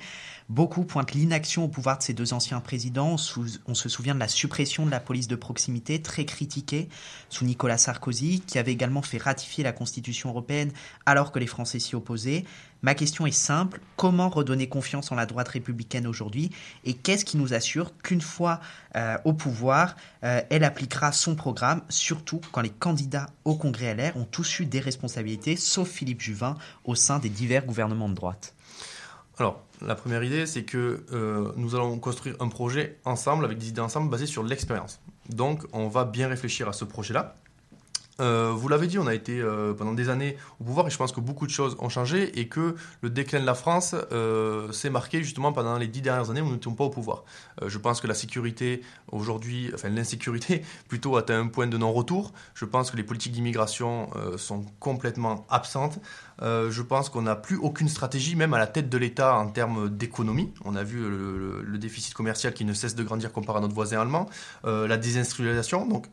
Beaucoup 0.49 0.83
pointent 0.83 1.13
l'inaction 1.13 1.65
au 1.65 1.67
pouvoir 1.67 1.99
de 1.99 2.03
ces 2.03 2.13
deux 2.13 2.33
anciens 2.33 2.59
présidents. 2.59 3.15
On 3.67 3.75
se 3.75 3.89
souvient 3.89 4.15
de 4.15 4.19
la 4.19 4.27
suppression 4.27 4.85
de 4.85 4.91
la 4.91 4.99
police 4.99 5.27
de 5.27 5.35
proximité, 5.35 6.01
très 6.01 6.25
critiquée, 6.25 6.89
sous 7.29 7.45
Nicolas 7.45 7.77
Sarkozy, 7.77 8.41
qui 8.41 8.57
avait 8.57 8.71
également 8.71 9.01
fait 9.01 9.19
ratifier 9.19 9.63
la 9.63 9.71
Constitution 9.71 10.29
européenne 10.29 10.71
alors 11.05 11.31
que 11.31 11.39
les 11.39 11.47
Français 11.47 11.79
s'y 11.79 11.95
opposaient. 11.95 12.45
Ma 12.81 12.95
question 12.95 13.25
est 13.25 13.31
simple, 13.31 13.81
comment 13.97 14.29
redonner 14.29 14.69
confiance 14.69 15.11
en 15.11 15.15
la 15.15 15.25
droite 15.25 15.49
républicaine 15.49 16.07
aujourd'hui 16.07 16.49
et 16.85 16.93
qu'est-ce 16.93 17.25
qui 17.25 17.37
nous 17.37 17.53
assure 17.53 17.91
qu'une 18.01 18.21
fois 18.21 18.61
euh, 18.95 19.17
au 19.25 19.33
pouvoir, 19.33 19.95
euh, 20.23 20.41
elle 20.49 20.63
appliquera 20.63 21.11
son 21.11 21.35
programme, 21.35 21.81
surtout 21.89 22.39
quand 22.51 22.61
les 22.61 22.69
candidats 22.69 23.27
au 23.43 23.55
Congrès 23.55 23.93
LR 23.95 24.15
ont 24.15 24.25
tous 24.25 24.61
eu 24.61 24.65
des 24.65 24.79
responsabilités, 24.79 25.57
sauf 25.57 25.89
Philippe 25.89 26.21
Juvin, 26.21 26.57
au 26.85 26.95
sein 26.95 27.19
des 27.19 27.29
divers 27.29 27.65
gouvernements 27.65 28.09
de 28.09 28.15
droite? 28.15 28.55
Alors, 29.37 29.61
la 29.81 29.95
première 29.95 30.23
idée, 30.23 30.45
c'est 30.45 30.63
que 30.63 31.05
euh, 31.11 31.51
nous 31.55 31.75
allons 31.75 31.97
construire 31.99 32.35
un 32.39 32.49
projet 32.49 32.97
ensemble, 33.05 33.45
avec 33.45 33.57
des 33.57 33.69
idées 33.69 33.81
ensemble, 33.81 34.09
basées 34.09 34.25
sur 34.25 34.43
l'expérience. 34.43 35.01
Donc, 35.29 35.65
on 35.73 35.87
va 35.87 36.05
bien 36.05 36.27
réfléchir 36.27 36.67
à 36.67 36.73
ce 36.73 36.85
projet-là. 36.85 37.35
Euh, 38.19 38.51
vous 38.55 38.67
l'avez 38.67 38.87
dit, 38.87 38.99
on 38.99 39.07
a 39.07 39.13
été 39.13 39.39
euh, 39.39 39.73
pendant 39.73 39.93
des 39.93 40.09
années 40.09 40.37
au 40.59 40.63
pouvoir 40.63 40.87
et 40.87 40.89
je 40.89 40.97
pense 40.97 41.11
que 41.11 41.19
beaucoup 41.21 41.45
de 41.45 41.51
choses 41.51 41.75
ont 41.79 41.89
changé 41.89 42.39
et 42.39 42.47
que 42.47 42.75
le 43.01 43.09
déclin 43.09 43.39
de 43.39 43.45
la 43.45 43.55
France 43.55 43.95
euh, 44.11 44.71
s'est 44.71 44.89
marqué 44.89 45.23
justement 45.23 45.53
pendant 45.53 45.77
les 45.77 45.87
dix 45.87 46.01
dernières 46.01 46.29
années 46.29 46.41
où 46.41 46.45
nous 46.47 46.55
n'étions 46.55 46.73
pas 46.73 46.83
au 46.83 46.89
pouvoir. 46.89 47.23
Je 47.65 47.77
pense 47.77 48.01
que 48.01 48.07
la 48.07 48.13
sécurité 48.13 48.81
aujourd'hui, 49.11 49.71
enfin 49.73 49.89
l'insécurité 49.89 50.63
plutôt 50.87 51.17
atteint 51.17 51.39
un 51.39 51.47
point 51.47 51.67
de 51.67 51.77
non-retour. 51.77 52.33
Je 52.53 52.65
pense 52.65 52.91
que 52.91 52.97
les 52.97 53.03
politiques 53.03 53.33
d'immigration 53.33 54.09
sont 54.37 54.65
complètement 54.79 55.45
absentes. 55.49 55.99
Je 56.41 56.81
pense 56.81 57.09
qu'on 57.09 57.23
n'a 57.23 57.35
plus 57.35 57.57
aucune 57.57 57.89
stratégie, 57.89 58.35
même 58.35 58.53
à 58.53 58.57
la 58.57 58.67
tête 58.67 58.89
de 58.89 58.97
l'État 58.97 59.37
en 59.37 59.49
termes 59.49 59.89
d'économie. 59.89 60.53
On 60.65 60.75
a 60.75 60.83
vu 60.83 60.99
le, 61.01 61.61
le- 61.61 61.77
déficit 61.77 62.13
commercial 62.13 62.53
qui 62.53 62.65
ne 62.65 62.73
cesse 62.73 62.95
de 62.95 63.03
grandir 63.03 63.31
comparé 63.31 63.59
à 63.59 63.61
notre 63.61 63.73
voisin 63.73 64.01
allemand, 64.01 64.29
la 64.63 64.97
désindustrialisation. 64.97 65.85
Donc 65.87 66.07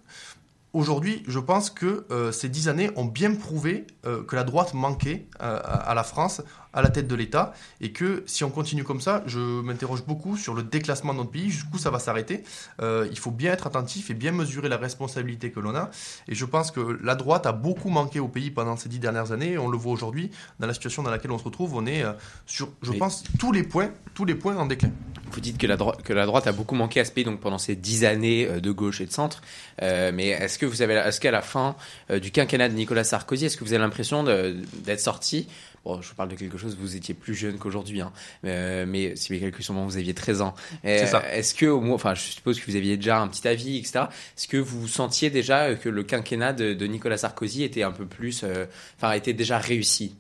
aujourd'hui, 0.77 1.23
je 1.27 1.39
pense 1.39 1.71
que 1.71 2.07
euh, 2.11 2.31
ces 2.33 2.49
dix 2.49 2.69
années 2.69 2.91
ont 2.97 3.07
bien 3.07 3.35
prouvé 3.35 3.87
euh, 4.05 4.23
que 4.23 4.37
la 4.37 4.45
droite 4.45 4.75
manquait 4.75 5.27
euh, 5.41 5.59
à, 5.65 5.91
à 5.91 5.95
la 5.95 6.05
France, 6.05 6.43
à 6.77 6.83
la 6.83 6.91
tête 6.91 7.09
de 7.09 7.15
l'État, 7.15 7.55
et 7.81 7.91
que 7.91 8.23
si 8.27 8.45
on 8.45 8.51
continue 8.51 8.85
comme 8.85 9.01
ça, 9.01 9.23
je 9.27 9.39
m'interroge 9.39 10.05
beaucoup 10.05 10.37
sur 10.37 10.55
le 10.55 10.63
déclassement 10.63 11.15
de 11.15 11.19
notre 11.19 11.31
pays, 11.31 11.51
jusqu'où 11.51 11.79
ça 11.79 11.91
va 11.91 11.99
s'arrêter. 11.99 12.45
Euh, 12.83 13.09
il 13.11 13.19
faut 13.19 13.31
bien 13.31 13.53
être 13.53 13.67
attentif 13.67 14.11
et 14.11 14.15
bien 14.15 14.31
mesurer 14.31 14.69
la 14.69 14.77
responsabilité 14.77 15.51
que 15.51 15.59
l'on 15.59 15.75
a. 15.75 15.91
Et 16.29 16.35
je 16.35 16.45
pense 16.45 16.71
que 16.71 16.99
la 17.03 17.15
droite 17.15 17.47
a 17.47 17.53
beaucoup 17.53 17.89
manqué 17.89 18.21
au 18.21 18.29
pays 18.29 18.51
pendant 18.51 18.77
ces 18.77 18.91
dix 18.91 18.99
dernières 18.99 19.33
années. 19.33 19.53
Et 19.53 19.59
on 19.59 19.69
le 19.69 19.79
voit 19.79 19.93
aujourd'hui 19.93 20.31
dans 20.61 20.67
la 20.67 20.75
situation 20.75 21.03
dans 21.03 21.11
laquelle 21.11 21.31
on 21.31 21.39
se 21.39 21.45
retrouve. 21.45 21.75
On 21.75 21.87
est 21.87 22.03
euh, 22.05 22.13
sur, 22.45 22.69
je 22.83 22.93
Mais- 22.93 22.99
pense, 22.99 23.25
tous 23.39 23.53
les 23.53 23.63
points, 23.63 23.91
tous 24.15 24.27
les 24.27 24.35
points 24.35 24.57
en 24.57 24.67
déclin. 24.67 24.91
Vous 25.33 25.41
dites 25.41 25.57
que 25.59 25.67
la, 25.67 25.77
droite 25.77 26.03
que 26.03 26.13
la 26.13 26.27
droite 26.27 26.47
a 26.47 26.53
beaucoup 26.53 26.75
manqué 26.75 27.01
à 27.01 27.05
ce 27.07 27.11
pays 27.11 27.25
donc 27.25 27.41
pendant 27.41 27.59
ces 27.59 27.75
dix 27.75 28.05
années 28.05 28.47
euh, 28.47 28.61
de 28.61 28.71
gauche 28.71 29.01
et 29.01 29.07
de 29.07 29.13
centre. 29.13 29.41
Mais 29.81 30.29
est-ce 30.29 30.59
que 30.59 30.67
vous 30.67 30.83
avez, 30.83 30.95
est-ce 30.95 31.21
qu'à 31.21 31.31
la 31.31 31.43
fin 31.43 31.77
du 32.11 32.31
quinquennat 32.31 32.69
de 32.69 32.75
Nicolas 32.75 33.05
Sarkozy, 33.05 33.47
est-ce 33.47 33.57
que 33.57 33.65
vous 33.65 33.73
avez 33.73 33.83
l'impression 33.83 34.25
d'être 34.25 35.01
sorti 35.01 35.49
Bon, 35.87 36.03
je 36.03 36.13
parle 36.15 36.29
de 36.31 36.35
quelque 36.35 36.59
chose, 36.59 36.77
vous 36.77 36.97
étiez 36.97 37.15
plus 37.15 37.37
jeune 37.37 37.59
qu'aujourd'hui, 37.59 38.01
hein. 38.01 38.11
Euh, 38.45 38.87
mais 38.89 39.15
si 39.15 39.33
mes 39.33 39.39
calculs 39.39 39.63
sont 39.65 39.73
bons, 39.73 39.85
vous 39.87 39.97
aviez 39.97 40.15
13 40.15 40.43
ans. 40.43 40.53
Euh, 40.85 40.99
C'est 40.99 41.07
ça. 41.07 41.23
Est-ce 41.33 41.55
que, 41.55 41.67
au 41.67 41.81
moins, 41.81 41.95
enfin, 41.95 42.15
je 42.15 42.23
suppose 42.23 42.59
que 42.59 42.69
vous 42.69 42.75
aviez 42.77 42.97
déjà 42.97 43.21
un 43.21 43.29
petit 43.29 43.47
avis, 43.47 43.79
etc. 43.79 44.07
Est-ce 44.37 44.49
que 44.49 44.57
vous 44.57 44.89
sentiez 44.89 45.31
déjà 45.31 45.77
que 45.77 45.89
le 45.89 46.03
quinquennat 46.03 46.55
de, 46.55 46.75
de 46.75 46.87
Nicolas 46.89 47.19
Sarkozy 47.19 47.63
était 47.63 47.85
un 47.85 47.93
peu 47.93 48.05
plus, 48.05 48.41
euh, 48.43 48.67
enfin, 48.99 49.13
était 49.13 49.33
déjà 49.33 49.59
réussi? 49.59 50.17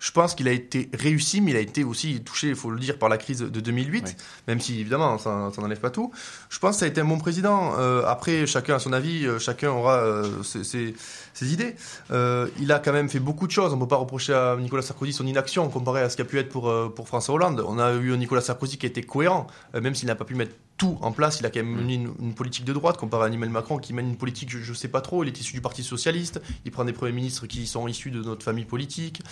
Je 0.00 0.12
pense 0.12 0.36
qu'il 0.36 0.46
a 0.46 0.52
été 0.52 0.88
réussi, 0.94 1.40
mais 1.40 1.50
il 1.50 1.56
a 1.56 1.60
été 1.60 1.82
aussi 1.82 2.20
touché, 2.20 2.50
il 2.50 2.54
faut 2.54 2.70
le 2.70 2.78
dire, 2.78 2.98
par 3.00 3.08
la 3.08 3.18
crise 3.18 3.40
de 3.40 3.60
2008, 3.60 4.04
Ouais. 4.04 4.16
même 4.46 4.60
si 4.60 4.78
évidemment 4.78 5.18
ça, 5.18 5.50
ça 5.52 5.60
n'enlève 5.60 5.80
pas 5.80 5.90
tout. 5.90 6.12
Je 6.50 6.58
pense 6.60 6.76
que 6.76 6.78
ça 6.78 6.84
a 6.84 6.88
été 6.88 7.00
un 7.00 7.04
bon 7.04 7.18
président. 7.18 7.74
Euh, 7.80 8.04
après, 8.06 8.46
chacun 8.46 8.76
a 8.76 8.78
son 8.78 8.92
avis, 8.92 9.26
euh, 9.26 9.40
chacun 9.40 9.70
aura 9.70 9.96
euh, 9.96 10.44
ses, 10.44 10.62
ses- 10.62 10.94
ses 11.38 11.52
idées. 11.52 11.76
Euh, 12.10 12.48
il 12.60 12.72
a 12.72 12.78
quand 12.78 12.92
même 12.92 13.08
fait 13.08 13.20
beaucoup 13.20 13.46
de 13.46 13.52
choses. 13.52 13.72
On 13.72 13.76
ne 13.76 13.80
peut 13.80 13.88
pas 13.88 13.96
reprocher 13.96 14.34
à 14.34 14.56
Nicolas 14.56 14.82
Sarkozy 14.82 15.12
son 15.12 15.26
inaction 15.26 15.68
comparé 15.68 16.02
à 16.02 16.10
ce 16.10 16.16
qu'a 16.16 16.24
pu 16.24 16.38
être 16.38 16.48
pour, 16.48 16.68
euh, 16.68 16.88
pour 16.88 17.06
François 17.06 17.34
Hollande. 17.34 17.64
On 17.66 17.78
a 17.78 17.94
eu 17.94 18.16
Nicolas 18.16 18.40
Sarkozy 18.40 18.78
qui 18.78 18.86
était 18.86 19.02
cohérent, 19.02 19.46
euh, 19.74 19.80
même 19.80 19.94
s'il 19.94 20.08
n'a 20.08 20.16
pas 20.16 20.24
pu 20.24 20.34
mettre 20.34 20.54
tout 20.76 20.98
en 21.00 21.12
place. 21.12 21.40
Il 21.40 21.46
a 21.46 21.50
quand 21.50 21.60
même 21.60 21.74
mené 21.74 21.94
une, 21.94 22.12
une 22.20 22.34
politique 22.34 22.64
de 22.64 22.72
droite 22.72 22.96
comparé 22.96 23.24
à 23.24 23.26
Emmanuel 23.28 23.50
Macron 23.50 23.78
qui 23.78 23.92
mène 23.94 24.08
une 24.08 24.16
politique, 24.16 24.50
je 24.50 24.68
ne 24.68 24.76
sais 24.76 24.88
pas 24.88 25.00
trop. 25.00 25.22
Il 25.22 25.28
est 25.28 25.40
issu 25.40 25.52
du 25.52 25.60
Parti 25.60 25.82
Socialiste. 25.82 26.40
Il 26.64 26.72
prend 26.72 26.84
des 26.84 26.92
premiers 26.92 27.12
ministres 27.12 27.46
qui 27.46 27.66
sont 27.66 27.86
issus 27.88 28.10
de 28.10 28.22
notre 28.22 28.44
famille 28.44 28.64
politique. 28.64 29.22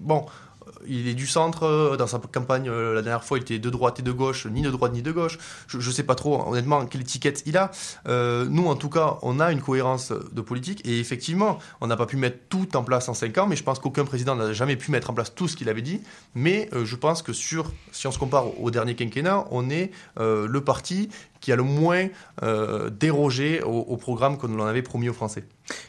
Bon, 0.00 0.26
il 0.88 1.08
est 1.08 1.14
du 1.14 1.26
centre. 1.26 1.96
Dans 1.96 2.06
sa 2.06 2.18
campagne, 2.18 2.70
la 2.70 3.02
dernière 3.02 3.24
fois, 3.24 3.38
il 3.38 3.42
était 3.42 3.58
de 3.58 3.70
droite 3.70 4.00
et 4.00 4.02
de 4.02 4.12
gauche, 4.12 4.46
ni 4.46 4.62
de 4.62 4.70
droite 4.70 4.92
ni 4.92 5.02
de 5.02 5.12
gauche. 5.12 5.38
Je, 5.68 5.76
ne 5.78 5.92
sais 5.92 6.02
pas 6.02 6.14
trop, 6.14 6.46
honnêtement, 6.48 6.86
quelle 6.86 7.02
étiquette 7.02 7.42
il 7.46 7.56
a. 7.56 7.70
nous, 8.06 8.66
en 8.66 8.76
tout 8.76 8.88
cas, 8.88 9.18
on 9.22 9.40
a 9.40 9.52
une 9.52 9.60
cohérence 9.60 10.12
de 10.12 10.40
politique. 10.40 10.86
Et 10.86 10.98
effectivement, 10.98 11.58
on 11.80 11.86
n'a 11.86 11.96
pas 11.96 12.06
pu 12.06 12.16
mettre 12.16 12.38
tout 12.48 12.76
en 12.76 12.82
place 12.82 13.08
en 13.08 13.14
5 13.14 13.38
ans, 13.38 13.46
mais 13.46 13.56
je 13.56 13.64
pense 13.64 13.78
qu'aucun 13.78 14.04
président 14.04 14.34
n'a 14.34 14.52
jamais 14.52 14.76
pu 14.76 14.90
mettre 14.90 15.10
en 15.10 15.14
place 15.14 15.34
tout 15.34 15.48
ce 15.48 15.56
qu'il 15.56 15.68
avait 15.68 15.82
dit. 15.82 16.00
Mais 16.34 16.68
je 16.72 16.96
pense 16.96 17.22
que 17.22 17.32
sur, 17.32 17.72
si 17.92 18.06
on 18.06 18.12
se 18.12 18.18
compare 18.18 18.60
au 18.60 18.70
dernier 18.70 18.94
quinquennat, 18.94 19.46
on 19.50 19.70
est 19.70 19.90
le 20.18 20.58
parti 20.60 21.08
qui 21.46 21.52
a 21.52 21.56
le 21.56 21.62
moins 21.62 22.08
euh, 22.42 22.90
dérogé 22.90 23.62
au, 23.62 23.96
programme 23.96 24.36
que 24.36 24.48
nous 24.48 24.60
en 24.60 24.66
avait 24.66 24.82
promis 24.82 25.08
aux 25.08 25.12
Français. 25.12 25.44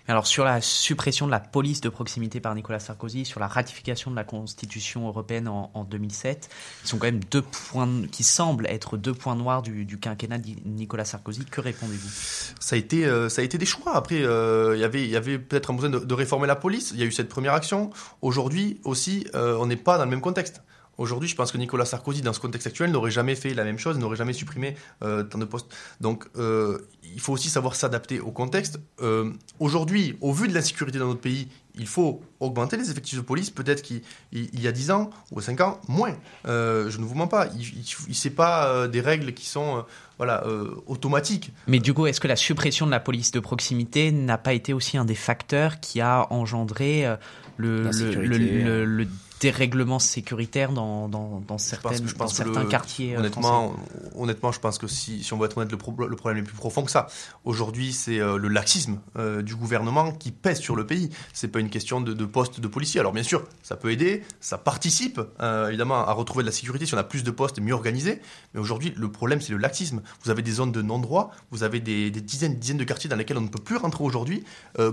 Alors 0.08 0.28
sur 0.28 0.46
la 0.46 0.62
suppression 0.62 1.26
de 1.26 1.32
la 1.32 1.40
police 1.40 1.82
de 1.82 1.90
proximité 1.90 2.40
par 2.40 2.54
Nicolas 2.54 2.78
Sarkozy, 2.78 3.26
sur 3.26 3.40
la 3.40 3.48
ratification 3.48 4.12
de 4.12 4.16
la 4.16 4.24
Constitution 4.24 5.08
européenne 5.08 5.48
en, 5.48 5.84
2007, 5.84 6.50
qui 6.84 6.88
sont 6.88 7.00
quand 7.00 7.08
même 7.08 7.24
deux 7.32 7.42
points 7.42 7.90
qui 8.12 8.24
semblent 8.24 8.68
être 8.68 8.98
deux 8.98 9.16
points 9.16 9.36
noirs 9.36 9.64
du, 9.64 9.98
quinquennat 10.00 10.38
de 10.38 10.52
Nicolas 10.64 11.06
Sarkozy. 11.06 11.44
Que 11.46 11.60
répondez-vous? 11.60 12.54
Ça 12.60 12.76
a 12.76 12.78
été 12.78 13.08
euh, 13.08 13.28
ça 13.28 13.42
a 13.42 13.44
été 13.44 13.58
des 13.58 13.66
choix. 13.66 13.96
Après, 13.96 14.22
euh, 14.22 14.76
il 14.76 14.82
y 14.82 14.84
avait 14.84 15.02
il 15.02 15.10
y 15.10 15.16
avait 15.16 15.40
peut-être 15.40 15.72
un 15.72 15.74
besoin 15.74 15.90
de, 15.90 15.98
de, 15.98 16.14
réformer 16.14 16.46
la 16.46 16.56
police. 16.56 16.92
Il 16.94 17.00
y 17.00 17.04
a 17.04 17.08
eu 17.08 17.12
cette 17.12 17.30
première 17.30 17.56
action. 17.56 17.90
Aujourd'hui 18.22 18.80
aussi, 18.84 19.26
on 19.34 19.66
n'est 19.66 19.76
pas 19.76 19.98
dans 19.98 20.04
le 20.04 20.12
même 20.12 20.22
contexte. 20.22 20.62
Aujourd'hui, 20.98 21.30
je 21.30 21.36
pense 21.36 21.52
que 21.52 21.58
Nicolas 21.58 21.86
Sarkozy, 21.86 22.22
dans 22.22 22.34
ce 22.34 22.40
contexte 22.40 22.68
actuel, 22.68 22.92
n'aurait 22.92 23.12
jamais 23.12 23.36
fait 23.36 23.54
la 23.54 23.64
même 23.64 23.78
chose, 23.78 24.00
n'aurait 24.00 24.18
jamais 24.18 24.34
supprimé 24.34 24.76
euh, 25.04 25.24
tant 25.24 25.38
de 25.38 25.46
postes. 25.46 25.68
Donc, 26.02 26.26
euh, 26.38 26.80
il 27.04 27.20
faut 27.20 27.34
aussi 27.34 27.50
savoir 27.50 27.76
s'adapter 27.76 28.20
au 28.20 28.32
contexte. 28.32 28.80
Euh, 29.02 29.32
aujourd'hui, 29.60 30.18
au 30.22 30.34
vu 30.34 30.48
de 30.48 30.54
l'insécurité 30.54 30.98
dans 30.98 31.08
notre 31.08 31.22
pays, 31.22 31.50
il 31.76 31.88
faut 31.88 32.22
augmenter 32.40 32.78
les 32.78 32.92
effectifs 32.92 33.18
de 33.18 33.24
police. 33.24 33.50
Peut-être 33.50 33.82
qu'il 33.82 34.02
y 34.32 34.68
a 34.68 34.72
10 34.72 34.92
ans 34.92 35.10
ou 35.32 35.42
5 35.42 35.62
ans, 35.62 35.82
moins. 35.88 36.16
je 36.46 36.98
ne 36.98 37.04
vous 37.04 37.16
mens 37.16 37.28
pas. 37.28 37.48
Il 37.58 38.16
n'est 38.24 38.32
pas 38.32 38.88
des 38.88 39.02
règles 39.02 39.34
qui 39.34 39.46
sont 39.46 39.86
voilà, 40.18 40.44
automatiques. 40.88 41.52
Mais 41.68 41.80
du 41.80 41.94
coup, 41.94 42.08
est-ce 42.08 42.20
que 42.20 42.28
la 42.28 42.36
suppression 42.36 42.86
de 42.86 42.92
la 42.92 43.00
police 43.00 43.32
de 43.32 43.40
proximité 43.40 44.12
n'a 44.12 44.38
pas 44.38 44.54
été 44.54 44.74
aussi 44.74 44.98
un 44.98 45.06
des 45.06 45.16
facteurs 45.16 45.80
qui 45.80 46.02
a 46.02 46.28
engendré 46.32 47.06
le, 47.58 47.90
le, 47.92 48.86
le 48.86 49.08
dérèglements 49.40 50.00
sécuritaires 50.00 50.72
dans, 50.72 51.08
dans, 51.08 51.42
dans, 51.48 51.58
certaines, 51.58 52.06
dans 52.18 52.28
certains 52.28 52.66
quartiers 52.66 53.16
euh, 53.16 53.20
honnêtement, 53.20 53.76
honnêtement, 54.16 54.52
je 54.52 54.60
pense 54.60 54.78
que 54.78 54.88
si, 54.88 55.24
si 55.24 55.34
on 55.34 55.38
veut 55.38 55.46
être 55.46 55.58
honnête, 55.58 55.72
le, 55.72 56.08
le 56.08 56.16
problème 56.16 56.44
est 56.44 56.48
plus 56.48 56.56
profond 56.56 56.84
que 56.84 56.92
ça. 56.92 57.08
Aujourd'hui, 57.46 57.94
c'est 57.94 58.20
euh, 58.20 58.38
le 58.38 58.48
laxisme 58.48 59.00
euh, 59.18 59.42
du 59.42 59.56
gouvernement 59.56 60.12
qui 60.12 60.32
pèse 60.32 60.60
sur 60.60 60.76
le 60.76 60.86
pays. 60.86 61.10
C'est 61.34 61.50
pas 61.50 61.60
une 61.60 61.70
question 61.70 62.02
de, 62.02 62.14
de 62.14 62.26
postes 62.28 62.60
de 62.60 62.68
policiers. 62.68 63.00
Alors 63.00 63.14
bien 63.14 63.24
sûr, 63.24 63.44
ça 63.64 63.76
peut 63.76 63.92
aider, 63.92 64.24
ça 64.40 64.58
participe 64.58 65.20
évidemment 65.68 65.96
à 66.08 66.12
retrouver 66.14 66.44
de 66.44 66.48
la 66.48 66.54
sécurité 66.54 66.86
si 66.86 66.94
on 66.94 66.98
a 66.98 67.04
plus 67.04 67.24
de 67.24 67.32
postes 67.32 67.60
mieux 67.60 67.74
organisés. 67.74 68.22
Mais 68.54 68.60
aujourd'hui, 68.60 68.94
le 68.96 69.10
problème, 69.10 69.42
c'est 69.42 69.52
le 69.52 69.58
laxisme. 69.58 70.02
Vous 70.24 70.32
avez 70.32 70.42
des 70.42 70.52
zones 70.52 70.72
de 70.72 70.82
non-droit, 70.82 71.32
vous 71.52 71.64
avez 71.64 71.80
des, 71.80 72.12
des, 72.12 72.22
dizaines, 72.22 72.58
dizaines 72.58 72.78
de 72.78 72.84
quartiers 72.84 73.10
dans 73.10 73.16
lesquels 73.16 73.38
on 73.38 73.42
ne 73.42 73.48
peut 73.48 73.62
plus 73.62 73.78
rentrer 73.78 74.04
aujourd'hui, 74.04 74.44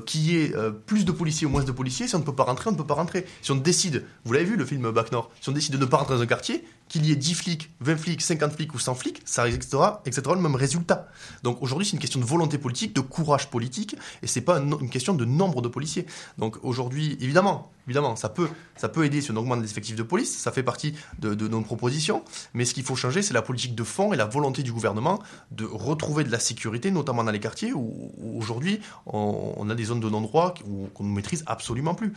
qui 0.07 0.37
est 0.37 0.55
plus 0.87 1.05
de 1.05 1.13
policiers 1.13 1.47
ou 1.47 1.51
moins 1.51 1.65
de 1.65 1.73
policiers. 1.73 2.09
Si 2.09 2.15
on 2.15 2.21
ne 2.21 2.25
peut 2.25 2.35
pas 2.35 2.45
rentrer, 2.45 2.71
on 2.71 2.73
ne 2.73 2.79
peut 2.79 2.87
pas 2.87 2.95
rentrer. 2.95 3.27
Si 3.43 3.51
on 3.53 3.57
décide, 3.57 4.05
vous 4.25 4.33
l'avez 4.33 4.45
vu, 4.45 4.57
le 4.57 4.65
film 4.65 4.91
Bac 4.91 5.13
Nord. 5.13 5.31
Si 5.41 5.49
on 5.49 5.53
décide 5.53 5.75
de 5.75 5.79
ne 5.79 5.85
pas 5.85 5.99
rentrer 5.99 6.15
dans 6.15 6.23
un 6.23 6.27
quartier, 6.27 6.65
qu'il 6.89 7.07
y 7.07 7.13
ait 7.13 7.17
10 7.17 7.35
flics, 7.35 7.71
20 7.81 7.97
flics, 7.97 8.23
50 8.23 8.53
flics 8.53 8.75
ou 8.75 8.79
100 8.79 8.95
flics, 8.95 9.23
ça 9.25 9.49
excitera, 9.49 10.03
le 10.07 10.41
même 10.41 10.55
résultat. 10.55 11.09
Donc 11.43 11.63
aujourd'hui, 11.63 11.87
c'est 11.87 11.95
une 11.95 11.99
question 11.99 12.21
de 12.21 12.25
volonté 12.25 12.59
politique, 12.59 12.95
de 12.95 13.01
courage 13.01 13.49
politique, 13.51 13.97
et 14.23 14.27
c'est 14.27 14.43
pas 14.43 14.59
une 14.59 14.91
question 14.91 15.15
de 15.15 15.25
nombre 15.25 15.63
de 15.63 15.69
policiers. 15.69 16.07
Donc 16.39 16.57
aujourd'hui, 16.63 17.17
évidemment, 17.21 17.73
évidemment, 17.87 18.17
ça 18.17 18.29
peut, 18.29 18.49
ça 18.77 18.89
peut 18.89 19.05
aider 19.05 19.21
si 19.21 19.31
on 19.31 19.37
augmente 19.37 19.61
les 19.61 19.71
effectifs 19.71 19.97
de 19.97 20.03
police, 20.03 20.37
ça 20.37 20.53
fait 20.53 20.63
partie 20.63 20.95
de, 21.19 21.35
nos 21.49 21.61
propositions, 21.63 22.23
mais 22.53 22.65
ce 22.65 22.75
qu'il 22.75 22.85
faut 22.85 22.97
changer, 22.97 23.23
c'est 23.23 23.35
la 23.35 23.43
politique 23.43 23.75
de 23.75 23.85
fond 23.85 24.13
et 24.13 24.17
la 24.17 24.27
volonté 24.27 24.63
du 24.63 24.73
gouvernement 24.73 25.23
de 25.51 25.65
retrouver 25.65 26.25
de 26.25 26.31
la 26.31 26.39
sécurité, 26.39 26.91
notamment 26.91 27.25
dans 27.25 27.31
les 27.31 27.41
quartiers 27.41 27.73
où, 27.73 28.13
aujourd'hui 28.37 28.81
on, 29.07 29.69
a 29.71 29.75
des 29.75 29.85
zones 29.85 30.01
de 30.01 30.09
non-droit 30.09 30.55
qu'on 30.95 31.05
ne 31.05 31.15
maîtrise 31.15 31.45
absolument 31.47 31.95
plus. 31.95 32.13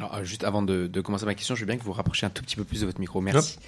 Alors, 0.00 0.14
euh, 0.14 0.24
juste 0.24 0.44
avant 0.44 0.62
de, 0.62 0.88
commencer 1.02 1.26
ma 1.26 1.34
question, 1.34 1.54
je 1.54 1.60
veux 1.60 1.66
bien 1.66 1.76
que 1.76 1.84
vous 1.84 1.92
rapprochiez 1.92 2.26
un 2.26 2.30
tout 2.30 2.42
petit 2.42 2.56
peu 2.56 2.64
plus 2.64 2.80
de 2.80 2.86
votre 2.86 3.00
micro. 3.00 3.20
Merci. 3.20 3.58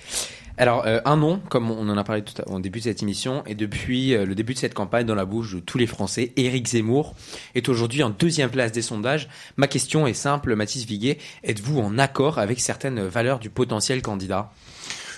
Alors, 0.57 0.87
euh, 0.87 1.01
un 1.05 1.19
nom, 1.19 1.39
comme 1.51 1.71
on 1.71 1.87
en 1.91 1.99
a 1.99 2.05
parlé 2.05 2.23
tout 2.23 2.33
au 2.47 2.59
début 2.59 2.79
de 2.79 2.85
cette 2.85 3.03
émission, 3.03 3.43
et 3.45 3.55
depuis 3.55 4.15
euh, 4.15 4.25
le 4.25 4.35
début 4.35 4.55
de 4.55 4.59
cette 4.59 4.73
campagne 4.73 5.05
dans 5.05 5.15
la 5.15 5.27
bouche 5.27 5.57
de 5.57 5.61
tous 5.61 5.77
les 5.77 5.87
Français, 5.87 6.33
Éric 6.37 6.69
Zemmour 6.69 7.15
est 7.55 7.69
aujourd'hui 7.69 8.03
en 8.03 8.09
deuxième 8.09 8.49
place 8.49 8.73
des 8.73 8.81
sondages. 8.81 9.29
Ma 9.59 9.67
question 9.67 10.07
est 10.07 10.15
simple, 10.15 10.57
Mathis 10.57 10.87
Viguet, 10.87 11.19
êtes-vous 11.45 11.81
en 11.81 11.99
accord 11.99 12.39
avec 12.39 12.61
certaines 12.61 13.03
valeurs 13.03 13.39
du 13.39 13.51
potentiel 13.51 14.01
candidat? 14.01 14.51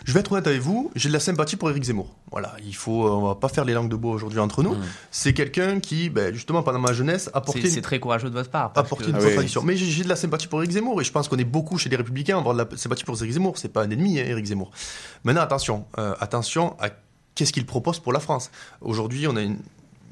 Je 0.04 0.12
vais 0.12 0.20
être 0.20 0.32
honnête 0.32 0.46
avec 0.46 0.61
vous, 0.61 0.90
j'ai 0.94 1.08
de 1.08 1.14
la 1.14 1.20
sympathie 1.20 1.56
pour 1.56 1.70
Éric 1.70 1.84
Zemmour. 1.84 2.14
Voilà, 2.30 2.54
il 2.64 2.75
faut, 2.75 3.08
on 3.08 3.28
va 3.28 3.34
pas 3.34 3.49
faire 3.49 3.64
les 3.64 3.73
langues 3.73 3.88
de 3.88 3.96
bois 3.96 4.12
aujourd'hui 4.12 4.38
entre 4.38 4.62
nous. 4.62 4.75
Mmh. 4.75 4.84
C'est 5.11 5.32
quelqu'un 5.32 5.80
qui, 5.80 6.11
ben, 6.11 6.34
justement, 6.34 6.62
pendant 6.62 6.78
ma 6.78 6.92
jeunesse, 6.92 7.30
a 7.32 7.40
porté. 7.40 7.70
C'est 7.70 7.80
très 7.80 7.99
courageux 7.99 8.28
de 8.28 8.34
votre 8.34 8.50
part. 8.50 8.73
A 8.75 8.82
porté 8.82 9.08
une 9.08 9.16
ah 9.16 9.61
Mais 9.64 9.76
j'ai 9.76 10.04
de 10.04 10.08
la 10.08 10.16
sympathie 10.16 10.46
pour 10.46 10.61
Éric 10.61 10.73
Zemmour 10.73 11.00
et 11.00 11.04
je 11.04 11.12
pense 11.12 11.28
qu'on 11.28 11.38
est 11.38 11.44
beaucoup 11.44 11.78
chez 11.78 11.88
les 11.88 11.96
Républicains 11.96 12.37
à 12.37 12.40
avoir 12.40 12.54
de 12.54 12.62
la 12.62 12.76
sympathie 12.76 13.04
pour 13.04 13.16
Éric 13.20 13.32
Zemmour. 13.32 13.56
C'est 13.56 13.73
pas 13.73 13.82
un 13.82 13.90
ennemi, 13.90 14.20
hein, 14.20 14.25
Éric 14.26 14.46
Zemmour. 14.46 14.70
Maintenant, 15.25 15.42
attention, 15.42 15.87
euh, 15.99 16.14
attention 16.20 16.76
à 16.80 16.90
qu'est-ce 17.34 17.52
qu'il 17.52 17.66
propose 17.66 17.99
pour 17.99 18.12
la 18.12 18.20
France. 18.20 18.50
Aujourd'hui, 18.80 19.26
on 19.26 19.37
a 19.37 19.42
une, 19.42 19.59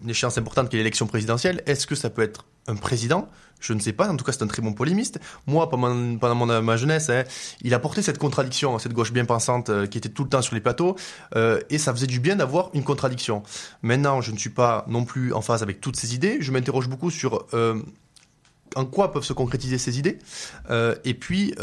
une 0.03 0.11
échéance 0.11 0.39
importante 0.39 0.69
qui 0.69 0.77
est 0.77 0.79
l'élection 0.79 1.07
présidentielle. 1.07 1.63
Est-ce 1.67 1.87
que 1.87 1.95
ça 1.95 2.11
peut 2.11 2.23
être 2.23 2.45
un 2.67 2.77
président? 2.77 3.29
Je 3.61 3.73
ne 3.73 3.79
sais 3.79 3.93
pas, 3.93 4.09
en 4.09 4.17
tout 4.17 4.25
cas 4.25 4.33
c'est 4.33 4.43
un 4.43 4.49
très 4.49 4.61
bon 4.61 4.73
polémiste. 4.73 5.21
Moi, 5.47 5.71
pendant, 5.71 6.19
pendant 6.19 6.63
ma 6.63 6.77
jeunesse, 6.77 7.09
hein, 7.11 7.23
il 7.63 7.73
a 7.75 7.79
porté 7.79 8.03
cette 8.03 8.19
contradiction, 8.19 8.79
cette 8.79 8.93
gauche 8.93 9.13
bien 9.13 9.25
pensante 9.25 9.71
euh, 9.71 9.87
qui 9.87 9.99
était 9.99 10.09
tout 10.09 10.25
le 10.25 10.29
temps 10.29 10.43
sur 10.43 10.55
les 10.55 10.61
plateaux, 10.61 10.97
euh, 11.37 11.61
et 11.71 11.79
ça 11.79 11.95
faisait 11.95 12.09
du 12.09 12.19
bien 12.19 12.37
d'avoir 12.37 12.71
une 12.75 12.83
contradiction. 12.83 13.45
Maintenant, 13.83 14.21
je 14.21 14.33
ne 14.33 14.37
suis 14.37 14.51
pas 14.51 14.85
non 14.89 15.05
plus 15.05 15.33
en 15.33 15.43
phase 15.43 15.63
avec 15.63 15.81
toutes 15.81 15.97
ces 15.97 16.15
idées, 16.15 16.39
je 16.41 16.51
m'interroge 16.51 16.89
beaucoup 16.89 17.11
sur 17.11 17.47
euh, 17.55 17.81
en 18.75 18.85
quoi 18.85 19.13
peuvent 19.13 19.23
se 19.23 19.33
concrétiser 19.33 19.79
ces 19.79 19.99
idées 19.99 20.19
Et 21.05 21.13
puis, 21.13 21.55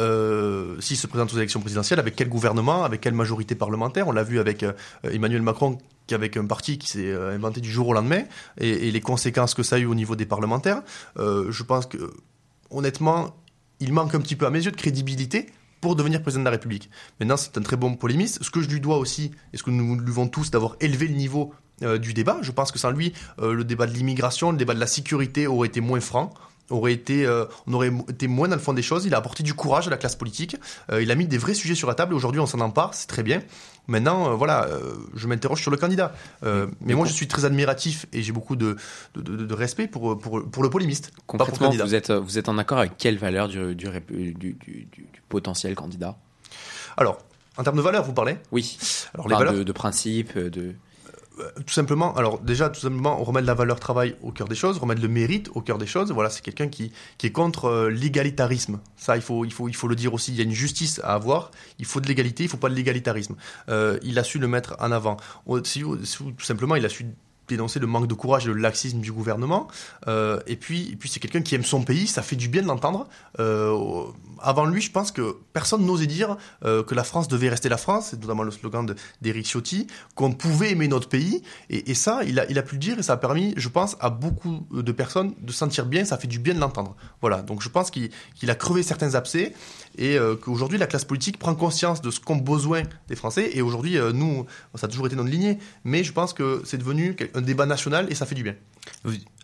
s'il 0.79 0.95
se 0.95 1.07
présente 1.07 1.33
aux 1.33 1.37
élections 1.37 1.59
présidentielles, 1.59 1.97
avec 1.97 2.15
quel 2.15 2.29
gouvernement, 2.29 2.83
avec 2.83 3.01
quelle 3.01 3.15
majorité 3.15 3.55
parlementaire? 3.55 4.07
On 4.07 4.11
l'a 4.11 4.21
vu 4.21 4.39
avec 4.39 4.63
Emmanuel 5.03 5.41
Macron 5.41 5.79
avec 6.13 6.37
un 6.37 6.45
parti 6.45 6.77
qui 6.77 6.87
s'est 6.87 7.11
euh, 7.11 7.35
inventé 7.35 7.61
du 7.61 7.71
jour 7.71 7.87
au 7.87 7.93
lendemain 7.93 8.23
et, 8.59 8.91
les 8.91 9.01
conséquences 9.01 9.53
que 9.53 9.63
ça 9.63 9.75
a 9.75 9.79
eu 9.79 9.85
au 9.85 9.95
niveau 9.95 10.15
des 10.15 10.25
parlementaires, 10.25 10.81
euh, 11.17 11.51
je 11.51 11.63
pense 11.63 11.85
que 11.85 12.11
honnêtement, 12.69 13.35
il 13.79 13.93
manque 13.93 14.15
un 14.15 14.19
petit 14.19 14.35
peu 14.35 14.45
à 14.45 14.49
mes 14.49 14.63
yeux 14.63 14.71
de 14.71 14.75
crédibilité 14.75 15.47
pour 15.81 15.95
devenir 15.95 16.21
président 16.21 16.41
de 16.41 16.45
la 16.45 16.51
République. 16.51 16.89
Maintenant, 17.19 17.37
c'est 17.37 17.57
un 17.57 17.61
très 17.61 17.77
bon 17.77 17.95
polémiste. 17.95 18.43
Ce 18.43 18.51
que 18.51 18.61
je 18.61 18.69
lui 18.69 18.81
dois 18.81 18.97
aussi, 18.97 19.31
et 19.53 19.57
ce 19.57 19.63
que 19.63 19.71
nous 19.71 19.95
lui 19.95 20.05
devons 20.05 20.27
tous, 20.27 20.51
d'avoir 20.51 20.75
élevé 20.81 21.07
le 21.07 21.15
niveau 21.15 21.53
euh, 21.83 21.97
du 21.97 22.13
débat. 22.13 22.39
Je 22.41 22.51
pense 22.51 22.71
que 22.71 22.79
sans 22.79 22.91
lui, 22.91 23.13
le 23.41 23.63
débat 23.63 23.87
de 23.87 23.93
l'immigration, 23.93 24.51
le 24.51 24.57
débat 24.57 24.73
de 24.73 24.79
la 24.79 24.87
sécurité 24.87 25.47
aurait 25.47 25.67
été 25.67 25.81
moins 25.81 26.01
franc 26.01 26.33
aurait 26.69 26.93
été, 26.93 27.27
on 27.65 27.73
aurait 27.73 27.91
été 28.09 28.27
moins 28.27 28.47
dans 28.47 28.55
le 28.55 28.61
fond 28.61 28.73
des 28.73 28.83
choses. 28.83 29.03
Il 29.03 29.15
a 29.15 29.17
apporté 29.17 29.41
du 29.41 29.55
courage 29.55 29.87
à 29.87 29.89
la 29.89 29.97
classe 29.97 30.15
politique. 30.15 30.55
il 31.01 31.09
a 31.09 31.15
mis 31.15 31.25
des 31.25 31.39
vrais 31.39 31.55
sujets 31.55 31.73
sur 31.73 31.87
la 31.87 31.95
table 31.95 32.13
et 32.13 32.15
aujourd'hui 32.15 32.39
on 32.39 32.45
s'en 32.45 32.59
empare, 32.59 32.93
c'est 32.93 33.07
très 33.07 33.23
bien. 33.23 33.41
Maintenant, 33.89 34.29
euh, 34.29 34.35
voilà, 34.35 34.65
euh, 34.65 34.93
je 35.15 35.27
m'interroge 35.27 35.61
sur 35.61 35.71
le 35.71 35.77
candidat. 35.77 36.13
Euh, 36.43 36.67
mais 36.79 36.93
moi, 36.93 37.07
je 37.07 37.11
suis 37.11 37.27
très 37.27 37.43
admiratif 37.43 38.05
et 38.13 38.21
j'ai 38.21 38.31
beaucoup 38.31 38.55
de, 38.55 38.77
de, 39.15 39.53
respect 39.53 39.87
pour, 39.87 40.17
pour, 40.17 40.47
pour, 40.49 40.63
le 40.63 40.69
polémiste. 40.69 41.11
Concrètement, 41.25 41.71
vous, 41.71 41.95
êtes, 41.95 42.11
vous 42.11 42.37
êtes 42.37 42.49
en 42.49 42.57
accord 42.59 42.77
avec 42.77 42.97
quelle 42.97 43.17
valeur 43.17 43.47
du, 43.47 43.75
du, 43.75 43.89
du, 44.13 44.53
du 44.53 45.21
potentiel 45.27 45.73
candidat? 45.73 46.15
Alors, 46.97 47.17
en 47.57 47.63
termes 47.63 47.77
de 47.77 47.81
valeur, 47.81 48.03
vous 48.03 48.13
parlez? 48.13 48.37
Oui. 48.51 48.77
Alors, 49.15 49.27
les 49.27 49.35
valeurs... 49.35 49.53
de, 49.53 49.63
de 49.63 49.71
principe, 49.71 50.37
de 50.37 50.75
tout 51.65 51.73
simplement, 51.73 52.15
alors 52.15 52.39
déjà, 52.39 52.69
tout 52.69 52.79
simplement, 52.79 53.17
remettre 53.17 53.47
la 53.47 53.53
valeur 53.53 53.79
travail 53.79 54.15
au 54.21 54.31
cœur 54.31 54.47
des 54.47 54.55
choses, 54.55 54.77
remettre 54.77 55.01
le 55.01 55.07
mérite 55.07 55.49
au 55.55 55.61
cœur 55.61 55.77
des 55.77 55.87
choses. 55.87 56.11
Voilà, 56.11 56.29
c'est 56.29 56.41
quelqu'un 56.41 56.67
qui, 56.67 56.91
qui 57.17 57.27
est 57.27 57.31
contre 57.31 57.65
euh, 57.65 57.89
l'égalitarisme. 57.89 58.79
Ça, 58.95 59.15
il 59.15 59.21
faut, 59.21 59.45
il, 59.45 59.51
faut, 59.51 59.67
il 59.67 59.75
faut 59.75 59.87
le 59.87 59.95
dire 59.95 60.13
aussi. 60.13 60.31
Il 60.31 60.37
y 60.37 60.41
a 60.41 60.43
une 60.43 60.51
justice 60.51 60.99
à 61.03 61.13
avoir. 61.13 61.51
Il 61.77 61.85
faut 61.85 62.01
de 62.01 62.07
l'égalité, 62.07 62.43
il 62.43 62.49
faut 62.49 62.57
pas 62.57 62.69
de 62.69 62.75
l'égalitarisme. 62.75 63.35
Euh, 63.69 63.99
il 64.03 64.19
a 64.19 64.23
su 64.23 64.39
le 64.39 64.47
mettre 64.47 64.75
en 64.79 64.91
avant. 64.91 65.17
tout 65.45 65.63
simplement, 66.39 66.75
il 66.75 66.85
a 66.85 66.89
su 66.89 67.05
dénoncer 67.49 67.79
le 67.79 67.87
manque 67.87 68.07
de 68.07 68.13
courage 68.13 68.45
et 68.45 68.47
le 68.47 68.53
laxisme 68.53 68.99
du 68.99 69.11
gouvernement. 69.11 69.67
Euh, 70.07 70.39
et 70.47 70.55
puis, 70.55 70.89
et 70.91 70.95
puis 70.95 71.09
c'est 71.09 71.19
quelqu'un 71.19 71.41
qui 71.41 71.55
aime 71.55 71.63
son 71.63 71.83
pays, 71.83 72.07
ça 72.07 72.21
fait 72.21 72.35
du 72.35 72.47
bien 72.47 72.61
de 72.61 72.67
l'entendre. 72.67 73.07
Euh, 73.39 74.05
avant 74.41 74.65
lui, 74.65 74.81
je 74.81 74.91
pense 74.91 75.11
que 75.11 75.35
personne 75.53 75.85
n'osait 75.85 76.07
dire 76.07 76.37
euh, 76.63 76.83
que 76.83 76.95
la 76.95 77.03
France 77.03 77.27
devait 77.27 77.49
rester 77.49 77.67
la 77.67 77.77
France, 77.77 78.09
c'est 78.11 78.21
notamment 78.21 78.43
le 78.43 78.51
slogan 78.51 78.95
d'Éric 79.21 79.45
Ciotti, 79.45 79.87
qu'on 80.15 80.31
pouvait 80.31 80.71
aimer 80.71 80.87
notre 80.87 81.09
pays. 81.09 81.43
Et, 81.69 81.93
ça, 81.93 82.21
il 82.25 82.39
a, 82.39 82.49
il 82.49 82.57
a 82.57 82.61
pu 82.61 82.75
le 82.75 82.79
dire 82.79 82.99
et 82.99 83.03
ça 83.03 83.13
a 83.13 83.17
permis, 83.17 83.53
je 83.57 83.67
pense, 83.67 83.97
à 83.99 84.09
beaucoup 84.09 84.65
de 84.71 84.91
personnes 84.91 85.33
de 85.41 85.51
sentir 85.51 85.85
bien, 85.85 86.05
ça 86.05 86.17
fait 86.17 86.27
du 86.27 86.39
bien 86.39 86.53
de 86.53 86.59
l'entendre. 86.59 86.95
Voilà, 87.21 87.41
donc 87.41 87.61
je 87.61 87.69
pense 87.69 87.91
qu'il 87.91 88.11
a 88.49 88.55
crevé 88.55 88.83
certains 88.83 89.15
abcès 89.15 89.53
et 89.97 90.17
euh, 90.17 90.35
qu'aujourd'hui 90.35 90.77
la 90.77 90.87
classe 90.87 91.05
politique 91.05 91.37
prend 91.37 91.55
conscience 91.55 92.01
de 92.01 92.11
ce 92.11 92.19
qu'ont 92.19 92.37
besoin 92.37 92.83
des 93.07 93.15
Français. 93.15 93.49
Et 93.53 93.61
aujourd'hui, 93.61 93.97
euh, 93.97 94.11
nous, 94.11 94.45
ça 94.75 94.87
a 94.87 94.89
toujours 94.89 95.07
été 95.07 95.15
notre 95.15 95.29
lignée, 95.29 95.59
mais 95.83 96.03
je 96.03 96.13
pense 96.13 96.33
que 96.33 96.61
c'est 96.65 96.77
devenu 96.77 97.15
un 97.33 97.41
débat 97.41 97.65
national 97.65 98.07
et 98.09 98.15
ça 98.15 98.25
fait 98.25 98.35
du 98.35 98.43
bien. 98.43 98.55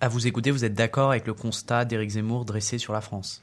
À 0.02 0.08
vous 0.08 0.28
écouter, 0.28 0.52
vous 0.52 0.66
êtes 0.66 0.74
d'accord 0.74 1.12
avec 1.12 1.28
le 1.28 1.34
constat 1.34 1.86
d'Éric 1.86 2.12
Zemmour 2.12 2.46
dressé 2.46 2.78
sur 2.78 2.94
la 2.94 3.02
France? 3.02 3.42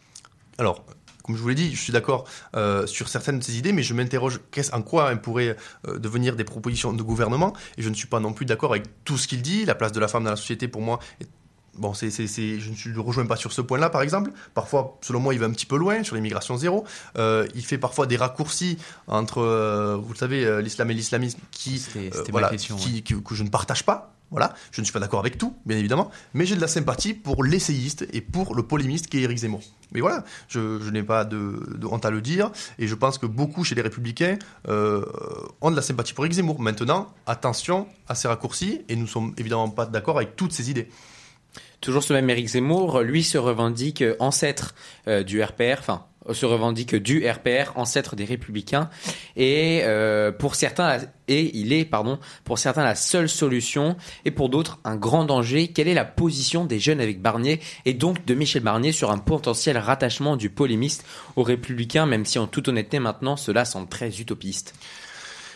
Alors, 0.58 0.84
Comme 1.22 1.36
je 1.36 1.40
vous 1.40 1.48
l'ai 1.48 1.54
dit, 1.54 1.74
je 1.74 1.80
suis 1.80 1.92
d'accord 1.92 2.24
euh, 2.56 2.86
sur 2.86 3.08
certaines 3.08 3.38
de 3.38 3.44
ces 3.44 3.56
idées, 3.56 3.72
mais 3.72 3.82
je 3.82 3.94
m'interroge 3.94 4.40
en 4.72 4.82
quoi 4.82 5.12
elles 5.12 5.20
pourraient 5.20 5.56
euh, 5.86 5.98
devenir 5.98 6.36
des 6.36 6.44
propositions 6.44 6.92
de 6.92 7.02
gouvernement? 7.02 7.52
Et 7.76 7.82
je 7.82 7.88
ne 7.88 7.94
suis 7.94 8.08
pas 8.08 8.20
non 8.20 8.32
plus 8.32 8.46
d'accord 8.46 8.72
avec 8.72 8.84
tout 9.04 9.16
ce 9.16 9.28
qu'il 9.28 9.42
dit. 9.42 9.64
La 9.64 9.74
place 9.74 9.92
de 9.92 10.00
la 10.00 10.08
femme 10.08 10.24
dans 10.24 10.30
la 10.30 10.36
société, 10.36 10.68
pour 10.68 10.82
moi, 10.82 10.98
est 11.20 11.28
Bon, 11.78 11.94
c'est, 11.94 12.10
je 12.10 12.88
ne 12.88 12.94
le 12.94 13.00
rejoins 13.00 13.24
pas 13.24 13.36
sur 13.36 13.50
ce 13.52 13.62
point-là, 13.62 13.88
par 13.88 14.02
exemple. 14.02 14.30
Parfois, 14.54 14.98
selon 15.00 15.20
moi, 15.20 15.32
il 15.32 15.40
va 15.40 15.46
un 15.46 15.50
petit 15.52 15.64
peu 15.66 15.76
loin 15.78 16.02
sur 16.04 16.14
l'immigration 16.16 16.56
zéro. 16.58 16.84
Euh, 17.16 17.46
il 17.54 17.64
fait 17.64 17.78
parfois 17.78 18.06
des 18.06 18.16
raccourcis 18.16 18.76
entre, 19.06 19.38
euh, 19.38 19.96
vous 19.96 20.12
le 20.12 20.18
savez, 20.18 20.44
euh, 20.44 20.60
l'islam 20.60 20.90
et 20.90 20.94
l'islamisme 20.94 21.38
qui, 21.50 21.78
c'était 21.78 22.10
voilà, 22.30 22.50
question, 22.50 22.76
qui- 22.76 22.96
ouais. 22.96 23.00
que, 23.00 23.14
que 23.14 23.34
je 23.34 23.42
ne 23.42 23.48
partage 23.48 23.84
pas. 23.84 24.14
Voilà, 24.30 24.54
je 24.70 24.80
ne 24.80 24.84
suis 24.86 24.94
pas 24.94 24.98
d'accord 25.00 25.20
avec 25.20 25.36
tout, 25.36 25.54
bien 25.66 25.76
évidemment, 25.76 26.10
mais 26.32 26.46
j'ai 26.46 26.56
de 26.56 26.60
la 26.62 26.66
sympathie 26.66 27.12
pour 27.12 27.44
l'essayiste 27.44 28.06
et 28.14 28.22
pour 28.22 28.54
le 28.54 28.62
polémiste 28.62 29.08
qui 29.08 29.18
est 29.18 29.22
Éric 29.24 29.36
Zemmour. 29.36 29.60
Mais 29.92 30.00
voilà, 30.00 30.24
je, 30.48 30.80
je 30.80 30.88
n'ai 30.88 31.02
pas 31.02 31.26
de, 31.26 31.62
de 31.76 31.86
honte 31.86 32.06
à 32.06 32.10
le 32.10 32.22
dire, 32.22 32.50
et 32.78 32.86
je 32.86 32.94
pense 32.94 33.18
que 33.18 33.26
beaucoup 33.26 33.62
chez 33.62 33.74
les 33.74 33.82
Républicains 33.82 34.38
euh, 34.68 35.04
ont 35.60 35.70
de 35.70 35.76
la 35.76 35.82
sympathie 35.82 36.14
pour 36.14 36.24
Éric 36.24 36.36
Zemmour. 36.36 36.60
Maintenant, 36.60 37.12
attention 37.26 37.86
à 38.08 38.14
ces 38.14 38.26
raccourcis, 38.26 38.80
et 38.88 38.96
nous 38.96 39.02
ne 39.02 39.06
sommes 39.06 39.34
évidemment 39.36 39.68
pas 39.68 39.84
d'accord 39.84 40.16
avec 40.16 40.34
toutes 40.34 40.52
ces 40.52 40.70
idées. 40.70 40.88
Toujours 41.80 42.04
ce 42.04 42.12
même 42.12 42.30
Éric 42.30 42.48
Zemmour, 42.48 43.00
lui 43.00 43.24
se 43.24 43.38
revendique 43.38 44.04
ancêtre 44.20 44.74
euh, 45.08 45.22
du 45.22 45.42
RPR, 45.42 45.78
enfin 45.80 46.06
euh, 46.28 46.34
se 46.34 46.46
revendique 46.46 46.94
du 46.94 47.28
RPR, 47.28 47.72
ancêtre 47.74 48.14
des 48.14 48.24
Républicains, 48.24 48.88
et 49.36 49.80
euh, 49.82 50.30
pour 50.30 50.54
certains, 50.54 50.98
et 51.26 51.56
il 51.58 51.72
est 51.72 51.84
pardon, 51.84 52.18
pour 52.44 52.58
certains 52.58 52.84
la 52.84 52.94
seule 52.94 53.28
solution, 53.28 53.96
et 54.24 54.30
pour 54.30 54.48
d'autres 54.48 54.78
un 54.84 54.96
grand 54.96 55.24
danger. 55.24 55.68
Quelle 55.68 55.88
est 55.88 55.94
la 55.94 56.04
position 56.04 56.64
des 56.64 56.78
jeunes 56.78 57.00
avec 57.00 57.20
Barnier 57.20 57.60
et 57.84 57.94
donc 57.94 58.24
de 58.24 58.34
Michel 58.34 58.62
Barnier 58.62 58.92
sur 58.92 59.10
un 59.10 59.18
potentiel 59.18 59.76
rattachement 59.76 60.36
du 60.36 60.50
polémiste 60.50 61.04
aux 61.36 61.42
Républicains, 61.42 62.06
même 62.06 62.24
si 62.24 62.38
en 62.38 62.46
toute 62.46 62.68
honnêteté 62.68 62.98
maintenant 63.00 63.36
cela 63.36 63.64
semble 63.64 63.88
très 63.88 64.20
utopiste? 64.20 64.74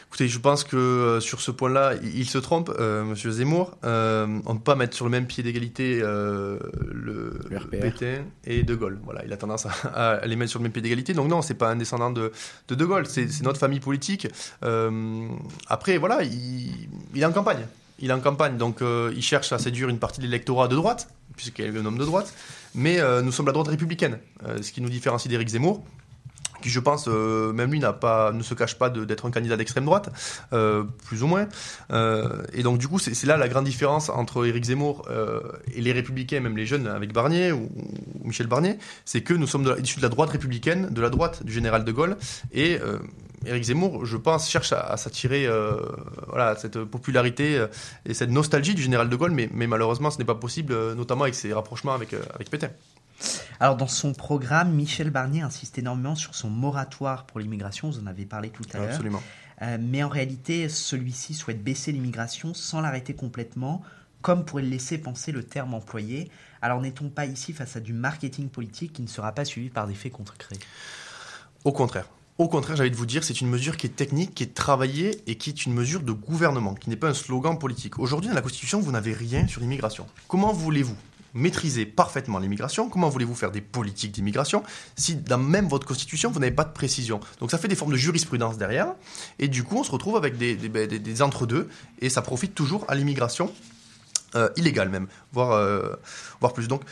Écoutez, 0.09 0.29
je 0.29 0.39
pense 0.39 0.65
que 0.65 0.77
euh, 0.77 1.21
sur 1.21 1.41
ce 1.41 1.51
point-là, 1.51 1.95
il, 2.03 2.21
il 2.21 2.27
se 2.27 2.39
trompe, 2.39 2.73
euh, 2.79 3.05
Monsieur 3.05 3.31
Zemmour. 3.31 3.77
Euh, 3.85 4.27
on 4.47 4.55
ne 4.55 4.59
peut 4.59 4.65
pas 4.65 4.75
mettre 4.77 4.95
sur 4.97 5.05
le 5.05 5.11
même 5.11 5.27
pied 5.27 5.43
d'égalité 5.43 6.01
euh, 6.03 6.59
le, 6.91 7.39
Le. 7.51 7.61
Pétain 7.81 8.25
et 8.45 8.63
De 8.63 8.75
Gaulle. 8.75 8.99
Voilà, 9.05 9.25
il 9.27 9.33
a 9.33 9.37
tendance 9.37 9.67
à, 9.67 10.13
à 10.13 10.27
les 10.27 10.37
mettre 10.37 10.51
sur 10.51 10.61
le 10.61 10.63
même 10.63 10.73
pied 10.73 10.81
d'égalité. 10.81 11.13
Donc 11.13 11.29
non, 11.29 11.43
c'est 11.43 11.55
pas 11.55 11.71
un 11.71 11.77
descendant 11.77 12.11
de 12.11 12.33
De, 12.69 12.75
de 12.75 12.85
Gaulle, 12.85 13.07
c'est 13.07 13.29
notre 13.43 13.59
famille 13.59 13.81
politique. 13.81 14.29
Après, 15.69 15.99
voilà, 15.99 16.23
il, 16.23 16.89
il 17.15 17.21
est 17.23 17.27
en 17.27 17.33
campagne. 17.33 17.67
Il 17.99 18.11
est 18.11 18.15
en 18.15 18.21
campagne, 18.21 18.57
donc 18.59 18.81
il 18.83 19.23
cherche 19.23 19.53
à 19.53 19.59
séduire 19.59 19.89
une 19.89 19.99
partie 19.99 20.21
de 20.21 20.27
l'électorat 20.27 20.69
de 20.69 20.77
droite, 20.77 21.09
puisqu'il 21.35 21.65
est 21.65 21.79
un 21.79 21.85
homme 21.87 21.99
de 21.99 22.05
droite. 22.05 22.33
Mais 22.75 23.01
nous 23.23 23.33
sommes 23.33 23.47
la 23.47 23.53
droite 23.53 23.69
républicaine, 23.69 24.19
ce 24.61 24.71
qui 24.71 24.81
nous 24.81 24.91
différencie 24.91 25.29
d'Éric 25.31 25.49
Zemmour 25.49 25.83
qui 26.67 26.73
je 26.73 26.81
pense, 26.81 27.07
euh, 27.07 27.53
même 27.53 27.71
lui, 27.71 27.79
n'a 27.79 27.93
pas, 27.93 28.33
ne 28.33 28.43
se 28.43 28.53
cache 28.55 28.75
pas 28.75 28.91
d'être 28.91 29.25
un 29.27 29.31
candidat 29.31 29.57
d'extrême 29.57 29.85
droite, 29.85 30.11
euh, 30.53 30.83
plus 31.07 31.23
ou 31.23 31.29
moins. 31.29 31.47
Euh, 31.93 32.43
et 32.53 32.65
donc 32.65 32.79
du 32.79 32.89
coup, 32.89 32.99
c'est 32.99 33.25
là 33.25 33.37
la 33.37 33.49
grande 33.49 33.65
différence 33.65 34.09
entre 34.09 34.45
Éric 34.45 34.65
Zemmour 34.65 35.07
et 35.75 35.81
les 35.81 35.93
Républicains, 35.93 36.41
même 36.41 36.57
les 36.57 36.67
jeunes 36.67 36.89
avec 36.89 37.13
Barnier 37.13 37.53
ou, 37.53 37.71
Michel 38.25 38.49
Barnier, 38.49 38.79
c'est 39.05 39.21
que 39.21 39.33
nous 39.33 39.47
sommes 39.47 39.77
issus 39.83 39.99
de 39.99 40.03
la 40.03 40.09
droite 40.09 40.31
républicaine, 40.31 40.89
de 40.91 41.01
la 41.01 41.11
droite 41.11 41.45
du 41.45 41.53
général 41.53 41.85
de 41.85 41.93
Gaulle, 41.93 42.17
et 42.53 42.81
Éric 43.47 43.65
Zemmour, 43.65 44.05
je 44.05 44.17
pense, 44.17 44.51
cherche 44.51 44.73
à, 44.73 44.97
s'attirer 44.97 45.47
euh, 45.47 45.77
cette 46.57 46.83
popularité 46.85 47.65
et 48.05 48.15
cette 48.15 48.31
nostalgie 48.31 48.75
du 48.75 48.83
général 48.83 49.09
de 49.09 49.15
Gaulle, 49.17 49.33
mais, 49.33 49.67
malheureusement, 49.67 50.11
ce 50.11 50.19
n'est 50.19 50.25
pas 50.25 50.35
possible, 50.35 50.75
notamment 50.95 51.23
avec 51.23 51.37
ses 51.37 51.53
rapprochements 51.53 51.95
avec, 51.95 52.13
avec 52.35 52.51
Pétain. 52.51 52.71
Alors, 53.61 53.77
dans 53.77 53.87
son 53.87 54.13
programme, 54.13 54.73
Michel 54.73 55.11
Barnier 55.11 55.43
insiste 55.43 55.79
énormément 55.79 56.15
sur 56.15 56.35
son 56.35 56.51
moratoire 56.51 57.25
pour 57.25 57.41
l'immigration. 57.41 57.91
Vous 57.91 57.99
en 58.01 58.07
avez 58.07 58.27
parlé 58.27 58.51
tout 58.51 58.65
à 58.75 58.79
l'heure. 58.79 58.89
Absolument. 58.91 59.23
Euh, 59.63 59.79
mais 59.81 60.03
en 60.03 60.09
réalité, 60.09 60.69
celui-ci 60.69 61.35
souhaite 61.35 61.63
baisser 61.63 61.93
l'immigration 61.93 62.53
sans 62.53 62.81
l'arrêter 62.81 63.15
complètement, 63.15 63.83
comme 64.21 64.45
pourrait 64.45 64.63
le 64.63 64.69
laisser 64.69 64.99
penser 64.99 65.33
le 65.33 65.43
terme 65.43 65.73
employé. 65.73 66.31
Alors, 66.61 66.81
n'est-on 66.81 67.09
pas 67.09 67.27
ici 67.27 67.53
face 67.53 67.77
à 67.77 67.81
du 67.81 67.93
marketing 67.93 68.49
politique 68.49 68.93
qui 68.93 69.03
ne 69.03 69.09
sera 69.09 69.33
pas 69.33 69.45
suivi 69.45 69.71
par 69.71 69.87
des 69.87 69.95
faits 69.95 70.13
concrets? 70.13 70.59
Au 71.65 71.73
contraire. 71.73 72.09
Au 72.39 72.49
contraire, 72.49 72.77
j'allais 72.77 72.91
de 72.91 72.97
vous 72.97 73.07
dire, 73.07 73.25
c'est 73.25 73.41
une 73.41 73.49
mesure 73.49 73.79
qui 73.79 73.87
est 73.87 73.97
technique, 73.97 74.35
qui 74.35 74.43
est 74.43 74.53
travaillée 74.53 75.23
et 75.27 75.37
qui 75.37 75.49
est 75.49 75.65
une 75.65 75.73
mesure 75.73 76.03
de 76.03 76.13
gouvernement, 76.13 76.75
qui 76.75 76.91
n'est 76.91 76.97
pas 76.97 77.09
un 77.09 77.15
slogan 77.15 77.59
politique. 77.59 77.99
Aujourd'hui, 77.99 78.29
dans 78.29 78.35
la 78.35 78.43
Constitution, 78.43 78.79
vous 78.79 78.93
n'avez 78.93 79.15
rien 79.15 79.47
sur 79.47 79.63
l'immigration. 79.63 80.07
Comment 80.29 80.53
voulez-vous 80.53 80.97
maîtriser 81.37 81.87
parfaitement 81.87 82.39
l'immigration. 82.39 82.89
Comment 82.89 83.09
voulez-vous 83.09 83.35
faire 83.35 83.53
des 83.53 83.61
politiques 83.61 84.13
d'immigration 84.13 84.63
si 84.97 85.15
dans 85.17 85.39
même 85.39 85.69
votre 85.69 85.87
Constitution, 85.87 86.31
vous 86.31 86.41
n'avez 86.41 86.55
pas 86.55 86.65
de 86.65 86.73
précision? 86.73 87.21
Donc 87.41 87.51
ça 87.51 87.59
fait 87.59 87.69
des 87.69 87.77
formes 87.77 87.93
de 87.93 87.97
jurisprudence 87.97 88.57
derrière, 88.59 88.89
et 89.39 89.49
du 89.49 89.63
coup, 89.63 89.77
on 89.77 89.85
se 89.85 89.91
retrouve 89.91 90.17
avec 90.17 90.37
des, 90.39 90.57
des- 90.57 91.23
entre-deux, 91.23 91.69
et 92.01 92.09
ça 92.09 92.23
profite 92.23 92.55
toujours 92.55 92.85
à 92.89 92.95
l'immigration 92.95 93.53
euh, 94.35 94.49
illégale 94.57 94.89
même, 94.89 95.07
voire, 95.33 95.53
euh, 95.53 95.95
voire 96.41 96.53
plus. 96.53 96.69
Donc 96.69 96.83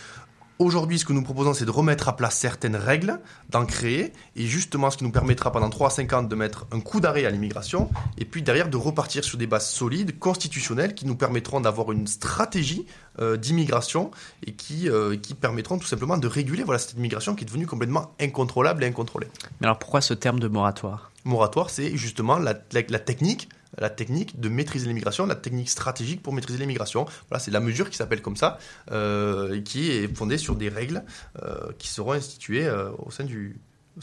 Aujourd'hui, 0.60 1.00
ce 1.00 1.04
que 1.04 1.12
nous 1.12 1.24
proposons, 1.24 1.52
c'est 1.52 1.64
de 1.64 1.70
remettre 1.72 2.08
à 2.08 2.16
place 2.16 2.36
certaines 2.38 2.76
règles, 2.76 3.18
d'en 3.50 3.66
créer, 3.66 4.12
et 4.36 4.46
justement 4.46 4.88
ce 4.90 4.96
qui 4.96 5.02
nous 5.02 5.10
permettra 5.10 5.50
pendant 5.50 5.68
3 5.68 5.88
à 5.88 5.90
5 5.90 6.12
ans 6.12 6.22
de 6.22 6.34
mettre 6.36 6.66
un 6.70 6.78
coup 6.78 7.00
d'arrêt 7.00 7.24
à 7.26 7.30
l'immigration, 7.30 7.90
et 8.18 8.24
puis 8.24 8.40
derrière 8.40 8.68
de 8.70 8.76
repartir 8.76 9.24
sur 9.24 9.36
des 9.36 9.48
bases 9.48 9.68
solides, 9.68 10.16
constitutionnelles, 10.20 10.94
qui 10.94 11.06
nous 11.06 11.16
permettront 11.16 11.60
d'avoir 11.60 11.90
une 11.90 12.06
stratégie 12.06 12.86
euh, 13.18 13.36
d'immigration, 13.36 14.12
et 14.46 14.52
qui, 14.52 14.88
euh, 14.88 15.16
qui 15.16 15.34
permettront 15.34 15.76
tout 15.78 15.86
simplement 15.88 16.18
de 16.18 16.28
réguler 16.28 16.62
voilà, 16.62 16.78
cette 16.78 16.92
immigration 16.96 17.34
qui 17.34 17.42
est 17.42 17.46
devenue 17.48 17.66
complètement 17.66 18.14
incontrôlable 18.20 18.84
et 18.84 18.86
incontrôlée. 18.86 19.26
Mais 19.60 19.66
alors, 19.66 19.80
pourquoi 19.80 20.00
ce 20.02 20.14
terme 20.14 20.38
de 20.38 20.46
moratoire? 20.46 21.10
Moratoire, 21.24 21.68
c'est 21.68 21.96
justement 21.96 22.38
la, 22.38 22.52
la- 22.72 22.82
la 22.88 22.98
technique 23.00 23.48
la 23.78 23.90
technique 23.90 24.40
de 24.40 24.48
maîtriser 24.48 24.86
l'immigration, 24.86 25.26
la 25.26 25.34
technique 25.34 25.70
stratégique 25.70 26.22
pour 26.22 26.32
maîtriser 26.32 26.58
l'immigration. 26.58 27.06
Voilà, 27.28 27.40
c'est 27.40 27.50
la 27.50 27.60
mesure 27.60 27.90
qui 27.90 27.96
s'appelle 27.96 28.22
comme 28.22 28.36
ça, 28.36 28.58
euh, 28.90 29.60
qui 29.62 29.90
est 29.90 30.14
fondée 30.14 30.38
sur 30.38 30.56
des 30.56 30.68
règles 30.68 31.04
euh, 31.42 31.72
qui 31.78 31.88
seront 31.88 32.12
instituées 32.12 32.66
euh, 32.66 32.90
au, 32.98 33.10
sein 33.10 33.24
du, 33.24 33.58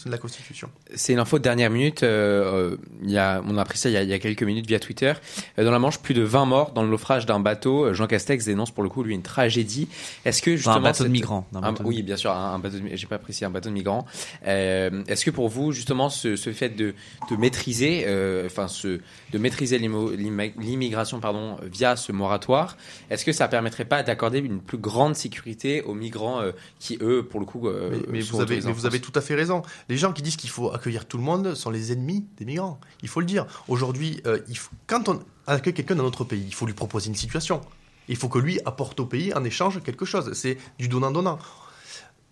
de 0.06 0.10
la 0.12 0.18
Constitution. 0.18 0.70
C'est 0.96 1.14
une 1.14 1.20
info 1.20 1.38
de 1.38 1.44
dernière 1.44 1.70
minute. 1.70 2.04
euh, 2.04 2.72
euh, 2.72 2.78
il 3.04 3.12
y 3.12 3.18
a, 3.18 3.42
on 3.48 3.58
a 3.58 3.62
appris 3.62 3.78
ça 3.78 3.90
il 3.90 3.94
y 3.94 3.98
a, 3.98 4.04
il 4.04 4.10
y 4.10 4.14
a 4.14 4.20
quelques 4.20 4.44
minutes 4.44 4.66
via 4.66 4.80
Twitter. 4.80 5.14
Euh, 5.60 5.66
dans 5.66 5.72
la 5.72 5.80
Manche, 5.80 6.00
plus 6.00 6.14
de 6.14 6.22
20 6.22 6.46
morts 6.46 6.72
dans 6.72 6.84
le 6.84 6.90
naufrage 6.90 7.26
d'un 7.26 7.40
bateau. 7.40 7.94
Jean 7.94 8.08
Castex 8.08 8.46
dénonce 8.46 8.72
pour 8.72 8.84
le 8.84 8.90
coup 8.90 9.04
lui 9.04 9.14
une 9.14 9.22
tragédie. 9.22 9.90
Est-ce 10.26 10.42
que 10.42 10.56
justement 10.56 10.76
un 10.76 10.82
bateau 10.82 11.04
de 11.04 11.10
migrants, 11.10 11.46
d'un 11.52 11.60
un- 11.64 11.72
bateau 11.74 11.84
de- 11.84 11.88
oui, 11.90 12.04
bien 12.04 12.16
sûr, 12.16 12.32
un, 12.32 12.54
un 12.54 12.60
bateau. 12.60 12.78
De, 12.80 12.84
j'ai 12.96 13.08
pas 13.08 13.18
précisé 13.20 13.46
un 13.46 13.50
bateau 13.50 13.70
de 13.70 13.74
migrants. 13.74 14.06
Euh, 14.48 15.04
Est-ce 15.08 15.26
que 15.26 15.32
pour 15.32 15.50
vous 15.50 15.72
justement 15.72 16.10
ce, 16.10 16.36
ce 16.36 16.52
fait 16.54 16.70
de, 16.70 16.94
de 17.30 17.36
maîtriser, 17.36 18.06
euh, 18.08 18.46
enfin 18.46 18.68
ce, 18.68 19.00
de 19.32 19.38
maîtriser 19.38 19.78
l'immigration 19.78 21.20
pardon 21.20 21.58
via 21.72 21.96
ce 21.96 22.12
moratoire, 22.12 22.78
est-ce 23.10 23.26
que 23.26 23.32
ça 23.32 23.48
permettrait 23.48 23.86
pas 23.86 24.04
d'accorder 24.04 24.40
une 24.40 24.62
plus 24.62 24.78
grande 24.78 25.16
sécurité 25.16 25.82
aux 25.82 25.94
migrants 25.94 26.42
euh, 26.42 26.52
qui 26.80 26.98
eux 27.02 27.24
pour 27.24 27.40
le 27.40 27.46
coup 27.46 27.68
euh, 27.68 27.90
Mais, 27.92 27.98
mais 28.10 28.22
sont 28.22 28.38
vous, 28.38 28.42
avez, 28.42 28.62
mais 28.62 28.72
vous 28.72 28.86
avez 28.86 29.00
tout 29.00 29.12
à 29.16 29.22
fait 29.22 29.36
raison. 29.36 29.62
Les 29.90 29.98
gens 29.98 30.14
qui 30.14 30.22
disent 30.22 30.36
qu'il 30.36 30.50
faut 30.50 30.74
accueillir 30.74 31.06
tout 31.08 31.18
le 31.18 31.24
monde 31.24 31.56
sont 31.56 31.70
les 31.70 31.92
ennemis 31.92 32.26
des 32.38 32.46
migrants. 32.46 32.80
Il 33.02 33.10
faut 33.10 33.20
le 33.20 33.26
dire. 33.26 33.46
Aujourd'hui, 33.68 34.22
euh, 34.26 34.40
quand 34.88 35.10
on 35.10 35.20
accueille 35.48 35.74
quelqu'un 35.74 35.96
dans 35.96 36.04
notre 36.04 36.24
pays, 36.24 36.44
il 36.46 36.54
faut 36.54 36.66
lui 36.66 36.74
proposer 36.74 37.10
une 37.10 37.16
situation. 37.16 37.62
Il 38.08 38.16
faut 38.16 38.30
que 38.30 38.40
lui 38.40 38.60
apporte 38.66 39.00
au 39.00 39.06
pays 39.06 39.34
en 39.34 39.44
échange 39.44 39.82
quelque 39.84 40.06
chose. 40.06 40.34
C'est 40.34 40.58
du 40.80 40.88
donnant-donnant. 40.88 41.40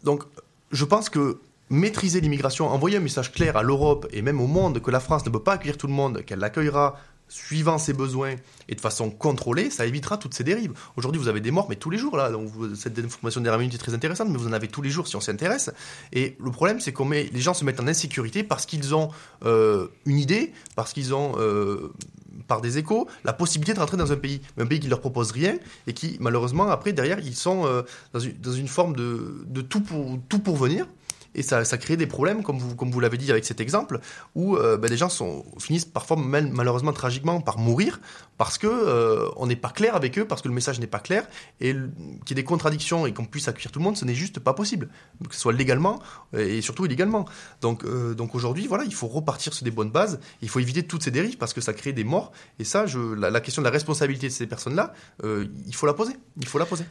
Donc, 0.03 0.23
je 0.71 0.85
pense 0.85 1.09
que 1.09 1.39
maîtriser 1.69 2.19
l'immigration, 2.19 2.67
envoyer 2.67 2.97
un 2.97 3.01
message 3.01 3.31
clair 3.31 3.55
à 3.55 3.63
l'Europe 3.63 4.07
et 4.11 4.21
même 4.21 4.41
au 4.41 4.47
monde 4.47 4.81
que 4.81 4.91
la 4.91 4.99
France 4.99 5.25
ne 5.25 5.29
peut 5.29 5.43
pas 5.43 5.53
accueillir 5.53 5.77
tout 5.77 5.87
le 5.87 5.93
monde, 5.93 6.23
qu'elle 6.25 6.39
l'accueillera 6.39 6.97
suivant 7.29 7.77
ses 7.77 7.93
besoins 7.93 8.35
et 8.67 8.75
de 8.75 8.81
façon 8.81 9.09
contrôlée, 9.09 9.69
ça 9.69 9.85
évitera 9.85 10.17
toutes 10.17 10.33
ces 10.33 10.43
dérives. 10.43 10.73
Aujourd'hui, 10.97 11.21
vous 11.21 11.27
avez 11.27 11.39
des 11.39 11.51
morts, 11.51 11.67
mais 11.69 11.75
tous 11.75 11.89
les 11.89 11.97
jours, 11.97 12.17
là. 12.17 12.31
Cette 12.75 12.99
information 12.99 13.39
de 13.39 13.45
dernière 13.45 13.59
minute 13.59 13.75
est 13.75 13.77
très 13.77 13.93
intéressante, 13.93 14.29
mais 14.29 14.37
vous 14.37 14.47
en 14.47 14.53
avez 14.53 14.67
tous 14.67 14.81
les 14.81 14.89
jours 14.89 15.07
si 15.07 15.15
on 15.15 15.21
s'intéresse. 15.21 15.71
Et 16.11 16.35
le 16.39 16.51
problème, 16.51 16.79
c'est 16.79 16.91
qu'on 16.91 17.05
met, 17.05 17.29
les 17.31 17.39
gens 17.39 17.53
se 17.53 17.63
mettent 17.63 17.79
en 17.79 17.87
insécurité 17.87 18.43
parce 18.43 18.65
qu'ils 18.65 18.93
ont 18.95 19.09
euh, 19.45 19.87
une 20.05 20.17
idée, 20.17 20.51
parce 20.75 20.91
qu'ils 20.91 21.13
ont, 21.13 21.35
euh, 21.37 21.93
par 22.47 22.61
des 22.61 22.77
échos, 22.77 23.07
la 23.23 23.33
possibilité 23.33 23.73
de 23.73 23.79
rentrer 23.79 23.97
dans 23.97 24.11
un 24.11 24.17
pays. 24.17 24.41
Un 24.57 24.65
pays 24.65 24.79
qui 24.79 24.87
leur 24.87 24.99
propose 24.99 25.31
rien 25.31 25.57
et 25.87 25.93
qui, 25.93 26.17
malheureusement, 26.19 26.69
après, 26.69 26.93
derrière, 26.93 27.19
ils 27.19 27.35
sont 27.35 27.65
euh, 27.65 27.83
dans, 28.13 28.19
une, 28.19 28.33
dans 28.39 28.53
une 28.53 28.67
forme 28.67 28.95
de, 28.95 29.45
de 29.45 29.61
tout, 29.61 29.81
pour, 29.81 30.19
tout 30.27 30.39
pour 30.39 30.57
venir. 30.57 30.87
Et 31.39 31.41
ça, 31.41 31.77
crée 31.77 31.95
des 31.95 32.05
problèmes, 32.05 32.43
comme 32.43 32.59
vous, 32.59 32.99
l'avez 32.99 33.17
dit 33.17 33.31
avec 33.31 33.45
cet 33.45 33.61
exemple, 33.61 34.01
où 34.35 34.57
euh, 34.57 34.75
ben, 34.77 34.89
les 34.91 34.97
gens 34.97 35.09
finissent 35.57 35.85
parfois 35.85 36.17
mal- 36.17 36.51
malheureusement 36.51 36.91
tragiquement 36.91 37.39
par 37.39 37.57
mourir 37.57 38.01
parce 38.37 38.57
que 38.57 38.67
euh, 38.67 39.29
on 39.37 39.47
n'est 39.47 39.55
pas 39.55 39.69
clair 39.69 39.95
avec 39.95 40.19
eux, 40.19 40.25
parce 40.25 40.41
que 40.41 40.49
le 40.49 40.53
message 40.53 40.81
n'est 40.81 40.87
pas 40.97 40.99
clair, 40.99 41.27
et 41.61 41.71
qu'il 41.71 42.29
y 42.29 42.31
ait 42.33 42.35
des 42.35 42.43
contradictions 42.43 43.05
et 43.07 43.13
qu'on 43.13 43.25
puisse 43.25 43.47
accueillir 43.47 43.71
tout 43.71 43.79
le 43.79 43.85
monde, 43.85 43.95
ce 43.95 44.03
n'est 44.03 44.15
juste 44.15 44.39
pas 44.39 44.53
possible, 44.53 44.89
que 45.29 45.33
ce 45.33 45.41
soit 45.41 45.53
légalement 45.53 46.01
euh, 46.33 46.45
et 46.45 46.61
surtout 46.61 46.85
illégalement. 46.85 47.23
Donc, 47.61 47.85
euh, 47.85 48.13
donc 48.13 48.35
aujourd'hui, 48.35 48.67
voilà, 48.67 48.83
il 48.83 48.93
faut 48.93 49.07
repartir 49.07 49.53
sur 49.53 49.63
des 49.63 49.71
bonnes 49.71 49.91
bases, 49.91 50.19
il 50.41 50.49
faut 50.49 50.59
éviter 50.59 50.83
toutes 50.83 51.03
ces 51.03 51.11
dérives 51.11 51.37
parce 51.37 51.53
que 51.53 51.61
ça 51.61 51.73
crée 51.73 51.93
des 51.93 52.03
morts, 52.03 52.33
et 52.59 52.65
ça, 52.65 52.85
je, 52.85 52.99
la, 52.99 53.29
la 53.29 53.39
question 53.39 53.61
de 53.61 53.67
la 53.67 53.71
responsabilité 53.71 54.27
de 54.27 54.33
ces 54.33 54.47
personnes-là, 54.47 54.93
il 55.23 55.75
faut 55.75 55.85
la 55.85 55.93
poser, 55.93 56.15
il 56.37 56.47
faut 56.47 56.59
la 56.59 56.65
poser. 56.65 56.85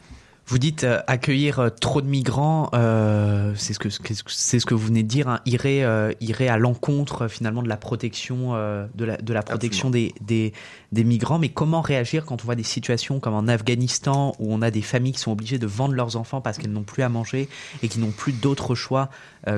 Vous 0.49 0.57
dites 0.57 0.83
euh, 0.83 0.99
accueillir 1.05 1.59
euh, 1.59 1.69
trop 1.69 2.01
de 2.01 2.07
migrants, 2.07 2.71
euh, 2.73 3.53
c'est 3.55 3.73
ce 3.73 3.79
que 3.79 3.89
c'est 3.89 4.59
ce 4.59 4.65
que 4.65 4.73
vous 4.73 4.87
venez 4.87 5.03
de 5.03 5.07
dire, 5.07 5.27
hein, 5.27 5.41
irait 5.45 5.83
euh, 5.83 6.11
irait 6.21 6.47
à 6.47 6.57
l'encontre 6.57 7.27
finalement 7.27 7.61
de 7.61 7.69
la 7.69 7.77
protection 7.77 8.53
de 8.53 9.05
la 9.05 9.17
de 9.17 9.33
la 9.33 9.43
protection 9.43 9.91
des, 9.91 10.11
des 10.21 10.53
des 10.91 11.03
migrants. 11.03 11.37
Mais 11.37 11.49
comment 11.49 11.81
réagir 11.81 12.25
quand 12.25 12.41
on 12.41 12.45
voit 12.45 12.55
des 12.55 12.63
situations 12.63 13.19
comme 13.19 13.35
en 13.35 13.47
Afghanistan 13.47 14.33
où 14.39 14.51
on 14.51 14.63
a 14.63 14.71
des 14.71 14.81
familles 14.81 15.13
qui 15.13 15.19
sont 15.19 15.31
obligées 15.31 15.59
de 15.59 15.67
vendre 15.67 15.93
leurs 15.93 16.15
enfants 16.15 16.41
parce 16.41 16.57
qu'elles 16.57 16.71
n'ont 16.71 16.81
plus 16.81 17.03
à 17.03 17.09
manger 17.09 17.47
et 17.83 17.87
qui 17.87 17.99
n'ont 17.99 18.09
plus 18.09 18.33
d'autre 18.33 18.73
choix 18.73 19.09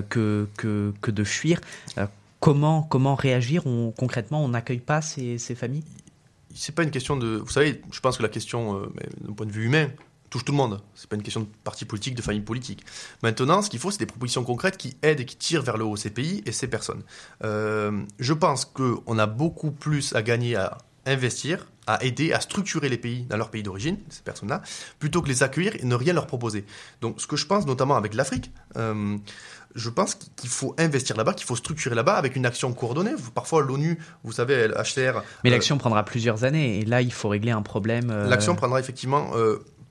que, 0.10 0.49
que 0.58 0.93
que 1.01 1.12
de 1.12 1.23
fuir. 1.23 1.62
Comment 2.41 2.84
comment 2.84 3.15
réagir? 3.15 3.65
On, 3.65 3.93
Concrètement, 3.95 4.43
on 4.43 4.49
n'accueille 4.49 4.80
pas 4.80 5.01
ces, 5.01 5.38
ces 5.38 5.56
familles? 5.56 5.86
C'est 6.54 6.75
pas 6.75 6.84
une 6.84 6.91
question 6.91 7.15
de. 7.15 7.38
Vous 7.38 7.51
savez, 7.51 7.82
je 7.93 7.99
pense 8.01 8.17
que 8.17 8.23
la 8.23 8.30
question, 8.30 8.82
d'un 9.21 9.34
point 9.34 9.45
de 9.45 9.51
vue 9.54 9.65
humain, 9.67 9.88
touche 10.31 10.45
tout 10.45 10.53
le 10.53 10.57
monde. 10.57 10.81
C'est 10.95 11.07
pas 11.07 11.17
une 11.17 11.21
question 11.21 11.41
de 11.41 11.47
parti 11.63 11.85
politique, 11.85 12.15
de 12.15 12.21
famille 12.23 12.41
politique. 12.41 12.83
Maintenant, 13.21 13.61
ce 13.61 13.69
qu'il 13.69 13.79
faut, 13.79 13.91
c'est 13.91 13.99
des 13.99 14.05
propositions 14.07 14.43
concrètes 14.43 14.77
qui 14.77 14.97
aident 15.03 15.19
et 15.19 15.25
qui 15.25 15.35
tirent 15.35 15.61
vers 15.61 15.77
le 15.77 15.83
haut 15.83 15.97
ces 15.97 16.09
pays 16.09 16.41
et 16.47 16.51
ces 16.51 16.67
personnes. 16.67 17.03
Euh, 17.43 18.01
je 18.17 18.33
pense 18.33 18.65
qu'on 18.65 19.19
a 19.19 19.27
beaucoup 19.27 19.71
plus 19.71 20.15
à 20.15 20.23
gagner 20.23 20.55
à 20.55 20.77
investir, 21.05 21.67
à 21.85 22.03
aider, 22.03 22.31
à 22.31 22.39
structurer 22.39 22.87
les 22.87 22.97
pays 22.97 23.23
dans 23.23 23.35
leur 23.35 23.49
pays 23.49 23.63
d'origine, 23.63 23.97
ces 24.09 24.21
personnes-là, 24.21 24.61
plutôt 24.99 25.21
que 25.21 25.27
les 25.27 25.43
accueillir 25.43 25.75
et 25.75 25.83
ne 25.83 25.95
rien 25.95 26.13
leur 26.13 26.27
proposer. 26.27 26.63
Donc, 27.01 27.19
ce 27.19 27.27
que 27.27 27.35
je 27.35 27.45
pense, 27.45 27.65
notamment 27.65 27.95
avec 27.95 28.13
l'Afrique, 28.13 28.51
euh, 28.77 29.17
je 29.75 29.89
pense 29.89 30.15
qu'il 30.15 30.49
faut 30.49 30.75
investir 30.77 31.17
là-bas, 31.17 31.33
qu'il 31.33 31.45
faut 31.45 31.55
structurer 31.55 31.95
là-bas 31.95 32.13
avec 32.13 32.37
une 32.37 32.45
action 32.45 32.71
coordonnée. 32.71 33.11
Parfois, 33.33 33.63
l'ONU, 33.63 33.99
vous 34.23 34.31
savez, 34.31 34.69
HCR. 34.69 35.23
Mais 35.43 35.49
l'action 35.49 35.75
euh, 35.75 35.79
prendra 35.79 36.05
plusieurs 36.05 36.45
années 36.45 36.79
et 36.79 36.85
là, 36.85 37.01
il 37.01 37.11
faut 37.11 37.29
régler 37.29 37.51
un 37.51 37.63
problème. 37.63 38.11
Euh... 38.11 38.29
L'action 38.29 38.55
prendra 38.55 38.79
effectivement 38.79 39.31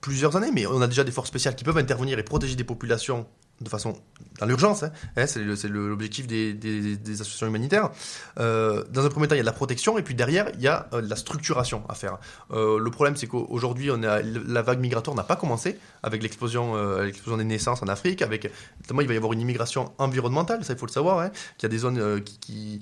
plusieurs 0.01 0.35
années, 0.35 0.51
mais 0.51 0.65
on 0.65 0.81
a 0.81 0.87
déjà 0.87 1.03
des 1.03 1.11
forces 1.11 1.29
spéciales 1.29 1.55
qui 1.55 1.63
peuvent 1.63 1.77
intervenir 1.77 2.19
et 2.19 2.23
protéger 2.23 2.55
des 2.55 2.63
populations 2.63 3.27
de 3.61 3.69
façon 3.69 3.93
dans 4.39 4.47
l'urgence, 4.47 4.83
hein, 4.83 4.91
hein, 5.15 5.27
c'est 5.27 5.67
l'objectif 5.67 6.27
des, 6.27 6.97
associations 7.13 7.47
humanitaires. 7.47 7.91
Euh, 8.39 8.83
dans 8.89 9.05
un 9.05 9.09
premier 9.09 9.27
temps, 9.27 9.35
il 9.35 9.39
y 9.39 9.41
a 9.41 9.43
de 9.43 9.47
la 9.47 9.53
protection, 9.53 9.97
et 9.97 10.01
puis 10.01 10.15
derrière, 10.15 10.49
il 10.55 10.61
y 10.61 10.67
a 10.67 10.89
euh, 10.93 11.01
de 11.01 11.07
la 11.07 11.15
structuration 11.15 11.83
à 11.87 11.93
faire. 11.93 12.17
Euh, 12.51 12.79
le 12.79 12.91
problème, 12.91 13.15
c'est 13.15 13.27
qu'aujourd'hui, 13.27 13.91
la 14.01 14.61
vague 14.61 14.79
migratoire 14.79 15.15
n'a 15.15 15.23
pas 15.23 15.35
commencé 15.35 15.77
avec 16.03 16.23
l'explosion 16.23 16.75
euh, 16.75 17.11
des 17.37 17.43
naissances 17.43 17.83
en 17.83 17.87
Afrique, 17.87 18.21
avec 18.21 18.51
notamment 18.81 19.01
il 19.01 19.07
va 19.07 19.13
y 19.13 19.17
avoir 19.17 19.33
une 19.33 19.41
immigration 19.41 19.93
environnementale, 19.97 20.63
ça 20.63 20.73
il 20.73 20.79
faut 20.79 20.87
le 20.87 20.91
savoir, 20.91 21.19
hein, 21.19 21.29
qu'il 21.57 21.63
y 21.63 21.65
a 21.67 21.69
des 21.69 21.77
zones 21.77 21.99
euh, 21.99 22.19
qui 22.19 22.79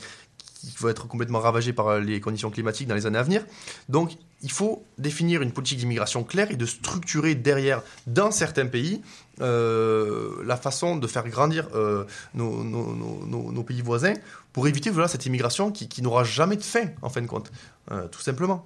qui 0.60 0.76
va 0.80 0.90
être 0.90 1.08
complètement 1.08 1.40
ravagé 1.40 1.74
par 1.74 2.00
les 2.00 2.20
conditions 2.20 2.50
climatiques 2.50 2.88
dans 2.88 2.96
les 2.96 3.06
années 3.06 3.18
à 3.18 3.24
venir. 3.24 3.46
Donc, 3.88 4.18
il 4.42 4.52
faut 4.52 4.84
définir 4.98 5.42
une 5.42 5.52
politique 5.52 5.80
d'immigration 5.80 6.24
claire 6.24 6.52
et 6.52 6.56
de 6.56 6.66
structurer 6.66 7.36
derrière, 7.36 7.82
dans 8.08 8.32
certains 8.32 8.68
pays, 8.68 9.02
euh, 9.42 10.44
la 10.46 10.58
façon 10.58 10.96
de 10.96 11.08
faire 11.08 11.28
grandir 11.28 11.68
euh, 11.76 12.06
nos, 12.34 13.64
pays 13.64 13.82
voisins 13.82 14.14
pour 14.54 14.68
éviter 14.68 14.90
voilà, 14.90 15.08
cette 15.08 15.26
immigration 15.26 15.72
qui, 15.72 16.02
n'aura 16.02 16.24
jamais 16.24 16.56
de 16.56 16.64
fin, 16.64 16.88
en 17.02 17.10
fin 17.10 17.22
de 17.22 17.28
compte, 17.28 17.52
euh, 17.92 18.08
tout 18.08 18.22
simplement. 18.22 18.66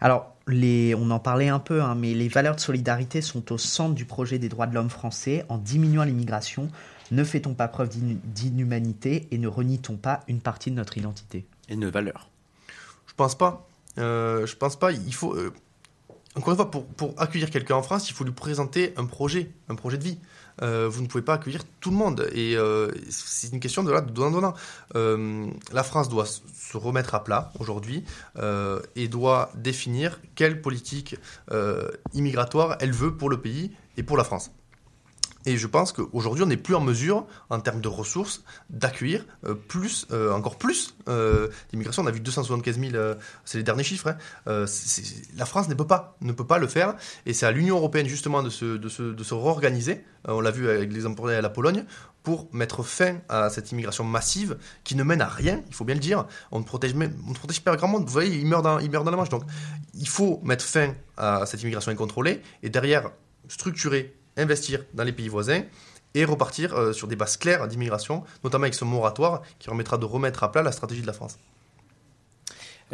Alors, 0.00 0.34
on 0.46 1.10
en 1.10 1.18
parlait 1.18 1.48
un 1.48 1.58
peu, 1.58 1.82
hein, 1.82 1.94
mais 1.94 2.14
les 2.14 2.28
valeurs 2.28 2.54
de 2.54 2.60
solidarité 2.60 3.20
sont 3.20 3.52
au 3.52 3.58
centre 3.58 3.94
du 3.94 4.04
projet 4.04 4.38
des 4.38 4.48
droits 4.48 4.66
de 4.66 4.74
l'homme 4.74 4.90
français. 4.90 5.44
En 5.48 5.58
diminuant 5.58 6.04
l'immigration, 6.04 6.70
ne 7.10 7.24
fait-on 7.24 7.54
pas 7.54 7.68
preuve 7.68 7.88
d'inhumanité 7.88 9.28
et 9.30 9.38
ne 9.38 9.48
renie-t-on 9.48 9.96
pas 9.96 10.20
une 10.28 10.40
partie 10.40 10.70
de 10.70 10.76
notre 10.76 10.98
identité? 10.98 11.46
Et 11.68 11.74
de 11.74 11.80
nos 11.80 11.90
valeurs 11.90 12.30
Je 13.06 13.14
pense 13.14 13.36
pas. 13.36 13.68
Euh, 13.98 14.46
je 14.46 14.56
pense 14.56 14.76
pas. 14.76 14.92
Il 14.92 15.14
faut. 15.14 15.34
Euh, 15.34 15.52
encore 16.36 16.50
une 16.50 16.56
fois, 16.56 16.70
pour, 16.70 16.86
pour 16.86 17.14
accueillir 17.20 17.50
quelqu'un 17.50 17.74
en 17.74 17.82
France, 17.82 18.10
il 18.10 18.12
faut 18.12 18.24
lui 18.24 18.32
présenter 18.32 18.92
un 18.96 19.06
projet, 19.06 19.50
un 19.68 19.74
projet 19.74 19.98
de 19.98 20.04
vie. 20.04 20.18
Euh, 20.62 20.88
vous 20.88 21.02
ne 21.02 21.06
pouvez 21.06 21.22
pas 21.22 21.34
accueillir 21.34 21.62
tout 21.80 21.90
le 21.90 21.96
monde. 21.96 22.28
Et 22.32 22.56
euh, 22.56 22.90
c'est 23.08 23.52
une 23.52 23.60
question 23.60 23.82
de, 23.82 23.90
là, 23.90 24.00
de 24.00 24.10
donnant-donnant. 24.10 24.54
Euh, 24.94 25.46
la 25.72 25.82
France 25.82 26.08
doit 26.08 26.26
se 26.26 26.76
remettre 26.76 27.14
à 27.14 27.24
plat 27.24 27.52
aujourd'hui 27.58 28.04
euh, 28.38 28.80
et 28.96 29.08
doit 29.08 29.50
définir 29.54 30.20
quelle 30.34 30.60
politique 30.60 31.16
immigratoire 32.14 32.76
elle 32.80 32.92
veut 32.92 33.16
pour 33.16 33.30
le 33.30 33.40
pays 33.40 33.72
et 33.96 34.02
pour 34.02 34.16
la 34.16 34.24
France. 34.24 34.50
Et 35.48 35.56
je 35.56 35.66
pense 35.66 35.92
qu'aujourd'hui, 35.92 36.44
on 36.44 36.46
n'est 36.46 36.58
plus 36.58 36.74
en 36.74 36.82
mesure, 36.82 37.26
en 37.48 37.58
termes 37.58 37.80
de 37.80 37.88
ressources, 37.88 38.44
d'accueillir 38.68 39.24
euh, 39.46 39.54
plus, 39.54 40.06
euh, 40.12 40.30
encore 40.30 40.58
plus 40.58 40.94
euh, 41.08 41.48
d'immigration. 41.70 42.02
On 42.02 42.06
a 42.06 42.10
vu 42.10 42.20
275 42.20 42.78
000, 42.78 43.14
c'est 43.46 43.56
les 43.56 43.64
derniers 43.64 43.82
chiffres. 43.82 44.14
Hein. 44.46 44.66
La 45.38 45.46
France 45.46 45.70
ne 45.70 45.74
peut 45.74 45.86
pas, 45.86 46.18
ne 46.20 46.32
peut 46.32 46.46
pas 46.46 46.58
le 46.58 46.66
faire. 46.66 46.96
Et 47.24 47.32
c'est 47.32 47.46
à 47.46 47.50
l'Union 47.50 47.76
européenne 47.76 48.06
justement 48.06 48.42
de 48.42 48.50
se, 48.50 48.76
de 48.76 48.90
se, 48.90 49.02
de 49.02 49.24
se 49.24 49.32
réorganiser. 49.32 50.04
on 50.26 50.42
l'a 50.42 50.50
vu 50.50 50.68
avec 50.68 50.92
l'exemple 50.92 51.22
de 51.22 51.40
la 51.40 51.48
Pologne 51.48 51.86
pour 52.22 52.50
mettre 52.52 52.82
fin 52.82 53.16
à 53.30 53.48
cette 53.48 53.72
immigration 53.72 54.04
massive 54.04 54.58
qui 54.84 54.96
ne 54.96 55.02
mène 55.02 55.22
à 55.22 55.28
rien, 55.28 55.62
il 55.66 55.74
faut 55.74 55.86
bien 55.86 55.94
le 55.94 56.00
dire. 56.02 56.26
On 56.50 56.58
ne 56.58 56.64
protège, 56.64 56.92
même, 56.92 57.16
on 57.26 57.32
protège 57.32 57.62
pas 57.62 57.74
grand 57.74 57.88
monde. 57.88 58.04
Vous 58.04 58.12
voyez, 58.12 58.36
il 58.36 58.46
meurt 58.46 58.62
dans, 58.62 58.80
il 58.80 58.90
meurt 58.90 59.06
dans 59.06 59.10
la 59.10 59.16
manche. 59.16 59.30
Donc, 59.30 59.44
il 59.94 60.08
faut 60.08 60.40
mettre 60.42 60.66
fin 60.66 60.92
à 61.16 61.46
cette 61.46 61.62
immigration 61.62 61.90
incontrôlée 61.90 62.42
et 62.62 62.68
derrière 62.68 63.12
structurer 63.48 64.17
investir 64.38 64.84
dans 64.94 65.04
les 65.04 65.12
pays 65.12 65.28
voisins 65.28 65.62
et 66.14 66.24
repartir 66.24 66.74
euh, 66.74 66.92
sur 66.92 67.06
des 67.06 67.16
bases 67.16 67.36
claires 67.36 67.66
d'immigration, 67.68 68.24
notamment 68.44 68.64
avec 68.64 68.74
ce 68.74 68.84
moratoire 68.84 69.42
qui 69.58 69.66
permettra 69.66 69.98
de 69.98 70.04
remettre 70.04 70.42
à 70.42 70.52
plat 70.52 70.62
la 70.62 70.72
stratégie 70.72 71.02
de 71.02 71.06
la 71.06 71.12
France. 71.12 71.38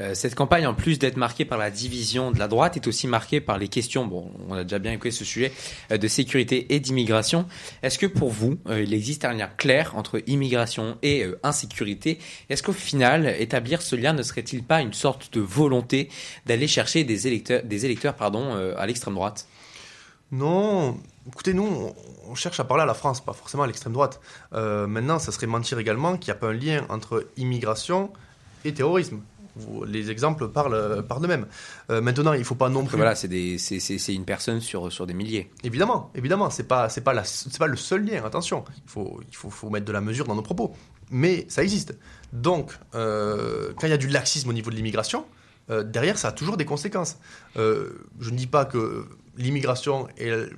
Euh, 0.00 0.12
cette 0.14 0.34
campagne, 0.34 0.66
en 0.66 0.74
plus 0.74 0.98
d'être 0.98 1.16
marquée 1.16 1.44
par 1.44 1.56
la 1.56 1.70
division 1.70 2.32
de 2.32 2.38
la 2.40 2.48
droite, 2.48 2.76
est 2.76 2.88
aussi 2.88 3.06
marquée 3.06 3.40
par 3.40 3.58
les 3.58 3.68
questions, 3.68 4.04
bon, 4.04 4.28
on 4.48 4.54
a 4.54 4.64
déjà 4.64 4.80
bien 4.80 4.90
écouté 4.90 5.12
ce 5.12 5.24
sujet, 5.24 5.52
euh, 5.92 5.98
de 5.98 6.08
sécurité 6.08 6.74
et 6.74 6.80
d'immigration. 6.80 7.46
Est-ce 7.84 7.96
que 7.96 8.06
pour 8.06 8.30
vous, 8.30 8.58
il 8.68 8.92
existe 8.92 9.24
un 9.24 9.34
lien 9.34 9.46
clair 9.46 9.94
entre 9.94 10.20
immigration 10.26 10.98
et 11.04 11.24
insécurité? 11.44 12.18
Est-ce 12.50 12.64
qu'au 12.64 12.72
final, 12.72 13.36
établir 13.38 13.82
ce 13.82 13.94
lien 13.94 14.12
ne 14.12 14.24
serait-il 14.24 14.64
pas 14.64 14.80
une 14.80 14.92
sorte 14.92 15.32
de 15.32 15.40
volonté 15.40 16.08
d'aller 16.46 16.66
chercher 16.66 17.04
des 17.04 17.28
électeurs, 17.28 17.62
des 17.62 17.84
électeurs 17.84 18.16
pardon, 18.16 18.56
à 18.76 18.86
l'extrême 18.86 19.14
droite? 19.14 19.46
Non, 20.32 20.98
Écoutez, 21.26 21.54
nous, 21.54 21.92
on 22.28 22.34
cherche 22.34 22.60
à 22.60 22.64
parler 22.64 22.82
à 22.82 22.86
la 22.86 22.94
France, 22.94 23.24
pas 23.24 23.32
forcément 23.32 23.62
à 23.62 23.66
l'extrême 23.66 23.92
droite. 23.92 24.20
Euh, 24.52 24.86
maintenant, 24.86 25.18
ça 25.18 25.32
serait 25.32 25.46
mentir 25.46 25.78
également 25.78 26.16
qu'il 26.16 26.32
n'y 26.32 26.36
a 26.36 26.40
pas 26.40 26.48
un 26.48 26.52
lien 26.52 26.84
entre 26.88 27.26
immigration 27.36 28.12
et 28.64 28.74
terrorisme. 28.74 29.20
Les 29.86 30.10
exemples 30.10 30.48
parlent 30.48 31.04
par 31.06 31.20
d'eux-mêmes. 31.20 31.46
Euh, 31.90 32.00
maintenant, 32.00 32.32
il 32.32 32.40
ne 32.40 32.44
faut 32.44 32.56
pas 32.56 32.68
non 32.68 32.84
plus. 32.84 32.96
Voilà, 32.96 33.14
c'est 33.14 34.14
une 34.14 34.24
personne 34.24 34.60
sur, 34.60 34.90
sur 34.90 35.06
des 35.06 35.14
milliers. 35.14 35.50
Évidemment, 35.62 36.10
évidemment, 36.16 36.50
c'est 36.50 36.64
pas 36.64 36.88
c'est 36.88 37.02
pas 37.02 37.12
la 37.12 37.22
c'est 37.22 37.56
pas 37.56 37.68
le 37.68 37.76
seul 37.76 38.04
lien. 38.04 38.24
Attention, 38.24 38.64
il 38.84 38.90
faut 38.90 39.20
il 39.28 39.36
faut, 39.36 39.50
faut 39.50 39.70
mettre 39.70 39.86
de 39.86 39.92
la 39.92 40.00
mesure 40.00 40.26
dans 40.26 40.34
nos 40.34 40.42
propos. 40.42 40.74
Mais 41.10 41.46
ça 41.48 41.62
existe. 41.62 41.94
Donc, 42.32 42.76
euh, 42.94 43.72
quand 43.78 43.86
il 43.86 43.90
y 43.90 43.94
a 43.94 43.98
du 43.98 44.08
laxisme 44.08 44.50
au 44.50 44.52
niveau 44.52 44.70
de 44.70 44.76
l'immigration, 44.76 45.24
euh, 45.70 45.82
derrière, 45.82 46.18
ça 46.18 46.28
a 46.28 46.32
toujours 46.32 46.56
des 46.56 46.64
conséquences. 46.64 47.18
Euh, 47.56 47.90
je 48.20 48.30
ne 48.30 48.36
dis 48.36 48.46
pas 48.46 48.64
que 48.64 49.06
l'immigration 49.36 50.08
est 50.18 50.48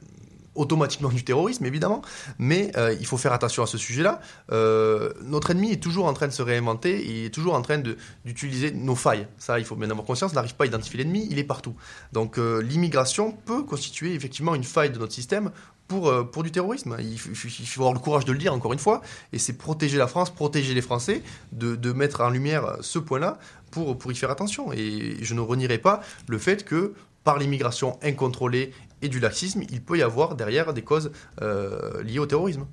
automatiquement 0.57 1.09
du 1.09 1.25
terrorisme, 1.25 1.65
évidemment, 1.67 2.03
mais 2.39 2.71
euh, 2.77 2.95
il 2.99 3.07
faut 3.07 3.17
faire 3.17 3.33
attention 3.33 3.63
à 3.63 3.67
ce 3.67 3.79
sujet-là. 3.79 4.21
Euh, 4.53 5.13
notre 5.23 5.51
ennemi 5.51 5.73
est 5.73 5.83
toujours 5.83 6.07
en 6.07 6.13
train 6.13 6.27
de 6.27 6.33
se 6.33 6.43
réinventer, 6.43 7.05
il 7.07 7.27
est 7.27 7.31
toujours 7.35 7.55
en 7.55 7.63
train 7.63 7.83
d'utiliser 8.25 8.73
nos 8.73 8.95
failles. 8.97 9.27
Ça, 9.39 9.59
il 9.59 9.65
faut 9.65 9.77
bien 9.77 9.91
avoir 9.91 10.07
conscience, 10.07 10.33
on 10.33 10.35
n'arrive 10.35 10.55
pas 10.55 10.65
à 10.65 10.67
identifier 10.67 10.99
l'ennemi, 10.99 11.27
il 11.31 11.39
est 11.39 11.45
partout. 11.45 11.75
Donc 12.13 12.39
euh, 12.39 12.61
l'immigration 12.61 13.33
peut 13.33 13.63
constituer 13.63 14.15
effectivement 14.15 14.55
une 14.55 14.65
faille 14.65 14.91
de 14.91 14.99
notre 14.99 15.13
système 15.13 15.51
pour, 15.89 16.13
pour 16.33 16.43
du 16.43 16.51
terrorisme. 16.51 16.97
Il, 16.99 17.17
faut 17.17 17.81
avoir 17.81 17.93
le 17.93 18.01
courage 18.01 18.25
de 18.25 18.33
le 18.33 18.39
dire 18.39 18.53
encore 18.53 18.73
une 18.73 18.79
fois, 18.81 19.03
et 19.33 19.39
c'est 19.39 19.53
protéger 19.53 19.99
la 19.99 20.09
France, 20.09 20.31
protéger 20.31 20.75
les 20.75 20.83
Français, 20.83 21.23
de, 21.53 21.77
de 21.77 21.93
mettre 21.93 22.23
en 22.23 22.31
lumière 22.31 22.79
ce 22.81 22.99
point-là 22.99 23.39
pour, 23.71 23.97
pour 23.97 24.11
y 24.11 24.17
faire 24.17 24.31
attention. 24.31 24.73
Et 24.73 25.17
je 25.21 25.35
ne 25.35 25.41
renierai 25.41 25.79
pas 25.79 26.01
le 26.27 26.39
fait 26.39 26.65
que 26.65 26.95
par 27.27 27.39
l'immigration 27.39 27.99
incontrôlée 28.03 28.73
et 29.07 29.09
du 29.09 29.21
laxisme, 29.21 29.63
il 29.71 29.83
peut 29.83 29.99
y 29.99 30.03
avoir 30.03 30.35
derrière 30.35 30.75
des 30.75 30.83
causes 30.83 31.11
euh, 31.41 32.03
liées 32.03 32.19
au 32.19 32.27
terrorisme. 32.27 32.67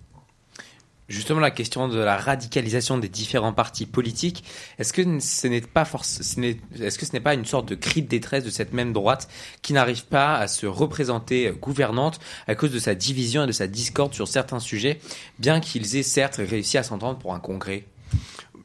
Justement, 1.09 1.41
la 1.41 1.51
question 1.51 1.89
de 1.89 1.99
la 1.99 2.17
radicalisation 2.17 2.97
des 2.97 3.09
différents 3.09 3.53
partis 3.53 3.85
politiques, 3.85 4.43
est-ce 4.79 4.93
que 4.93 5.19
ce 5.19 5.47
n'est 5.47 5.61
pas 5.61 5.83
est-ce 5.83 6.97
que 6.97 7.05
ce 7.05 7.13
n'est 7.13 7.19
pas 7.19 7.33
une 7.33 7.45
sorte 7.45 7.67
de 7.67 7.75
cri 7.75 8.01
de 8.01 8.07
détresse 8.07 8.43
de 8.43 8.49
cette 8.49 8.73
même 8.73 8.93
droite 8.93 9.27
qui 9.61 9.73
n'arrive 9.73 10.05
pas 10.05 10.35
à 10.35 10.47
se 10.47 10.65
représenter 10.65 11.51
gouvernante 11.61 12.19
à 12.47 12.55
cause 12.55 12.71
de 12.71 12.79
sa 12.79 12.95
division 12.95 13.43
et 13.43 13.47
de 13.47 13.51
sa 13.51 13.67
discorde 13.67 14.13
sur 14.13 14.27
certains 14.27 14.59
sujets, 14.59 14.99
bien 15.39 15.59
qu'ils 15.59 15.97
aient 15.97 16.03
certes 16.03 16.37
réussi 16.37 16.77
à 16.77 16.83
s'entendre 16.83 17.19
pour 17.19 17.35
un 17.35 17.39
congrès? 17.39 17.85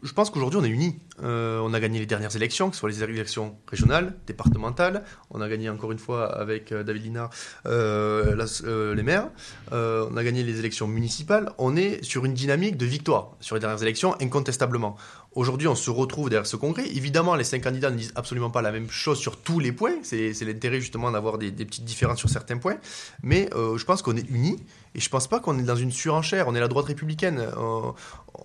Je 0.03 0.13
pense 0.13 0.31
qu'aujourd'hui 0.31 0.61
on 0.61 0.65
est 0.65 0.69
unis. 0.69 0.99
Euh, 1.23 1.59
on 1.61 1.75
a 1.75 1.81
gagné 1.81 1.99
les 1.99 2.07
dernières 2.07 2.35
élections, 2.37 2.71
que 2.71 2.77
ce 2.77 2.81
soit 2.81 2.89
les 2.89 3.03
élections 3.03 3.57
régionales, 3.67 4.15
départementales. 4.27 5.05
On 5.31 5.41
a 5.41 5.49
gagné 5.49 5.69
encore 5.69 5.91
une 5.93 5.99
fois 5.99 6.27
avec 6.39 6.71
euh, 6.71 6.85
David 6.85 7.05
Linard 7.05 7.31
euh, 7.67 8.37
la, 8.37 8.45
euh, 8.65 8.95
les 8.95 9.03
maires. 9.03 9.29
On 9.73 10.17
a 10.17 10.25
gagné 10.25 10.45
les 10.45 10.59
élections 10.59 10.87
municipales. 10.87 11.53
On 11.59 11.77
est 11.77 12.03
sur 12.05 12.25
une 12.25 12.35
dynamique 12.35 12.77
de 12.77 12.87
victoire 12.87 13.33
sur 13.41 13.57
les 13.57 13.61
dernières 13.61 13.83
élections, 13.83 14.15
incontestablement. 14.21 14.97
Aujourd'hui, 15.33 15.69
on 15.69 15.75
se 15.75 15.91
retrouve 15.91 16.31
derrière 16.31 16.47
ce 16.47 16.57
congrès. 16.57 16.87
Évidemment, 16.89 17.35
les 17.35 17.45
cinq 17.45 17.63
candidats 17.63 17.91
ne 17.91 17.97
disent 17.97 18.13
absolument 18.17 18.51
pas 18.51 18.63
la 18.63 18.73
même 18.73 18.91
chose 18.91 19.19
sur 19.19 19.37
tous 19.37 19.61
les 19.61 19.73
points. 19.73 19.97
C'est 20.03 20.33
l'intérêt 20.43 20.81
justement 20.81 21.11
d'avoir 21.11 21.39
des, 21.39 21.51
des, 21.51 21.65
petites 21.65 21.85
différences 21.85 22.19
sur 22.19 22.31
certains 22.31 22.59
points. 22.59 22.79
Mais 23.23 23.49
je 23.53 23.85
pense 23.85 24.03
qu'on 24.03 24.17
est 24.17 24.29
unis 24.31 24.59
et 24.95 25.01
je 25.01 25.09
pense 25.09 25.27
pas 25.27 25.41
qu'on 25.41 25.59
est 25.59 25.63
dans 25.63 25.77
une 25.77 25.93
surenchère. 25.93 26.49
On 26.49 26.55
est 26.55 26.61
la 26.61 26.69
droite 26.69 26.87
républicaine. 26.87 27.39
Euh, 27.39 27.93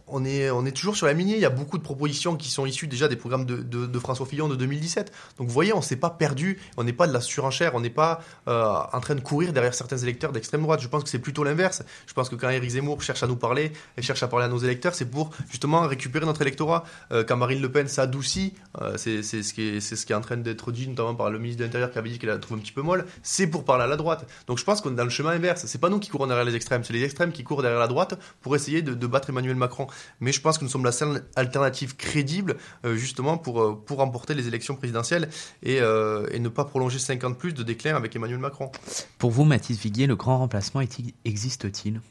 on, 0.08 0.26
est, 0.26 0.50
on 0.52 0.66
est 0.66 0.72
toujours 0.72 0.96
sur 0.96 1.06
la 1.06 1.14
lignée. 1.14 1.36
Il 1.36 1.42
y 1.42 1.46
a 1.46 1.50
beaucoup 1.50 1.78
de 1.78 1.84
propositions 1.84 2.36
qui 2.36 2.50
sont 2.50 2.66
issues 2.66 2.88
déjà 2.88 3.08
des 3.08 3.16
programmes 3.16 3.46
de, 3.46 4.00
François 4.00 4.26
Fillon 4.26 4.48
de 4.48 4.56
2017. 4.56 5.12
Donc 5.38 5.48
vous 5.48 5.54
voyez, 5.54 5.74
on 5.74 5.82
s'est 5.82 5.96
pas 5.96 6.10
perdu. 6.10 6.60
On 6.78 6.84
n'est 6.84 6.94
pas 6.94 7.08
de 7.08 7.14
la 7.14 7.22
surenchère. 7.22 7.76
On 7.76 7.80
n'est 7.80 7.90
pas 7.90 8.22
euh, 8.48 8.76
en 8.92 9.00
train 9.00 9.16
de 9.16 9.22
courir 9.22 9.54
derrière 9.54 9.74
certains 9.74 9.98
électeurs 9.98 10.32
d'extrême 10.32 10.62
droite. 10.62 10.82
Je 10.82 10.88
pense 10.88 11.04
que 11.04 11.10
c'est 11.10 11.20
plutôt 11.20 11.44
l'inverse. 11.44 11.84
Je 12.08 12.14
pense 12.14 12.30
que 12.30 12.36
quand 12.36 12.50
Éric 12.50 12.72
Zemmour 12.72 13.02
cherche 13.02 13.24
à 13.24 13.28
nous 13.28 13.36
parler 13.36 13.72
et 13.98 14.02
cherche 14.02 14.24
à 14.24 14.28
parler 14.28 14.46
à 14.46 14.50
nos 14.50 14.58
électeurs, 14.58 14.96
c'est 14.96 15.10
pour 15.10 15.32
justement 15.50 15.82
récupérer 15.82 16.26
notre 16.26 16.42
électorat 16.42 16.84
euh, 17.12 17.24
quand 17.24 17.38
Marine 17.38 17.62
Le 17.62 17.72
Pen 17.72 17.88
s'adoucit, 17.88 18.54
c'est 18.98 19.24
ce, 19.24 19.54
qui 19.54 19.78
est, 19.78 19.80
ce 19.80 20.06
qui 20.06 20.12
est 20.12 20.16
en 20.16 20.22
train 20.22 20.38
d'être 20.38 20.72
dit 20.72 20.88
notamment 20.88 21.16
par 21.16 21.30
le 21.30 21.40
ministre 21.40 21.60
de 21.60 21.66
l'Intérieur 21.66 21.92
qui 21.92 21.98
avait 21.98 22.10
dit 22.10 22.20
qu'elle 22.20 22.30
la 22.30 22.38
trouve 22.38 22.58
un 22.58 22.62
petit 22.62 22.72
peu 22.72 22.82
molle, 22.82 23.06
c'est 23.22 23.48
pour 23.48 23.64
parler 23.66 23.84
à 23.84 23.88
la 23.88 23.96
droite. 23.96 24.26
Donc 24.48 24.58
je 24.58 24.64
pense 24.64 24.82
qu'on 24.82 24.92
est 24.92 24.96
dans 24.96 25.04
le 25.04 25.10
chemin 25.10 25.32
inverse. 25.32 25.66
C'est 25.66 25.80
pas 25.80 25.90
nous 25.90 26.00
qui 26.00 26.10
courons 26.10 26.28
derrière 26.28 26.43
les 26.46 26.56
extrêmes, 26.56 26.84
c'est 26.84 26.94
les 26.94 27.04
extrêmes 27.04 27.32
qui 27.32 27.44
courent 27.44 27.62
derrière 27.62 27.80
la 27.80 27.88
droite 27.88 28.20
pour 28.42 28.56
essayer 28.56 28.82
de, 28.82 28.94
de, 28.94 29.08
battre 29.08 29.30
Emmanuel 29.30 29.56
Macron. 29.56 29.88
Mais 30.20 30.32
je 30.32 30.42
pense 30.42 30.58
que 30.58 30.64
nous 30.64 30.70
sommes 30.70 30.86
la 30.86 30.92
seule 30.92 31.24
alternative 31.36 31.96
crédible 31.96 32.58
euh, 32.86 32.96
justement 32.96 33.38
pour, 33.38 33.62
euh, 33.62 33.82
pour 33.86 33.98
remporter 33.98 34.34
les 34.34 34.48
élections 34.48 34.76
présidentielles 34.76 35.30
et, 35.62 35.80
euh, 35.82 36.28
et 36.32 36.40
ne 36.40 36.50
pas 36.50 36.66
prolonger 36.66 37.00
50 37.00 37.38
plus 37.38 37.54
de 37.54 37.64
déclin 37.64 37.96
avec 37.96 38.16
Emmanuel 38.16 38.40
Macron. 38.40 38.72
Pour 39.18 39.32
vous, 39.32 39.44
Mathis 39.44 39.80
Viguier, 39.80 40.08
le 40.08 40.16
grand 40.16 40.38
remplacement 40.38 40.82
existe-t-il? 41.26 42.02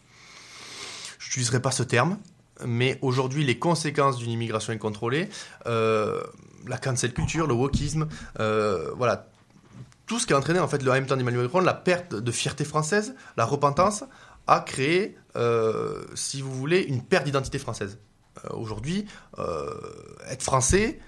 Je 1.19 1.27
n'utiliserai 1.27 1.61
pas 1.61 1.71
ce 1.71 1.83
terme 1.83 2.19
mais 2.65 2.97
aujourd'hui, 3.03 3.45
les 3.45 3.59
conséquences 3.59 4.19
d'une 4.19 4.31
immigration 4.31 4.73
incontrôlée, 4.73 5.29
euh, 5.67 6.23
la 6.69 6.79
cancel 6.79 7.13
culture, 7.13 7.49
le 7.49 7.55
wokisme, 7.55 8.07
voilà, 8.37 9.27
tout 10.13 10.19
ce 10.19 10.27
qui 10.27 10.35
a 10.35 10.37
entraîné 10.37 10.59
en 10.59 10.69
fait 10.69 10.83
le 10.83 10.93
même 10.93 11.07
temps 11.07 11.17
d'Emmanuel 11.17 11.45
Macron, 11.45 11.61
la 11.61 11.73
perte 11.73 12.15
de 12.15 12.33
fierté 12.33 12.65
française, 12.67 13.15
la 13.39 13.47
repentance, 13.47 14.05
a 14.47 14.61
créé, 14.61 15.17
euh, 15.37 16.05
si 16.15 16.43
vous 16.43 16.53
voulez, 16.53 16.83
une 16.83 17.03
perte 17.03 17.25
d'identité 17.25 17.59
française. 17.59 17.99
Euh, 18.45 18.55
aujourd'hui, 18.55 19.07
euh, 19.39 19.71
être 20.29 20.43
français, 20.43 21.01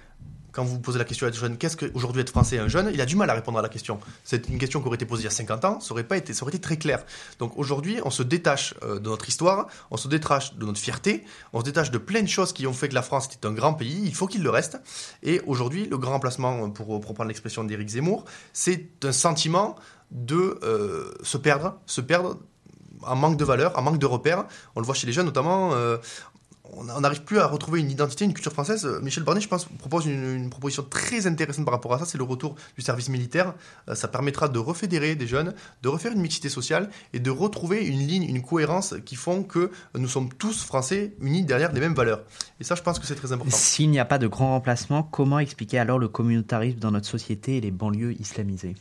quand 0.54 0.64
vous 0.64 0.78
posez 0.78 0.98
la 0.98 1.04
question 1.04 1.26
à 1.26 1.30
des 1.30 1.36
jeunes, 1.36 1.58
qu'est-ce 1.58 1.76
qu'aujourd'hui 1.76 2.22
être 2.22 2.30
français 2.30 2.58
un 2.58 2.68
jeune, 2.68 2.90
il 2.94 3.00
a 3.00 3.06
du 3.06 3.16
mal 3.16 3.28
à 3.28 3.34
répondre 3.34 3.58
à 3.58 3.62
la 3.62 3.68
question. 3.68 3.98
C'est 4.22 4.48
une 4.48 4.58
question 4.58 4.80
qui 4.80 4.86
aurait 4.86 4.94
été 4.94 5.04
posée 5.04 5.22
il 5.22 5.24
y 5.24 5.28
a 5.28 5.30
50 5.30 5.64
ans, 5.64 5.80
ça 5.80 5.92
aurait, 5.92 6.04
pas 6.04 6.16
été, 6.16 6.32
très 6.60 6.76
clair. 6.76 7.04
Donc 7.38 7.58
aujourd'hui, 7.58 7.98
on 8.04 8.10
se 8.10 8.22
détache 8.22 8.74
euh, 8.82 9.00
de 9.00 9.08
notre 9.08 9.28
histoire, 9.28 9.66
on 9.90 9.96
se 9.96 10.06
détache 10.08 10.54
de 10.54 10.64
notre 10.64 10.78
fierté, 10.78 11.24
on 11.52 11.60
se 11.60 11.64
détache 11.64 11.90
de 11.90 11.98
plein 11.98 12.22
de 12.22 12.28
choses 12.28 12.52
qui 12.52 12.66
ont 12.66 12.72
fait 12.72 12.88
que 12.88 12.94
la 12.94 13.02
France 13.02 13.26
était 13.26 13.46
un 13.46 13.52
grand 13.52 13.74
pays, 13.74 14.02
il 14.04 14.14
faut 14.14 14.26
qu'il 14.26 14.42
le 14.42 14.50
reste. 14.50 14.78
Et 15.22 15.40
aujourd'hui, 15.46 15.86
le 15.86 15.98
grand 15.98 16.12
remplacement, 16.12 16.70
pour, 16.70 16.86
pour 17.00 17.08
reprendre 17.08 17.28
l'expression 17.28 17.64
d'Éric 17.64 17.88
Zemmour, 17.88 18.24
c'est 18.52 19.04
un 19.04 19.12
sentiment 19.12 19.76
de 20.12 20.58
euh, 20.62 21.12
se 21.22 21.36
perdre, 21.36 21.78
se 21.86 22.00
perdre 22.00 22.38
en 23.06 23.16
manque 23.16 23.36
de 23.36 23.44
valeur, 23.44 23.76
en 23.78 23.82
manque 23.82 23.98
de 23.98 24.06
repères. 24.06 24.44
On 24.76 24.80
le 24.80 24.86
voit 24.86 24.94
chez 24.94 25.06
les 25.06 25.12
jeunes 25.12 25.26
notamment. 25.26 25.74
Euh, 25.74 25.98
on 26.76 27.00
n'arrive 27.00 27.22
plus 27.22 27.38
à 27.38 27.46
retrouver 27.46 27.80
une 27.80 27.90
identité, 27.90 28.24
une 28.24 28.34
culture 28.34 28.52
française. 28.52 28.86
Michel 29.02 29.24
Barnier, 29.24 29.40
je 29.40 29.48
pense, 29.48 29.66
propose 29.78 30.06
une, 30.06 30.36
une 30.36 30.50
proposition 30.50 30.82
très 30.82 31.26
intéressante 31.26 31.64
par 31.64 31.74
rapport 31.74 31.94
à 31.94 31.98
ça, 31.98 32.04
c'est 32.04 32.18
le 32.18 32.24
retour 32.24 32.54
du 32.76 32.82
service 32.82 33.08
militaire. 33.08 33.54
Euh, 33.88 33.94
ça 33.94 34.08
permettra 34.08 34.48
de 34.48 34.58
refédérer 34.58 35.14
des 35.14 35.26
jeunes, 35.26 35.54
de 35.82 35.88
refaire 35.88 36.12
une 36.12 36.20
mixité 36.20 36.48
sociale 36.48 36.90
et 37.12 37.20
de 37.20 37.30
retrouver 37.30 37.86
une 37.86 38.06
ligne, 38.06 38.24
une 38.24 38.42
cohérence 38.42 38.94
qui 39.04 39.16
font 39.16 39.42
que 39.42 39.70
nous 39.96 40.08
sommes 40.08 40.30
tous 40.32 40.64
français 40.64 41.14
unis 41.20 41.44
derrière 41.44 41.72
les 41.72 41.80
mêmes 41.80 41.94
valeurs. 41.94 42.22
Et 42.60 42.64
ça, 42.64 42.74
je 42.74 42.82
pense 42.82 42.98
que 42.98 43.06
c'est 43.06 43.14
très 43.14 43.32
important. 43.32 43.56
S'il 43.56 43.90
n'y 43.90 43.98
a 43.98 44.04
pas 44.04 44.18
de 44.18 44.26
grand 44.26 44.50
remplacement, 44.50 45.02
comment 45.02 45.38
expliquer 45.38 45.78
alors 45.78 45.98
le 45.98 46.08
communautarisme 46.08 46.78
dans 46.78 46.90
notre 46.90 47.08
société 47.08 47.56
et 47.56 47.60
les 47.60 47.70
banlieues 47.70 48.14
islamisées? 48.20 48.74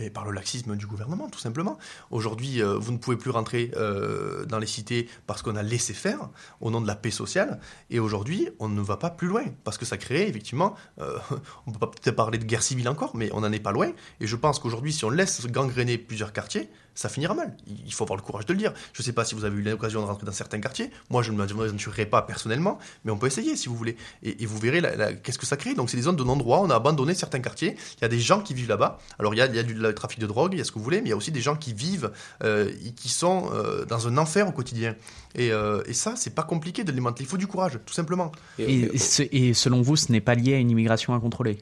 Mais 0.00 0.10
par 0.10 0.24
le 0.24 0.32
laxisme 0.32 0.76
du 0.76 0.86
gouvernement, 0.86 1.28
tout 1.28 1.38
simplement. 1.38 1.78
Aujourd'hui, 2.10 2.62
euh, 2.62 2.76
vous 2.78 2.90
ne 2.90 2.96
pouvez 2.96 3.16
plus 3.16 3.30
rentrer 3.30 3.70
euh, 3.76 4.46
dans 4.46 4.58
les 4.58 4.66
cités 4.66 5.08
parce 5.26 5.42
qu'on 5.42 5.56
a 5.56 5.62
laissé 5.62 5.92
faire 5.92 6.30
au 6.60 6.70
nom 6.70 6.80
de 6.80 6.86
la 6.86 6.96
paix 6.96 7.10
sociale. 7.10 7.60
Et 7.90 8.00
aujourd'hui, 8.00 8.48
on 8.58 8.68
ne 8.68 8.80
va 8.80 8.96
pas 8.96 9.10
plus 9.10 9.28
loin 9.28 9.44
parce 9.62 9.76
que 9.76 9.84
ça 9.84 9.98
crée 9.98 10.26
effectivement. 10.26 10.74
Euh, 11.00 11.18
on 11.66 11.72
peut 11.72 11.78
pas 11.78 11.86
peut-être 11.88 12.16
parler 12.16 12.38
de 12.38 12.44
guerre 12.44 12.62
civile 12.62 12.88
encore, 12.88 13.14
mais 13.14 13.28
on 13.32 13.42
n'en 13.42 13.52
est 13.52 13.60
pas 13.60 13.72
loin. 13.72 13.92
Et 14.20 14.26
je 14.26 14.36
pense 14.36 14.58
qu'aujourd'hui, 14.58 14.92
si 14.92 15.04
on 15.04 15.10
laisse 15.10 15.46
gangréner 15.46 15.98
plusieurs 15.98 16.32
quartiers, 16.32 16.70
ça 16.94 17.08
finira 17.08 17.34
mal. 17.34 17.56
Il 17.66 17.92
faut 17.92 18.04
avoir 18.04 18.16
le 18.16 18.22
courage 18.22 18.46
de 18.46 18.52
le 18.52 18.58
dire. 18.58 18.72
Je 18.92 19.02
ne 19.02 19.04
sais 19.04 19.12
pas 19.12 19.24
si 19.24 19.34
vous 19.34 19.44
avez 19.44 19.56
eu 19.56 19.62
l'occasion 19.62 20.00
de 20.00 20.06
rentrer 20.06 20.26
dans 20.26 20.32
certains 20.32 20.60
quartiers. 20.60 20.90
Moi, 21.08 21.22
je 21.22 21.32
ne 21.32 21.36
m'aventurerai 21.36 22.06
pas 22.06 22.22
personnellement, 22.22 22.78
mais 23.04 23.12
on 23.12 23.16
peut 23.16 23.26
essayer 23.26 23.56
si 23.56 23.68
vous 23.68 23.76
voulez. 23.76 23.96
Et, 24.22 24.46
vous 24.46 24.58
verrez 24.58 24.82
qu'est-ce 25.22 25.38
que 25.38 25.46
ça 25.46 25.56
crée. 25.56 25.74
Donc, 25.74 25.90
c'est 25.90 25.96
des 25.96 26.04
zones 26.04 26.16
de 26.16 26.24
non-droit. 26.24 26.60
On 26.62 26.70
a 26.70 26.74
abandonné 26.74 27.14
certains 27.14 27.40
quartiers. 27.40 27.76
Il 27.98 28.02
y 28.02 28.04
a 28.04 28.08
des 28.08 28.18
gens 28.18 28.40
qui 28.40 28.54
vivent 28.54 28.68
là-bas. 28.68 28.98
Alors, 29.18 29.34
il 29.34 29.38
y 29.38 29.42
a, 29.42 29.48
du 29.48 29.76
trafic 29.94 30.18
de 30.18 30.26
drogue, 30.26 30.54
il 30.54 30.58
y 30.58 30.60
a 30.60 30.64
ce 30.64 30.72
que 30.72 30.78
vous 30.78 30.84
voulez, 30.84 31.00
mais 31.00 31.08
il 31.08 31.10
y 31.10 31.14
a 31.14 31.16
aussi 31.16 31.32
des 31.32 31.40
gens 31.40 31.56
qui 31.56 31.72
vivent, 31.72 32.10
euh, 32.42 32.72
qui 32.96 33.08
sont 33.08 33.50
euh, 33.52 33.84
dans 33.84 34.08
un 34.08 34.16
enfer 34.18 34.48
au 34.48 34.52
quotidien. 34.52 34.96
Et, 35.34 35.52
euh, 35.52 35.82
et 35.86 35.92
ça, 35.92 36.14
c'est 36.16 36.34
pas 36.34 36.42
compliqué 36.42 36.84
de 36.84 36.92
les 36.92 37.00
Il 37.20 37.26
faut 37.26 37.36
du 37.36 37.46
courage, 37.46 37.78
tout 37.86 37.94
simplement. 37.94 38.32
Et 38.58 39.54
selon 39.54 39.82
vous, 39.82 39.96
ce 39.96 40.12
n'est 40.12 40.20
pas 40.20 40.34
lié 40.34 40.54
à 40.54 40.58
une 40.58 40.70
immigration 40.70 41.14
incontrôlée? 41.14 41.58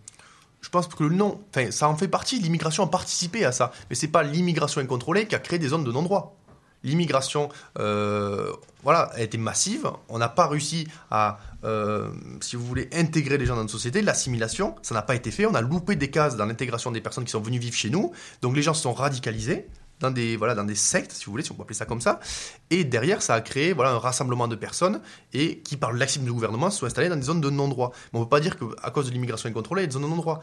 Je 0.60 0.70
pense 0.70 0.88
que 0.88 1.04
le 1.04 1.14
non, 1.14 1.40
enfin, 1.50 1.70
ça 1.70 1.88
en 1.88 1.96
fait 1.96 2.08
partie. 2.08 2.40
L'immigration 2.40 2.84
a 2.84 2.88
participé 2.88 3.44
à 3.44 3.52
ça, 3.52 3.72
mais 3.88 3.96
c'est 3.96 4.08
pas 4.08 4.22
l'immigration 4.22 4.80
incontrôlée 4.80 5.26
qui 5.26 5.34
a 5.34 5.38
créé 5.38 5.58
des 5.58 5.68
zones 5.68 5.84
de 5.84 5.92
non-droit. 5.92 6.36
L'immigration, 6.84 7.48
euh, 7.78 8.52
voilà, 8.84 9.10
a 9.14 9.20
été 9.20 9.36
massive. 9.36 9.90
On 10.08 10.18
n'a 10.18 10.28
pas 10.28 10.46
réussi 10.46 10.86
à, 11.10 11.38
euh, 11.64 12.10
si 12.40 12.54
vous 12.54 12.64
voulez, 12.64 12.88
intégrer 12.92 13.36
les 13.36 13.46
gens 13.46 13.56
dans 13.56 13.62
notre 13.62 13.72
société. 13.72 14.00
L'assimilation, 14.00 14.76
ça 14.82 14.94
n'a 14.94 15.02
pas 15.02 15.16
été 15.16 15.30
fait. 15.30 15.46
On 15.46 15.54
a 15.54 15.60
loupé 15.60 15.96
des 15.96 16.10
cases 16.10 16.36
dans 16.36 16.46
l'intégration 16.46 16.92
des 16.92 17.00
personnes 17.00 17.24
qui 17.24 17.32
sont 17.32 17.40
venues 17.40 17.58
vivre 17.58 17.74
chez 17.74 17.90
nous. 17.90 18.12
Donc 18.42 18.54
les 18.54 18.62
gens 18.62 18.74
se 18.74 18.82
sont 18.82 18.92
radicalisés 18.92 19.66
dans 20.00 20.10
des, 20.10 20.36
voilà, 20.36 20.54
dans 20.54 20.64
des 20.64 20.74
sectes, 20.74 21.12
si 21.12 21.24
vous 21.26 21.32
voulez, 21.32 21.42
si 21.42 21.52
on 21.52 21.54
peut 21.54 21.62
appeler 21.62 21.76
ça 21.76 21.86
comme 21.86 22.00
ça. 22.00 22.20
Et 22.70 22.84
derrière, 22.84 23.22
ça 23.22 23.34
a 23.34 23.40
créé 23.40 23.72
voilà, 23.72 23.90
un 23.92 23.98
rassemblement 23.98 24.48
de 24.48 24.56
personnes 24.56 25.00
et 25.32 25.58
qui, 25.58 25.76
par 25.76 25.92
le 25.92 25.98
laxisme 25.98 26.24
du 26.24 26.32
gouvernement, 26.32 26.70
se 26.70 26.78
sont 26.78 26.86
installées 26.86 27.08
dans 27.08 27.16
des 27.16 27.22
zones 27.22 27.40
de 27.40 27.50
non-droit. 27.50 27.92
Mais 28.12 28.18
on 28.18 28.20
ne 28.20 28.24
peut 28.24 28.30
pas 28.30 28.40
dire 28.40 28.56
qu'à 28.58 28.90
cause 28.90 29.06
de 29.06 29.12
l'immigration 29.12 29.48
incontrôlée, 29.48 29.82
il 29.82 29.84
y 29.84 29.86
a 29.86 29.88
des 29.88 29.94
zones 29.94 30.02
de 30.02 30.08
non-droit. 30.08 30.42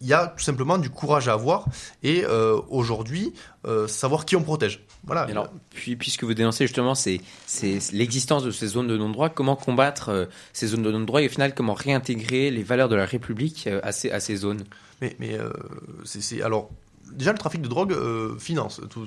Il 0.00 0.06
y 0.06 0.12
a 0.12 0.28
tout 0.28 0.44
simplement 0.44 0.78
du 0.78 0.90
courage 0.90 1.26
à 1.26 1.32
avoir 1.32 1.66
et 2.04 2.24
euh, 2.24 2.60
aujourd'hui, 2.68 3.34
euh, 3.66 3.88
savoir 3.88 4.26
qui 4.26 4.36
on 4.36 4.44
protège. 4.44 4.84
Voilà. 5.02 5.22
Alors, 5.22 5.48
puis, 5.70 5.96
puisque 5.96 6.22
vous 6.22 6.34
dénoncez 6.34 6.68
justement 6.68 6.94
c'est 6.94 7.20
l'existence 7.92 8.44
de 8.44 8.52
ces 8.52 8.68
zones 8.68 8.86
de 8.86 8.96
non-droit, 8.96 9.28
comment 9.28 9.56
combattre 9.56 10.10
euh, 10.10 10.26
ces 10.52 10.68
zones 10.68 10.84
de 10.84 10.92
non-droit 10.92 11.20
et 11.20 11.26
au 11.26 11.28
final, 11.28 11.52
comment 11.52 11.74
réintégrer 11.74 12.52
les 12.52 12.62
valeurs 12.62 12.88
de 12.88 12.94
la 12.94 13.06
République 13.06 13.68
à, 13.82 13.90
ces, 13.90 14.12
à 14.12 14.20
ces 14.20 14.36
zones? 14.36 14.62
Mais, 15.00 15.16
mais 15.18 15.36
c'est 16.04 16.42
alors 16.42 16.70
déjà 17.12 17.32
le 17.32 17.38
trafic 17.38 17.62
de 17.62 17.68
drogue 17.68 17.92
euh, 17.92 18.38
finance 18.38 18.80
tout, 18.90 19.06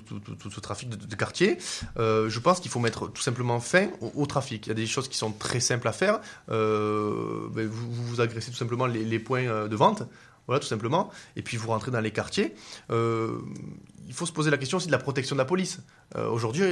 ce 0.49 0.59
trafic 0.59 0.89
de, 0.89 0.95
de 0.95 1.15
quartier. 1.15 1.57
Euh, 1.97 2.29
je 2.29 2.39
pense 2.39 2.59
qu'il 2.59 2.71
faut 2.71 2.79
mettre 2.79 3.11
tout 3.11 3.21
simplement 3.21 3.59
fin 3.59 3.89
au, 4.01 4.11
au, 4.15 4.25
trafic. 4.25 4.67
Il 4.67 4.69
y 4.69 4.71
a 4.71 4.75
des 4.75 4.87
choses 4.87 5.07
qui 5.07 5.17
sont 5.17 5.31
très 5.31 5.59
simples 5.59 5.87
à 5.87 5.91
faire. 5.91 6.19
Euh, 6.49 7.47
ben 7.51 7.67
vous, 7.67 7.91
vous 7.91 8.21
agressez 8.21 8.51
tout 8.51 8.57
simplement 8.57 8.85
les, 8.85 9.03
les, 9.03 9.19
points 9.19 9.67
de 9.67 9.75
vente. 9.75 10.03
Voilà, 10.47 10.59
tout 10.59 10.67
simplement. 10.67 11.09
Et 11.35 11.41
puis 11.41 11.57
vous 11.57 11.67
rentrez 11.67 11.91
dans 11.91 11.99
les 11.99 12.11
quartiers. 12.11 12.55
il 12.89 14.13
faut 14.13 14.25
se 14.25 14.33
poser 14.33 14.51
la 14.51 14.57
question 14.57 14.77
aussi 14.77 14.87
de 14.87 14.91
la 14.91 14.97
protection 14.97 15.35
de 15.35 15.39
la 15.39 15.45
police. 15.45 15.79
Aujourd'hui, 16.15 16.63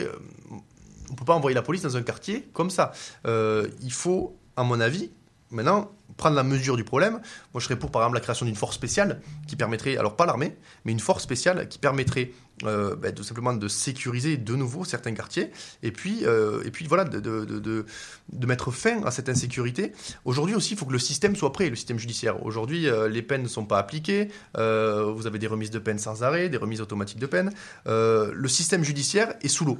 on 0.49 1.13
ne 1.13 1.17
peut 1.17 1.25
pas 1.25 1.35
envoyer 1.35 1.55
la 1.55 1.61
police 1.61 1.83
dans 1.83 1.95
un 1.95 2.01
quartier 2.01 2.49
comme 2.53 2.69
ça. 2.69 2.91
il 3.25 3.91
faut, 3.91 4.37
à 4.57 4.63
mon 4.63 4.79
avis, 4.79 5.11
maintenant 5.51 5.91
prendre 6.19 6.35
la 6.35 6.43
mesure 6.43 6.77
du 6.77 6.83
problème. 6.83 7.13
Moi, 7.13 7.59
je 7.59 7.61
serais 7.61 7.79
pour, 7.79 7.89
par 7.89 8.03
exemple, 8.03 8.15
la 8.15 8.21
création 8.21 8.45
d'une 8.45 8.55
force 8.55 8.75
spéciale 8.75 9.21
qui 9.47 9.55
permettrait, 9.55 9.97
alors 9.97 10.15
pas 10.15 10.27
l'armée, 10.27 10.55
mais 10.85 10.91
une 10.91 10.99
force 10.99 11.23
spéciale 11.23 11.67
qui 11.67 11.79
permettrait 11.79 12.31
euh, 12.63 12.95
bah, 12.95 13.11
tout 13.11 13.23
simplement 13.23 13.53
de 13.53 13.67
sécuriser 13.69 14.35
de 14.35 14.53
nouveau 14.53 14.83
certains 14.83 15.13
quartiers 15.13 15.49
et 15.81 15.91
puis, 15.91 16.25
euh, 16.25 16.61
voilà, 16.87 17.05
de, 17.05 17.19
de, 17.19 17.45
de, 17.45 17.85
de, 18.33 18.45
mettre 18.45 18.69
fin 18.71 19.01
à 19.03 19.11
cette 19.11 19.29
insécurité. 19.29 19.93
Aujourd'hui 20.25 20.55
aussi, 20.55 20.73
il 20.73 20.77
faut 20.77 20.85
que 20.85 20.91
le 20.91 20.99
système 20.99 21.35
soit 21.35 21.53
prêt, 21.53 21.69
le 21.69 21.77
système 21.77 21.97
judiciaire. 21.97 22.45
Aujourd'hui, 22.45 22.87
euh, 22.87 23.07
les 23.07 23.21
peines 23.21 23.43
ne 23.43 23.47
sont 23.47 23.65
pas 23.65 23.79
appliquées, 23.79 24.27
euh, 24.57 25.11
vous 25.15 25.25
avez 25.25 25.39
des 25.39 25.47
remises 25.47 25.71
de 25.71 25.79
peine 25.79 25.99
sans 25.99 26.21
arrêt, 26.21 26.49
des 26.49 26.57
remises 26.57 26.81
automatiques 26.81 27.19
de 27.19 27.27
peine. 27.27 27.51
Le 27.85 28.47
système 28.47 28.83
judiciaire 28.83 29.33
est 29.41 29.47
sous 29.47 29.65
l'eau. 29.65 29.77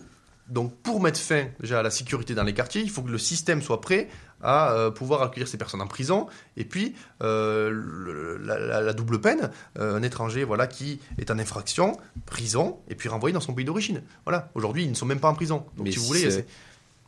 Donc 0.50 0.76
pour 0.82 1.02
mettre 1.02 1.20
fin 1.20 1.46
déjà 1.60 1.80
à 1.80 1.84
la 1.84 1.92
sécurité 1.92 2.34
dans 2.34 2.44
les 2.44 2.54
quartiers, 2.54 2.82
il 2.82 2.90
faut 2.90 3.02
que 3.02 3.12
le 3.12 3.18
système 3.18 3.62
soit 3.62 3.82
prêt 3.82 4.10
à 4.42 4.72
euh, 4.72 4.92
pouvoir 4.92 5.22
accueillir 5.22 5.48
ces 5.48 5.58
personnes 5.58 5.82
en 5.82 5.88
prison. 5.88 6.28
Et 6.58 6.66
puis 6.66 6.96
euh, 7.22 7.70
le, 7.72 8.38
la, 8.38 8.82
la, 8.82 8.94
double 8.94 9.22
peine, 9.22 9.52
euh, 9.78 9.98
un 9.98 10.04
étranger 10.04 10.44
voilà 10.44 10.68
qui 10.68 11.00
est 11.18 11.30
en 11.32 11.40
infraction, 11.40 11.98
prison, 12.26 12.80
et 12.90 12.96
puis 12.96 13.10
renvoyé 13.10 13.34
dans 13.34 13.42
son 13.42 13.54
pays 13.54 13.66
d'origine. 13.66 14.02
Voilà. 14.26 14.50
Aujourd'hui, 14.56 14.84
ils 14.84 14.90
ne 14.90 14.96
sont 14.96 15.06
même 15.06 15.20
pas 15.20 15.30
en 15.30 15.36
prison. 15.36 15.66
Donc 15.78 15.86
Mais 15.86 15.92
si 15.92 16.00
vous 16.00 16.06
voulez, 16.06 16.28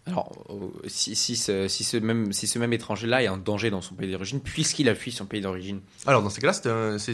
alors, 0.08 0.32
si, 0.88 1.15
si, 1.15 1.36
ce, 1.36 1.67
si, 1.67 1.84
ce 1.84 1.97
même, 1.97 2.34
si 2.34 2.47
ce 2.47 2.58
même 2.58 2.73
étranger-là 2.73 3.21
est 3.21 3.27
en 3.27 3.38
danger 3.38 3.69
dans 3.69 3.82
son 3.82 3.93
pays 3.93 4.12
d'origine, 4.12 4.39
puisqu'il 4.39 4.89
a 4.89 4.95
fui 4.95 5.12
son 5.12 5.25
pays 5.25 5.41
d'origine 5.41 5.80
Alors, 6.08 6.23
dans 6.23 6.32
ces 6.32 6.41
cas-là, 6.41 6.54
c'est 6.54 6.67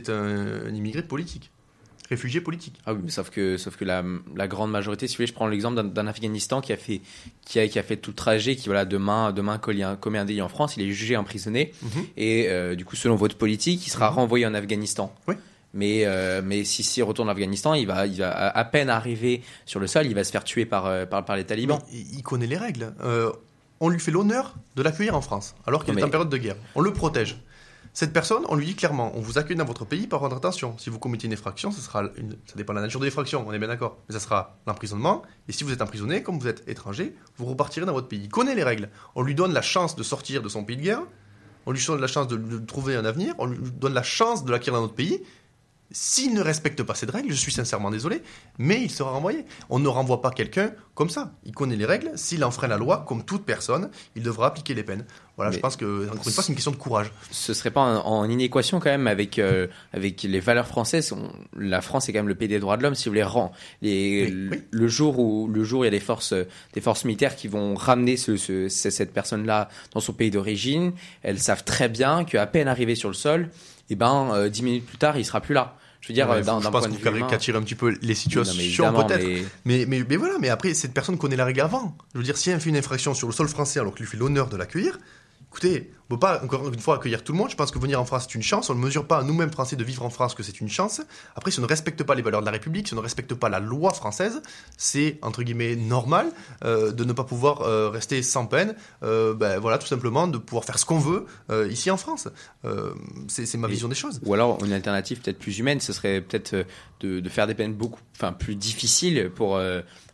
un, 0.09 0.15
un, 0.15 0.67
un 0.67 0.73
immigré 0.73 1.03
politique. 1.03 1.51
Réfugiés 2.09 2.41
politiques. 2.41 2.79
Ah 2.85 2.93
oui, 2.93 2.99
mais 3.03 3.11
sauf 3.11 3.29
que, 3.29 3.57
sauf 3.57 3.75
que 3.75 3.85
la, 3.85 4.03
la 4.35 4.47
grande 4.47 4.71
majorité, 4.71 5.07
si 5.07 5.13
vous 5.13 5.17
voulez, 5.17 5.27
je 5.27 5.33
prends 5.33 5.47
l'exemple 5.47 5.81
d'un- 5.89 6.07
Afghanistan 6.07 6.61
qui 6.61 6.71
a 6.73 6.77
fait, 6.77 7.01
qui 7.45 7.59
a, 7.59 7.67
qui 7.67 7.77
a 7.79 7.83
fait 7.83 7.97
tout 7.97 8.11
le 8.11 8.15
trajet, 8.15 8.55
qui 8.55 8.67
voilà 8.67 8.85
demain, 8.85 9.31
demain 9.33 9.57
commet 9.57 9.83
un- 9.83 10.25
délit 10.25 10.41
en 10.41 10.49
France, 10.49 10.77
il 10.77 10.83
est 10.83 10.91
jugé 10.91 11.17
emprisonné 11.17 11.73
Mhm. 11.81 11.89
et 12.17 12.47
euh, 12.49 12.75
du 12.75 12.85
coup, 12.85 12.95
selon 12.95 13.15
votre 13.15 13.35
politique, 13.37 13.85
il 13.85 13.89
sera 13.89 14.09
renvoyé 14.09 14.45
en 14.45 14.53
Afghanistan. 14.53 15.13
Oui. 15.27 15.35
Mais, 15.73 16.05
euh, 16.05 16.41
mais 16.43 16.63
si 16.63 16.81
s'il 16.81 17.03
retourne 17.03 17.27
en 17.27 17.31
Afghanistan, 17.33 17.73
il 17.73 17.85
va, 17.87 18.07
il 18.07 18.17
va 18.19 18.31
à 18.31 18.63
peine 18.65 18.89
arriver 18.89 19.41
sur 19.65 19.79
le 19.81 19.85
sol, 19.87 20.05
il 20.07 20.15
va 20.15 20.23
se 20.23 20.31
faire 20.31 20.43
tuer 20.45 20.65
par, 20.65 20.85
euh, 20.85 21.05
par, 21.05 21.25
par 21.25 21.35
les 21.35 21.43
talibans. 21.43 21.79
Mais 21.91 21.99
il 22.13 22.23
connaît 22.23 22.47
les 22.47 22.57
règles. 22.57 22.93
Euh, 23.03 23.31
on 23.79 23.89
lui 23.89 23.99
fait 23.99 24.09
l'honneur 24.11 24.55
de 24.75 24.81
l'accueillir 24.81 25.15
en 25.15 25.21
France, 25.21 25.55
alors 25.67 25.83
qu'il 25.85 25.97
est 25.99 26.03
en 26.03 26.09
période 26.09 26.29
de 26.29 26.37
guerre. 26.37 26.55
On 26.73 26.81
le 26.81 26.93
protège. 26.93 27.37
Cette 27.99 28.13
personne, 28.13 28.43
on 28.47 28.53
lui 28.55 28.67
dit 28.67 28.75
clairement, 28.75 29.11
on 29.15 29.21
vous 29.21 29.39
accueille 29.39 29.57
dans 29.57 29.65
votre 29.65 29.83
pays, 29.83 30.05
par 30.05 30.19
contre 30.19 30.35
attention, 30.35 30.77
si 30.77 30.91
vous 30.91 30.99
commettez 30.99 31.25
une 31.25 31.33
une- 31.33 31.39
ça 32.45 32.55
dépend 32.55 32.73
de 32.73 32.77
la 32.77 32.83
nature 32.83 32.99
de 32.99 33.05
l'infraction, 33.05 33.43
on 33.47 33.51
est 33.53 33.57
bien 33.57 33.69
d'accord, 33.69 33.97
mais 34.07 34.13
ça 34.13 34.19
sera 34.19 34.59
l'emprisonnement, 34.67 35.23
et 35.47 35.51
si 35.51 35.63
vous 35.63 35.71
êtes 35.73 35.81
emprisonné, 35.81 36.21
comme 36.21 36.37
vous 36.37 36.47
êtes 36.47 36.61
étranger, 36.69 37.15
vous 37.37 37.45
repartirez 37.45 37.87
dans 37.87 37.93
votre 37.93 38.07
pays. 38.07 38.21
Il 38.25 38.29
connaît 38.29 38.53
les 38.53 38.61
règles. 38.61 38.91
On 39.15 39.23
lui 39.23 39.33
donne 39.33 39.51
la 39.51 39.63
chance 39.63 39.95
de 39.95 40.03
sortir 40.03 40.43
de 40.43 40.47
son 40.47 40.63
pays 40.63 40.77
de 40.77 40.83
guerre, 40.83 41.01
on 41.65 41.71
lui 41.71 41.83
donne 41.83 41.99
la 41.99 42.05
chance 42.05 42.27
de, 42.27 42.37
de 42.37 42.59
trouver 42.59 42.95
un 42.95 43.03
avenir, 43.03 43.33
on 43.39 43.47
lui 43.47 43.57
donne 43.71 43.95
la 43.95 44.03
chance 44.03 44.45
de 44.45 44.51
l'acquérir 44.51 44.75
dans 44.75 44.83
notre 44.83 44.93
pays. 44.93 45.23
S'il 45.91 46.33
ne 46.33 46.41
respecte 46.41 46.83
pas 46.83 46.95
cette 46.95 47.11
règle, 47.11 47.29
je 47.29 47.35
suis 47.35 47.51
sincèrement 47.53 47.89
désolé, 47.91 48.21
mais 48.57 48.81
il 48.81 48.91
sera 48.91 49.11
renvoyé. 49.11 49.45
On 49.69 49.79
ne 49.79 49.87
renvoie 49.87 50.21
pas 50.21 50.31
quelqu'un 50.31 50.71
comme 50.95 51.09
ça. 51.09 51.31
Il 51.45 51.53
connaît 51.53 51.77
les 51.77 51.85
règles. 51.85 52.11
S'il 52.15 52.43
enfreint 52.43 52.67
la 52.67 52.77
loi, 52.77 53.05
comme 53.07 53.23
toute 53.23 53.45
personne, 53.45 53.89
il 54.17 54.21
devra 54.23 54.47
appliquer 54.47 54.73
les 54.73 54.83
peines. 54.83 55.05
Voilà, 55.37 55.51
Mais- 55.51 55.55
je 55.57 55.61
pense 55.61 55.77
que, 55.77 56.05
encore 56.09 56.27
une 56.27 56.33
fois, 56.33 56.43
c'est 56.43 56.49
une 56.49 56.55
question 56.55 56.71
de 56.71 56.75
courage. 56.75 57.11
ce 57.31 57.53
serait 57.53 57.71
pas 57.71 57.81
en, 57.81 58.05
en 58.05 58.29
inéquation 58.29 58.79
quand 58.81 58.89
même 58.89 59.07
avec 59.07 59.39
euh, 59.39 59.67
avec 59.93 60.23
les 60.23 60.39
valeurs 60.41 60.67
françaises. 60.67 61.13
On- 61.13 61.31
la 61.57 61.79
France 61.81 62.09
est 62.09 62.13
quand 62.13 62.19
même 62.19 62.27
le 62.27 62.35
pays 62.35 62.47
des 62.49 62.59
droits 62.59 62.75
de 62.75 62.83
l'homme. 62.83 62.95
Si 62.95 63.05
vous 63.05 63.11
voulez, 63.11 63.23
rend 63.23 63.53
les, 63.81 64.25
Oui, 64.29 64.47
oui. 64.51 64.61
le 64.69 64.87
jour 64.89 65.17
où 65.19 65.47
le 65.47 65.63
jour 65.63 65.81
où 65.81 65.83
il 65.83 65.87
y 65.87 65.89
a 65.89 65.91
des 65.91 65.99
forces 66.01 66.33
des 66.73 66.81
forces 66.81 67.05
militaires 67.05 67.35
qui 67.37 67.47
vont 67.47 67.75
ramener 67.75 68.17
ce, 68.17 68.35
ce- 68.35 68.67
ce- 68.67 68.89
cette 68.89 69.13
personne 69.13 69.45
là 69.45 69.69
dans 69.93 70.01
son 70.01 70.11
pays 70.11 70.31
d'origine, 70.31 70.91
elles 71.23 71.39
savent 71.39 71.63
très 71.63 71.87
bien 71.87 72.25
qu'à 72.25 72.45
peine 72.47 72.67
arrivé 72.67 72.95
sur 72.95 73.07
le 73.09 73.15
sol, 73.15 73.49
et 73.89 73.95
ben 73.95 74.29
euh, 74.33 74.49
dix 74.49 74.63
minutes 74.63 74.85
plus 74.85 74.97
tard, 74.97 75.17
il 75.17 75.25
sera 75.25 75.41
plus 75.41 75.53
là. 75.53 75.75
Je 76.01 76.09
veux 76.09 76.13
dire, 76.13 76.29
Ouais, 76.29 76.37
euh, 76.37 76.41
d'un 76.43 76.61
je 76.61 76.67
pense 76.69 76.85
humain. 76.85 76.95
caricature 77.03 77.55
un 77.55 77.61
petit 77.63 77.75
peu 77.75 77.97
les 78.01 78.13
situations, 78.15 78.93
peut-être. 78.93 79.23
mais- 79.25 79.43
Mais, 79.65 79.85
mais, 79.87 80.05
mais 80.07 80.15
voilà, 80.15 80.35
mais 80.39 80.49
après, 80.49 80.73
cette 80.73 80.93
personne 80.93 81.17
connaît 81.17 81.35
la 81.35 81.43
règle 81.45 81.61
avant. 81.61 81.97
Je 82.13 82.19
veux 82.19 82.23
dire, 82.23 82.37
si 82.37 82.49
elle 82.49 82.59
fait 82.61 82.69
une 82.69 82.77
infraction 82.77 83.13
sur 83.13 83.27
le 83.27 83.33
sol 83.33 83.47
français 83.47 83.79
alors 83.79 83.93
qu'il 83.95 84.05
lui 84.05 84.11
fait 84.11 84.17
l'honneur 84.17 84.47
de 84.47 84.55
l'accueillir, 84.57 84.99
écoutez, 85.49 85.91
on 86.09 86.15
peut 86.15 86.19
pas, 86.19 86.41
encore 86.43 86.67
une 86.69 86.79
fois, 86.79 86.95
accueillir 86.95 87.21
tout 87.23 87.33
le 87.33 87.37
monde. 87.37 87.49
Je 87.49 87.55
pense 87.55 87.69
que 87.71 87.79
venir 87.79 87.99
en 87.99 88.05
France, 88.05 88.27
c'est 88.27 88.35
une 88.35 88.43
chance. 88.43 88.69
On 88.69 88.75
ne 88.75 88.79
mesure 88.79 89.05
pas 89.07 89.23
nous-mêmes 89.23 89.51
français 89.51 89.75
de 89.75 89.83
vivre 89.83 90.03
en 90.05 90.09
France 90.09 90.35
que 90.35 90.43
c'est 90.43 90.61
une 90.61 90.69
chance. 90.69 91.01
Après, 91.35 91.51
si 91.51 91.59
on 91.59 91.63
ne 91.63 91.67
respecte 91.67 92.01
pas 92.03 92.15
les 92.15 92.21
valeurs 92.21 92.39
de 92.39 92.45
la 92.45 92.51
République, 92.51 92.87
si 92.87 92.93
on 92.93 92.97
ne 92.97 93.01
respecte 93.01 93.33
pas 93.33 93.49
la 93.49 93.59
loi 93.59 93.93
française, 93.93 94.41
c'est, 94.77 95.17
entre 95.21 95.43
guillemets, 95.43 95.75
normal 95.75 96.31
euh, 96.63 96.93
de 96.93 97.03
ne 97.03 97.11
pas 97.11 97.25
pouvoir 97.25 97.61
euh, 97.61 97.89
rester 97.89 98.23
sans 98.23 98.45
peine. 98.45 98.75
Euh, 99.03 99.33
ben, 99.33 99.59
voilà, 99.59 99.77
tout 99.77 99.87
simplement, 99.87 100.27
de 100.27 100.37
pouvoir 100.37 100.63
faire 100.63 100.79
ce 100.79 100.85
qu'on 100.85 100.99
veut 100.99 101.25
ici 101.69 101.91
en 101.91 101.97
France. 101.97 102.29
C'est 103.27 103.57
ma 103.57 103.67
Et- 103.67 103.71
vision 103.71 103.87
des 103.89 103.95
choses. 103.95 104.21
Ou 104.25 104.33
alors 104.33 104.63
une 104.63 104.73
alternative 104.73 105.19
peut-être 105.19 105.39
plus 105.39 105.59
humaine, 105.59 105.79
ce 105.81 105.91
serait 105.91 106.21
peut-être 106.21 106.55
de, 107.01 107.19
de 107.19 107.29
faire 107.29 107.47
des 107.47 107.53
peines 107.53 107.73
beaucoup, 107.73 107.99
enfin 108.15 108.31
plus 108.31 108.55
difficiles 108.55 109.29
pour 109.35 109.59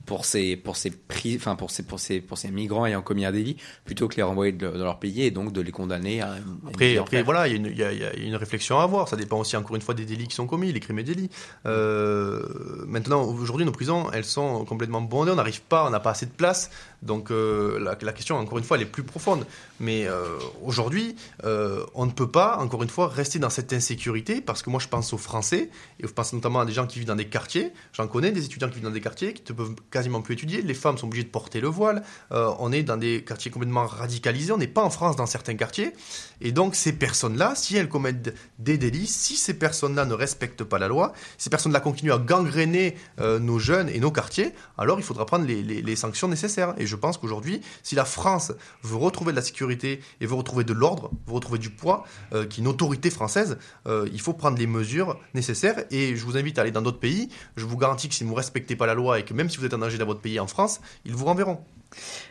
pour 0.05 0.25
ces 0.25 0.57
pour 0.57 0.75
ces 0.75 0.91
prix, 0.91 1.35
enfin 1.37 1.55
pour 1.55 1.71
ces 1.71 1.83
pour 1.83 1.99
ces 1.99 2.21
pour 2.21 2.37
ces 2.37 2.51
migrants 2.51 2.85
ayant 2.85 3.01
commis 3.01 3.25
un 3.25 3.31
délit, 3.31 3.57
plutôt 3.85 4.07
que 4.07 4.15
les 4.15 4.23
renvoyer 4.23 4.51
de, 4.51 4.67
dans 4.67 4.83
leur 4.83 4.99
pays 4.99 5.23
et 5.23 5.31
donc 5.31 5.53
de 5.53 5.61
les 5.61 5.71
condamner 5.71 6.21
à. 6.21 6.35
une 6.37 6.69
Après, 6.69 6.97
après 6.97 7.23
voilà, 7.23 7.47
il 7.47 7.65
y, 7.67 7.77
y 7.77 7.83
a 7.83 8.13
une 8.15 8.35
réflexion 8.35 8.79
à 8.79 8.83
avoir. 8.83 9.07
Ça 9.07 9.15
dépend 9.15 9.39
aussi, 9.39 9.55
encore 9.55 9.75
une 9.75 9.81
fois, 9.81 9.93
des 9.93 10.05
délits 10.05 10.27
qui 10.27 10.35
sont 10.35 10.47
commis, 10.47 10.71
les 10.71 10.79
crimes 10.79 10.99
et 10.99 11.03
délits. 11.03 11.29
Euh, 11.65 12.43
maintenant, 12.87 13.23
aujourd'hui, 13.23 13.65
nos 13.65 13.71
prisons, 13.71 14.11
elles 14.11 14.25
sont 14.25 14.65
complètement 14.65 15.01
bondées. 15.01 15.31
On 15.31 15.35
n'arrive 15.35 15.61
pas, 15.61 15.85
on 15.85 15.89
n'a 15.89 15.99
pas 15.99 16.11
assez 16.11 16.25
de 16.25 16.31
place. 16.31 16.71
Donc, 17.03 17.31
euh, 17.31 17.79
la, 17.79 18.13
question, 18.13 18.37
encore 18.37 18.57
une 18.57 18.63
fois, 18.63 18.77
elle 18.77 18.83
est 18.83 18.87
plus 18.87 19.03
profonde. 19.03 19.45
Mais 19.79 20.07
euh, 20.07 20.23
aujourd'hui, 20.63 21.15
euh, 21.43 21.85
on 21.93 22.05
ne 22.05 22.11
peut 22.11 22.29
pas, 22.29 22.57
encore 22.57 22.81
une 22.81 22.89
fois, 22.89 23.09
rester 23.09 23.39
dans 23.39 23.49
cette 23.49 23.73
insécurité 23.73 24.39
parce 24.39 24.63
que 24.63 24.69
moi, 24.69 24.79
je 24.79 24.87
pense 24.87 25.11
aux 25.13 25.17
Français 25.17 25.69
et 25.99 26.07
je 26.07 26.13
pense 26.13 26.31
notamment 26.33 26.61
à 26.61 26.65
des 26.65 26.71
gens 26.71 26.87
qui 26.87 26.99
vivent 26.99 27.07
dans 27.07 27.15
des 27.15 27.27
quartiers. 27.27 27.73
J'en 27.91 28.07
connais 28.07 28.31
des 28.31 28.45
étudiants 28.45 28.69
qui 28.69 28.75
vivent 28.75 28.85
dans 28.85 28.91
des 28.91 29.01
quartiers 29.01 29.33
qui 29.33 29.51
ne 29.51 29.57
peuvent 29.57 29.75
quasiment 29.91 30.21
plus 30.21 30.35
étudier. 30.35 30.61
Les 30.61 30.73
femmes 30.73 30.97
sont 30.97 31.07
obligées 31.07 31.25
de 31.25 31.29
porter 31.29 31.59
le 31.59 31.67
voile. 31.67 32.03
On 32.31 32.71
est 32.71 32.83
dans 32.83 32.97
des 32.97 33.23
quartiers 33.23 33.51
complètement 33.51 33.85
radicalisés. 33.85 34.53
On 34.53 34.57
n'est 34.57 34.67
pas 34.67 34.83
en 34.83 34.89
France 34.89 35.15
dans 35.15 35.25
certains 35.25 35.55
quartiers. 35.55 35.93
Et 36.39 36.51
donc, 36.51 36.75
ces 36.75 36.93
personnes-là, 36.93 37.53
si 37.55 37.75
elles 37.75 37.89
commettent 37.89 38.33
des 38.59 38.77
délits, 38.77 39.07
si 39.07 39.35
ces 39.35 39.53
personnes-là 39.53 40.05
ne 40.05 40.13
respectent 40.13 40.63
pas 40.63 40.79
la 40.79 40.87
loi, 40.87 41.13
ces 41.37 41.49
personnes-là 41.49 41.79
continuent 41.79 42.13
à 42.13 42.17
gangréner 42.17 42.95
nos 43.19 43.59
jeunes 43.59 43.89
et 43.89 43.99
nos 43.99 44.11
quartiers, 44.11 44.53
alors 44.77 44.99
il 44.99 45.03
faudra 45.03 45.25
prendre 45.25 45.45
les, 45.45 45.95
sanctions 45.95 46.27
nécessaires. 46.27 46.73
Pense 46.95 47.17
qu'aujourd'hui, 47.17 47.61
si 47.83 47.95
la 47.95 48.05
France 48.05 48.51
veut 48.83 48.97
retrouver 48.97 49.31
de 49.31 49.37
la 49.37 49.41
sécurité 49.41 50.01
et 50.21 50.25
veut 50.25 50.35
retrouver 50.35 50.63
de 50.63 50.73
l'ordre, 50.73 51.11
veut 51.27 51.33
retrouver 51.33 51.59
du 51.59 51.69
poids, 51.69 52.05
euh, 52.33 52.45
qui 52.45 52.59
est 52.59 52.63
une 52.63 52.67
autorité 52.67 53.09
française, 53.09 53.57
euh, 53.87 54.07
il 54.11 54.21
faut 54.21 54.33
prendre 54.33 54.57
les 54.57 54.67
mesures 54.67 55.19
nécessaires. 55.33 55.83
Et 55.91 56.15
je 56.15 56.25
vous 56.25 56.37
invite 56.37 56.57
à 56.57 56.61
aller 56.61 56.71
dans 56.71 56.81
d'autres 56.81 56.99
pays. 56.99 57.29
Je 57.55 57.65
vous 57.65 57.77
garantis 57.77 58.09
que 58.09 58.15
si 58.15 58.23
vous 58.23 58.31
ne 58.31 58.35
respectez 58.35 58.75
pas 58.75 58.85
la 58.85 58.93
loi 58.93 59.19
et 59.19 59.25
que 59.25 59.33
même 59.33 59.49
si 59.49 59.57
vous 59.57 59.65
êtes 59.65 59.73
en 59.73 59.79
danger 59.79 59.97
dans 59.97 60.05
votre 60.05 60.21
pays 60.21 60.39
en 60.39 60.47
France, 60.47 60.81
ils 61.05 61.13
vous 61.13 61.25
renverront. 61.25 61.59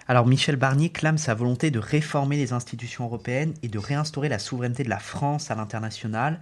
Alors 0.09 0.27
Michel 0.27 0.57
Barnier 0.57 0.91
clame 0.91 1.19
sa 1.19 1.35
volonté 1.35 1.71
de 1.71 1.79
réformer 1.79 2.37
les 2.37 2.53
institutions 2.53 3.05
européennes 3.05 3.55
et 3.63 3.69
de 3.69 3.79
réinstaurer 3.79 4.29
la 4.29 4.39
souveraineté 4.39 4.83
de 4.83 4.91
la 4.91 4.99
France 4.99 5.51
à 5.51 5.55
l'international. 5.55 6.41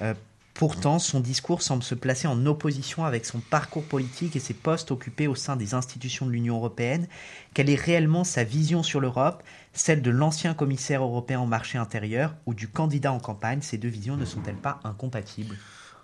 Euh, 0.00 0.14
pourtant, 0.54 0.98
son 0.98 1.20
discours 1.20 1.62
semble 1.62 1.82
se 1.82 1.94
placer 1.94 2.28
en 2.28 2.44
opposition 2.46 3.04
avec 3.04 3.24
son 3.24 3.40
parcours 3.40 3.84
politique 3.84 4.36
et 4.36 4.40
ses 4.40 4.54
postes 4.54 4.90
occupés 4.90 5.26
au 5.26 5.34
sein 5.34 5.56
des 5.56 5.74
institutions 5.74 6.26
de 6.26 6.32
l'Union 6.32 6.56
européenne. 6.56 7.06
Quelle 7.54 7.70
est 7.70 7.80
réellement 7.80 8.24
sa 8.24 8.44
vision 8.44 8.82
sur 8.82 9.00
l'Europe, 9.00 9.42
celle 9.72 10.02
de 10.02 10.10
l'ancien 10.10 10.54
commissaire 10.54 11.02
européen 11.02 11.40
au 11.40 11.46
marché 11.46 11.78
intérieur 11.78 12.34
ou 12.46 12.54
du 12.54 12.68
candidat 12.68 13.12
en 13.12 13.20
campagne? 13.20 13.62
Ces 13.62 13.78
deux 13.78 13.88
visions 13.88 14.16
ne 14.16 14.24
sont-elles 14.24 14.54
pas 14.56 14.80
incompatibles? 14.84 15.56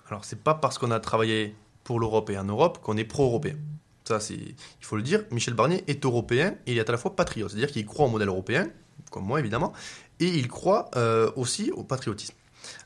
Alors, 0.09 0.25
c'est 0.25 0.43
pas 0.43 0.55
parce 0.55 0.79
qu'on 0.79 0.91
a 0.91 1.01
travaillé 1.01 1.55
pour 1.85 2.01
l'Europe 2.01 2.31
et 2.31 2.39
en 2.39 2.45
Europe 2.45 2.79
qu'on 2.83 2.97
est 2.97 3.05
pro-européen. 3.05 3.57
Ça, 4.05 4.21
c'est, 4.21 4.35
il 4.35 4.57
faut 4.81 4.97
le 4.97 5.03
dire. 5.03 5.25
Michel 5.33 5.55
Barnier 5.55 5.83
est 5.89 6.05
européen 6.05 6.55
et 6.67 6.73
il 6.73 6.79
est 6.79 6.89
à 6.89 6.93
la 6.93 6.99
fois 6.99 7.17
patriote, 7.17 7.51
c'est-à-dire 7.51 7.73
qu'il 7.73 7.85
croit 7.85 8.07
au 8.07 8.11
modèle 8.11 8.29
européen, 8.29 8.69
comme 9.11 9.25
moi 9.25 9.41
évidemment, 9.41 9.73
et 10.21 10.29
il 10.29 10.49
croit 10.49 10.91
euh, 10.95 11.31
aussi 11.35 11.73
au 11.73 11.83
patriotisme. 11.83 12.35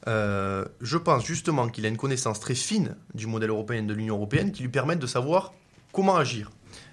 Euh, 0.07 0.64
je 0.81 0.97
pense 0.97 1.24
justement 1.24 1.68
qu'il 1.68 1.85
a 1.87 1.89
une 1.89 1.97
connaissance 1.97 2.41
très 2.41 2.55
fine 2.55 2.97
du 3.14 3.26
modèle 3.26 3.51
européen 3.51 3.83
de 3.83 3.95
l'Union 3.95 4.16
européenne 4.16 4.53
qui 4.53 4.62
lui 4.62 4.70
permettent 4.70 4.99
de 4.99 5.07
savoir 5.07 5.53
comment 5.93 6.16
agir 6.16 6.51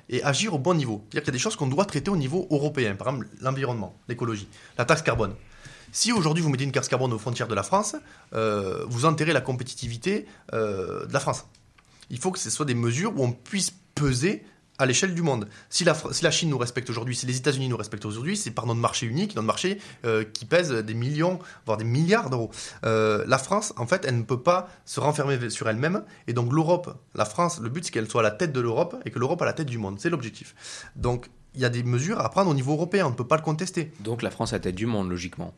et 0.09 0.23
agir 0.23 0.53
au 0.53 0.59
bon 0.59 0.73
niveau. 0.73 1.03
C'est-à-dire 1.11 1.27
y 1.27 1.29
a 1.29 1.31
des 1.33 1.39
choses 1.39 1.55
qu'on 1.55 1.67
doit 1.67 1.85
traiter 1.85 2.09
au 2.09 2.17
niveau 2.17 2.47
européen, 2.49 2.95
par 2.95 3.09
exemple 3.09 3.27
l'environnement, 3.41 3.95
l'écologie, 4.07 4.47
la 4.77 4.85
taxe 4.85 5.01
carbone. 5.01 5.35
Si 5.91 6.11
aujourd'hui 6.11 6.43
vous 6.43 6.49
mettez 6.49 6.63
une 6.63 6.71
taxe 6.71 6.87
carbone 6.87 7.13
aux 7.13 7.19
frontières 7.19 7.47
de 7.47 7.55
la 7.55 7.63
France, 7.63 7.95
euh, 8.33 8.85
vous 8.87 9.05
enterrez 9.05 9.33
la 9.33 9.41
compétitivité 9.41 10.25
euh, 10.53 11.05
de 11.05 11.13
la 11.13 11.19
France. 11.19 11.45
Il 12.09 12.19
faut 12.19 12.31
que 12.31 12.39
ce 12.39 12.49
soit 12.49 12.65
des 12.65 12.75
mesures 12.75 13.13
où 13.17 13.23
on 13.23 13.31
puisse 13.31 13.73
peser 13.95 14.45
à 14.79 14.85
l'échelle 14.85 15.13
du 15.13 15.21
monde. 15.21 15.47
Si 15.69 15.83
la, 15.83 15.95
si 16.11 16.23
la 16.23 16.31
Chine 16.31 16.49
nous 16.49 16.57
respecte 16.57 16.89
aujourd'hui, 16.89 17.15
si 17.15 17.25
les 17.25 17.37
États-Unis 17.37 17.69
nous 17.69 17.77
respectent 17.77 18.05
aujourd'hui, 18.05 18.37
c'est 18.37 18.51
par 18.51 18.65
notre 18.65 18.79
marché 18.79 19.05
unique, 19.05 19.35
notre 19.35 19.47
marché 19.47 19.79
euh, 20.05 20.23
qui 20.23 20.45
pèse 20.45 20.71
des 20.71 20.93
millions, 20.93 21.39
voire 21.65 21.77
des 21.77 21.83
milliards 21.83 22.29
d'euros. 22.29 22.51
Euh, 22.85 23.23
la 23.27 23.37
France, 23.37 23.73
en 23.77 23.87
fait, 23.87 24.05
elle 24.05 24.17
ne 24.17 24.23
peut 24.23 24.41
pas 24.41 24.69
se 24.85 24.99
renfermer 24.99 25.49
sur 25.49 25.67
elle-même. 25.69 26.03
Et 26.27 26.33
donc 26.33 26.53
l'Europe, 26.53 26.97
la 27.15 27.25
France, 27.25 27.59
le 27.59 27.69
but 27.69 27.85
c'est 27.85 27.91
qu'elle 27.91 28.09
soit 28.09 28.21
à 28.21 28.23
la 28.23 28.31
tête 28.31 28.51
de 28.53 28.59
l'Europe 28.59 28.95
et 29.05 29.11
que 29.11 29.19
l'Europe 29.19 29.41
à 29.41 29.45
la 29.45 29.53
tête 29.53 29.67
du 29.67 29.77
monde. 29.77 29.99
C'est 29.99 30.09
l'objectif. 30.09 30.55
Donc 30.95 31.29
il 31.55 31.61
y 31.61 31.65
a 31.65 31.69
des 31.69 31.83
mesures 31.83 32.19
à 32.19 32.29
prendre 32.29 32.51
au 32.51 32.53
niveau 32.53 32.73
européen, 32.73 33.07
on 33.07 33.11
ne 33.11 33.15
peut 33.15 33.27
pas 33.27 33.37
le 33.37 33.41
contester. 33.41 33.91
Donc 34.01 34.21
la 34.21 34.29
France 34.29 34.53
à 34.53 34.57
la 34.57 34.59
tête 34.59 34.75
du 34.75 34.85
monde, 34.85 35.09
logiquement. 35.09 35.53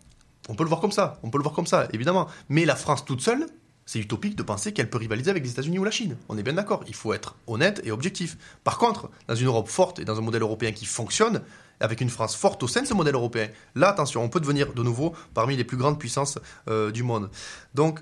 On 0.48 0.56
peut 0.56 0.64
le 0.64 0.70
voir 0.70 0.82
comme 0.82 0.92
ça, 0.92 1.20
on 1.24 1.30
peut 1.30 1.38
le 1.38 1.44
voir 1.44 1.54
comme 1.54 1.68
ça, 1.68 1.88
évidemment. 1.94 2.28
Mais 2.48 2.66
la 2.66 2.76
France 2.76 3.06
toute 3.06 3.22
seule, 3.22 3.46
c'est 3.90 3.98
utopique 3.98 4.36
de 4.36 4.44
penser 4.44 4.72
qu'elle 4.72 4.88
peut 4.88 5.00
rivaliser 5.00 5.32
avec 5.32 5.42
les 5.44 5.50
États-Unis 5.50 5.80
ou 5.80 5.84
la 5.84 5.90
Chine. 5.90 6.16
On 6.30 6.38
est 6.38 6.44
bien 6.44 6.54
d'accord, 6.54 6.84
il 6.88 6.94
faut 6.94 7.12
être 7.12 7.36
honnête 7.48 7.82
et 7.84 7.92
objectif. 7.92 8.38
Par 8.64 8.78
contre, 8.78 9.10
dans 9.28 9.34
une 9.34 9.48
Europe 9.48 9.68
forte 9.68 9.98
et 9.98 10.06
dans 10.06 10.16
un 10.16 10.22
modèle 10.22 10.44
européen 10.44 10.72
qui 10.74 10.86
fonctionne, 10.86 11.42
avec 11.80 12.00
une 12.00 12.12
France 12.12 12.36
forte 12.36 12.62
au 12.62 12.68
sein 12.68 12.84
de 12.84 12.86
ce 12.86 12.94
modèle 12.94 13.16
européen, 13.16 13.50
là, 13.74 13.90
attention, 13.90 14.22
on 14.22 14.30
peut 14.30 14.40
devenir 14.40 14.74
de 14.74 14.84
nouveau 14.84 15.16
parmi 15.34 15.58
les 15.58 15.64
plus 15.64 15.76
grandes 15.76 15.98
puissances 15.98 16.38
euh, 16.68 16.92
du 16.92 17.02
monde. 17.02 17.32
Donc, 17.74 18.00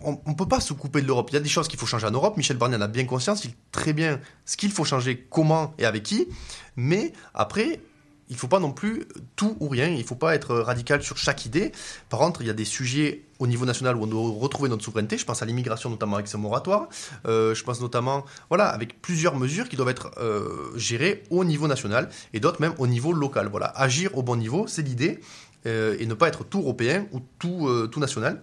on 0.00 0.18
ne 0.26 0.32
peut 0.32 0.48
pas 0.48 0.60
se 0.60 0.72
couper 0.72 1.02
de 1.02 1.06
l'Europe. 1.06 1.28
Il 1.32 1.34
y 1.34 1.36
a 1.36 1.40
des 1.40 1.50
choses 1.50 1.68
qu'il 1.68 1.78
faut 1.78 1.84
changer 1.84 2.06
en 2.06 2.12
Europe. 2.12 2.38
Michel 2.38 2.56
Barnier 2.56 2.76
en 2.76 2.80
a 2.80 2.88
bien 2.88 3.04
conscience. 3.04 3.44
Il 3.44 3.50
très 3.72 3.92
bien 3.92 4.20
ce 4.46 4.56
qu'il 4.56 4.70
faut 4.70 4.86
changer, 4.86 5.26
comment 5.28 5.74
et 5.76 5.84
avec 5.84 6.02
qui. 6.02 6.28
Mais 6.76 7.12
après, 7.34 7.82
il 8.30 8.32
ne 8.32 8.38
faut 8.38 8.48
pas 8.48 8.60
non 8.60 8.72
plus 8.72 9.06
tout 9.36 9.58
ou 9.60 9.68
rien. 9.68 9.88
Il 9.88 9.98
ne 9.98 10.02
faut 10.02 10.14
pas 10.14 10.34
être 10.34 10.56
radical 10.56 11.02
sur 11.02 11.18
chaque 11.18 11.44
idée. 11.44 11.72
Par 12.08 12.20
contre, 12.20 12.40
il 12.40 12.46
y 12.46 12.50
a 12.50 12.54
des 12.54 12.64
sujets 12.64 13.26
au 13.40 13.46
niveau 13.46 13.64
national 13.64 13.96
où 13.96 14.04
on 14.04 14.06
doit 14.06 14.22
retrouver 14.38 14.68
notre 14.68 14.84
souveraineté. 14.84 15.18
Je 15.18 15.24
pense 15.24 15.42
à 15.42 15.46
l'immigration, 15.46 15.90
notamment 15.90 16.16
avec 16.16 16.28
ce 16.28 16.36
moratoire. 16.36 16.88
Euh, 17.26 17.54
je 17.54 17.64
pense 17.64 17.80
notamment, 17.80 18.24
avec 18.50 19.02
plusieurs 19.02 19.36
mesures 19.36 19.68
qui 19.68 19.76
doivent 19.76 19.88
être 19.88 20.12
euh, 20.18 20.70
gérées 20.76 21.24
au 21.30 21.44
niveau 21.44 21.66
national 21.66 22.08
et 22.32 22.38
d'autres 22.38 22.60
même 22.60 22.74
au 22.78 22.86
niveau 22.86 23.12
local. 23.12 23.48
Voilà, 23.48 23.66
agir 23.66 24.16
au 24.16 24.22
bon 24.22 24.36
niveau, 24.36 24.66
c'est 24.68 24.82
l'idée. 24.82 25.20
Euh, 25.66 25.96
et 25.98 26.06
ne 26.06 26.14
pas 26.14 26.28
être 26.28 26.44
tout 26.44 26.60
européen 26.60 27.06
ou 27.12 27.20
tout, 27.38 27.68
tout 27.90 28.00
national. 28.00 28.40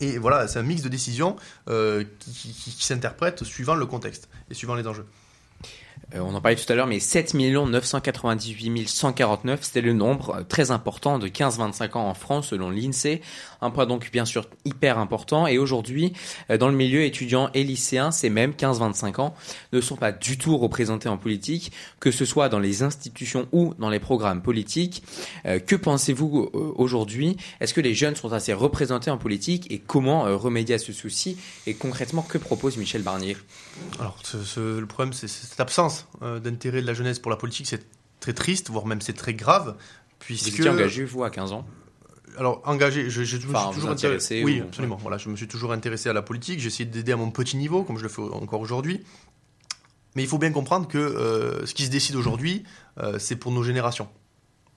Et 0.00 0.18
voilà, 0.18 0.48
c'est 0.48 0.58
un 0.58 0.62
mix 0.62 0.82
de 0.82 0.88
décisions 0.88 1.36
qui 1.66 2.76
s'interprètent 2.78 3.44
suivant 3.44 3.74
le 3.74 3.86
contexte 3.86 4.28
et 4.50 4.54
suivant 4.54 4.74
les 4.74 4.86
enjeux. 4.86 5.06
Euh, 6.14 6.20
on 6.20 6.34
en 6.34 6.40
parlait 6.40 6.56
tout 6.56 6.70
à 6.70 6.74
l'heure, 6.74 6.86
mais 6.86 7.00
7 7.00 7.34
998 7.34 8.88
149, 8.88 9.60
c'était 9.62 9.80
le 9.80 9.92
nombre 9.92 10.36
euh, 10.36 10.42
très 10.42 10.70
important 10.70 11.18
de 11.18 11.28
15-25 11.28 11.96
ans 11.96 12.08
en 12.08 12.14
France 12.14 12.48
selon 12.48 12.70
l'INSEE. 12.70 13.20
Un 13.60 13.70
point 13.70 13.86
donc 13.86 14.10
bien 14.12 14.24
sûr 14.24 14.46
hyper 14.64 14.98
important. 14.98 15.46
Et 15.46 15.58
aujourd'hui, 15.58 16.12
euh, 16.50 16.58
dans 16.58 16.68
le 16.68 16.74
milieu 16.74 17.04
étudiant 17.04 17.50
et 17.54 17.64
lycéen, 17.64 18.10
ces 18.10 18.30
mêmes 18.30 18.52
15-25 18.52 19.20
ans 19.20 19.34
ne 19.72 19.80
sont 19.80 19.96
pas 19.96 20.12
du 20.12 20.38
tout 20.38 20.56
représentés 20.56 21.08
en 21.08 21.16
politique, 21.16 21.72
que 22.00 22.10
ce 22.10 22.24
soit 22.24 22.48
dans 22.48 22.58
les 22.58 22.82
institutions 22.82 23.48
ou 23.52 23.74
dans 23.78 23.90
les 23.90 24.00
programmes 24.00 24.42
politiques. 24.42 25.02
que 25.44 25.76
pensez-vous 25.76 26.50
aujourd'hui? 26.76 27.36
Est-ce 27.60 27.74
que 27.74 27.80
les 27.80 27.94
jeunes 27.94 28.16
sont 28.16 28.32
assez 28.32 28.52
représentés 28.52 29.10
en 29.10 29.18
politique? 29.18 29.70
Et 29.70 29.78
comment 29.78 30.22
remédier 30.38 30.76
à 30.76 30.78
ce 30.78 30.92
souci? 30.92 31.36
Et 31.66 31.74
concrètement, 31.74 32.22
que 32.22 32.38
propose 32.38 32.76
Michel 32.76 33.02
Barnier? 33.02 33.36
Alors, 33.98 34.16
ce, 34.22 34.42
ce, 34.42 34.78
le 34.78 34.86
problème, 34.86 35.12
c'est 35.12 35.28
cette 35.28 35.60
absence 35.60 36.08
euh, 36.22 36.40
d'intérêt 36.40 36.82
de 36.82 36.86
la 36.86 36.94
jeunesse 36.94 37.18
pour 37.18 37.30
la 37.30 37.36
politique, 37.36 37.66
c'est 37.66 37.84
très 38.20 38.32
triste, 38.32 38.70
voire 38.70 38.86
même 38.86 39.00
c'est 39.00 39.12
très 39.12 39.34
grave. 39.34 39.76
Puisque... 40.18 40.50
Vous 40.50 40.60
étiez 40.60 40.70
engagé, 40.70 41.04
vous, 41.04 41.24
à 41.24 41.30
15 41.30 41.52
ans? 41.52 41.66
Alors 42.38 42.62
engagé, 42.64 43.10
je, 43.10 43.24
je, 43.24 43.38
je 43.38 43.48
enfin, 43.48 43.66
me 43.66 43.72
suis 43.72 43.74
toujours 43.74 43.90
intéressé. 43.90 44.42
Oui, 44.42 44.60
absolument. 44.60 44.96
Voilà, 44.96 45.18
je 45.18 45.28
me 45.28 45.36
suis 45.36 45.48
toujours 45.48 45.72
intéressé 45.72 46.08
à 46.08 46.12
la 46.12 46.22
politique. 46.22 46.60
J'ai 46.60 46.68
essayé 46.68 46.86
d'aider 46.88 47.12
à 47.12 47.16
mon 47.16 47.30
petit 47.30 47.56
niveau, 47.56 47.84
comme 47.84 47.98
je 47.98 48.02
le 48.02 48.08
fais 48.08 48.22
encore 48.22 48.60
aujourd'hui. 48.60 49.02
Mais 50.14 50.22
il 50.22 50.28
faut 50.28 50.38
bien 50.38 50.50
comprendre 50.50 50.88
que 50.88 50.98
euh, 50.98 51.66
ce 51.66 51.74
qui 51.74 51.84
se 51.84 51.90
décide 51.90 52.16
aujourd'hui, 52.16 52.64
euh, 52.98 53.18
c'est 53.18 53.36
pour 53.36 53.52
nos 53.52 53.62
générations. 53.62 54.08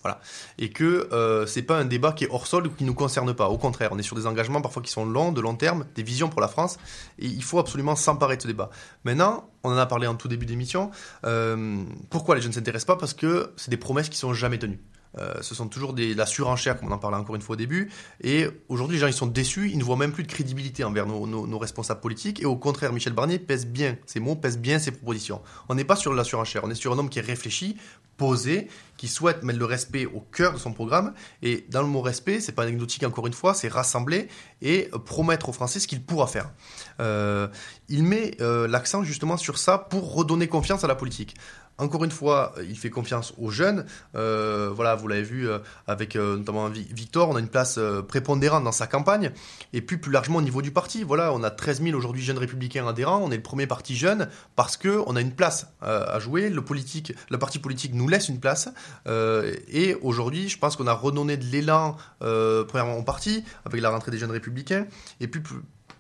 Voilà. 0.04 0.20
Et 0.60 0.70
que 0.70 1.10
euh, 1.14 1.48
c'est 1.48 1.64
pas 1.64 1.78
un 1.78 1.86
débat 1.86 2.12
qui 2.12 2.26
est 2.26 2.30
hors 2.30 2.46
sol 2.46 2.68
ou 2.68 2.70
qui 2.70 2.84
nous 2.84 2.94
concerne 2.94 3.34
pas. 3.34 3.50
Au 3.50 3.58
contraire, 3.58 3.90
on 3.92 3.98
est 3.98 4.04
sur 4.04 4.16
des 4.16 4.28
engagements 4.28 4.62
parfois 4.62 4.84
qui 4.84 4.92
sont 4.92 5.06
longs, 5.06 5.32
de 5.32 5.42
long 5.42 5.56
terme, 5.56 5.86
des 5.96 6.04
visions 6.04 6.30
pour 6.30 6.42
la 6.42 6.48
France. 6.48 6.78
Et 7.18 7.26
il 7.26 7.44
faut 7.44 7.58
absolument 7.58 7.96
s'emparer 7.96 8.38
de 8.38 8.44
ce 8.44 8.48
débat. 8.48 8.70
Maintenant, 9.04 9.50
on 9.64 9.72
en 9.72 9.78
a 9.78 9.86
parlé 9.88 10.06
en 10.06 10.16
tout 10.16 10.28
début 10.28 10.46
d'émission. 10.46 10.92
Euh, 11.26 11.84
pourquoi 12.12 12.36
les 12.36 12.42
jeunes 12.42 12.52
ne 12.52 12.56
s'intéressent 12.56 12.86
pas? 12.86 12.98
Parce 12.98 13.16
que 13.16 13.52
c'est 13.56 13.72
des 13.72 13.78
promesses 13.78 14.10
qui 14.10 14.18
sont 14.18 14.34
jamais 14.34 14.60
tenues. 14.60 14.80
Euh, 15.18 15.34
ce 15.42 15.56
sont 15.56 15.68
toujours 15.68 15.94
des, 15.94 16.14
la 16.14 16.26
surenchère, 16.26 16.78
comme 16.78 16.90
on 16.90 16.96
en 16.96 16.98
parlait 16.98 17.18
encore 17.18 17.36
une 17.36 17.42
fois 17.42 17.54
au 17.54 17.58
début. 17.58 17.92
Et 18.22 18.48
aujourd'hui, 18.70 18.98
les 18.98 19.02
gens 19.02 19.08
ils 19.08 19.14
sont 19.14 19.28
déçus, 19.28 19.70
ils 19.72 19.78
ne 19.78 19.84
voient 19.84 19.96
même 19.96 20.12
plus 20.12 20.24
de 20.24 20.32
crédibilité 20.32 20.84
envers 20.84 21.06
nos, 21.06 21.60
responsables 21.60 22.02
politiques. 22.02 22.42
Et 22.42 22.46
au 22.46 22.56
contraire, 22.56 22.92
Michel 22.94 23.14
Barnier 23.14 23.40
pèse 23.40 23.66
bien 23.66 23.98
ses 24.06 24.20
mots, 24.20 24.36
pèse 24.36 24.58
bien 24.58 24.80
ses 24.80 24.92
propositions. 24.92 25.42
On 25.70 25.76
n'est 25.76 25.86
pas 25.86 25.96
sur 25.96 26.14
la 26.14 26.24
surenchère, 26.24 26.64
on 26.64 26.70
est 26.70 26.76
sur 26.76 26.94
un 26.94 26.98
homme 26.98 27.10
qui 27.10 27.20
est 27.20 27.24
réfléchi, 27.24 27.78
posé, 28.18 28.68
qui 28.98 29.08
souhaite 29.08 29.44
mettre 29.44 29.60
le 29.60 29.66
respect 29.66 30.06
au 30.06 30.22
cœur 30.22 30.54
de 30.54 30.58
son 30.58 30.74
programme. 30.74 31.14
Et 31.42 31.66
dans 31.70 31.82
le 31.82 31.88
mot 31.88 32.02
respect, 32.02 32.40
c'est 32.40 32.54
pas 32.54 32.64
anecdotique 32.64 33.04
encore 33.04 33.28
une 33.28 33.34
fois, 33.34 33.54
c'est 33.54 33.68
rassembler 33.68 34.28
et 34.62 34.90
promettre 35.06 35.50
aux 35.50 35.54
Français 35.54 35.80
ce 35.80 35.88
qu'il 35.88 36.04
pourra 36.04 36.28
faire. 36.28 36.52
Euh, 37.00 37.48
il 37.90 38.04
met 38.04 38.38
euh, 38.42 38.68
l'accent 38.68 39.04
justement 39.04 39.38
sur 39.38 39.58
ça 39.58 39.78
pour 39.78 40.14
redonner 40.14 40.48
confiance 40.48 40.84
à 40.84 40.88
la 40.88 40.96
politique. 40.96 41.36
Encore 41.78 42.06
une 42.06 42.12
fois, 42.12 42.54
il 42.68 42.78
fait 42.78 42.90
confiance 42.90 43.34
aux 43.38 43.50
jeunes. 43.50 43.86
Euh, 44.16 44.72
voilà, 44.74 44.96
vous 44.96 45.10
l'avez 45.10 45.24
vu 45.24 45.50
euh, 45.50 45.60
avec 45.88 46.16
euh, 46.16 46.38
notamment 46.38 46.70
Victor, 46.70 47.30
on 47.30 47.36
a 47.36 47.40
une 47.40 47.50
place 47.50 47.78
euh, 47.78 48.02
prépondérante 48.02 48.64
dans 48.64 48.72
sa 48.72 48.88
campagne. 48.88 49.32
Et 49.74 49.82
puis 49.82 49.98
plus 49.98 50.12
largement 50.12 50.38
au 50.38 50.42
niveau 50.42 50.62
du 50.62 50.72
parti, 50.72 51.04
voilà, 51.04 51.34
on 51.34 51.44
a 51.44 51.52
13 51.52 51.82
000 51.84 51.98
aujourd'hui 51.98 52.24
jeunes 52.24 52.38
républicains 52.38 52.88
adhérents. 52.88 53.20
On 53.22 53.30
est 53.30 53.36
le 53.36 53.44
premier 53.44 53.68
parti 53.68 53.98
jeune 53.98 54.30
parce 54.56 54.78
que 54.78 55.04
on 55.06 55.18
a 55.18 55.22
une 55.22 55.34
place 55.34 55.68
euh, 55.84 56.06
à 56.08 56.20
jouer. 56.20 56.50
Le 56.50 56.64
politique, 56.64 57.14
le 57.30 57.38
parti 57.38 57.60
politique 57.60 57.94
nous 57.94 58.08
laisse 58.08 58.30
une 58.30 58.40
place. 58.40 58.70
Euh, 59.08 59.54
et 59.68 59.96
aujourd'hui, 59.96 60.48
je 60.48 60.58
pense 60.58 60.78
qu'on 60.78 60.88
a 60.88 60.94
redonné 60.94 61.36
de 61.36 61.46
l'élan 61.46 61.98
premièrement 62.20 62.98
au 62.98 63.04
parti 63.04 63.44
avec 63.66 63.82
la 63.82 63.90
rentrée 63.90 64.12
des 64.12 64.18
jeunes 64.18 64.32
républicains. 64.32 64.88
Et 65.20 65.28
puis 65.28 65.42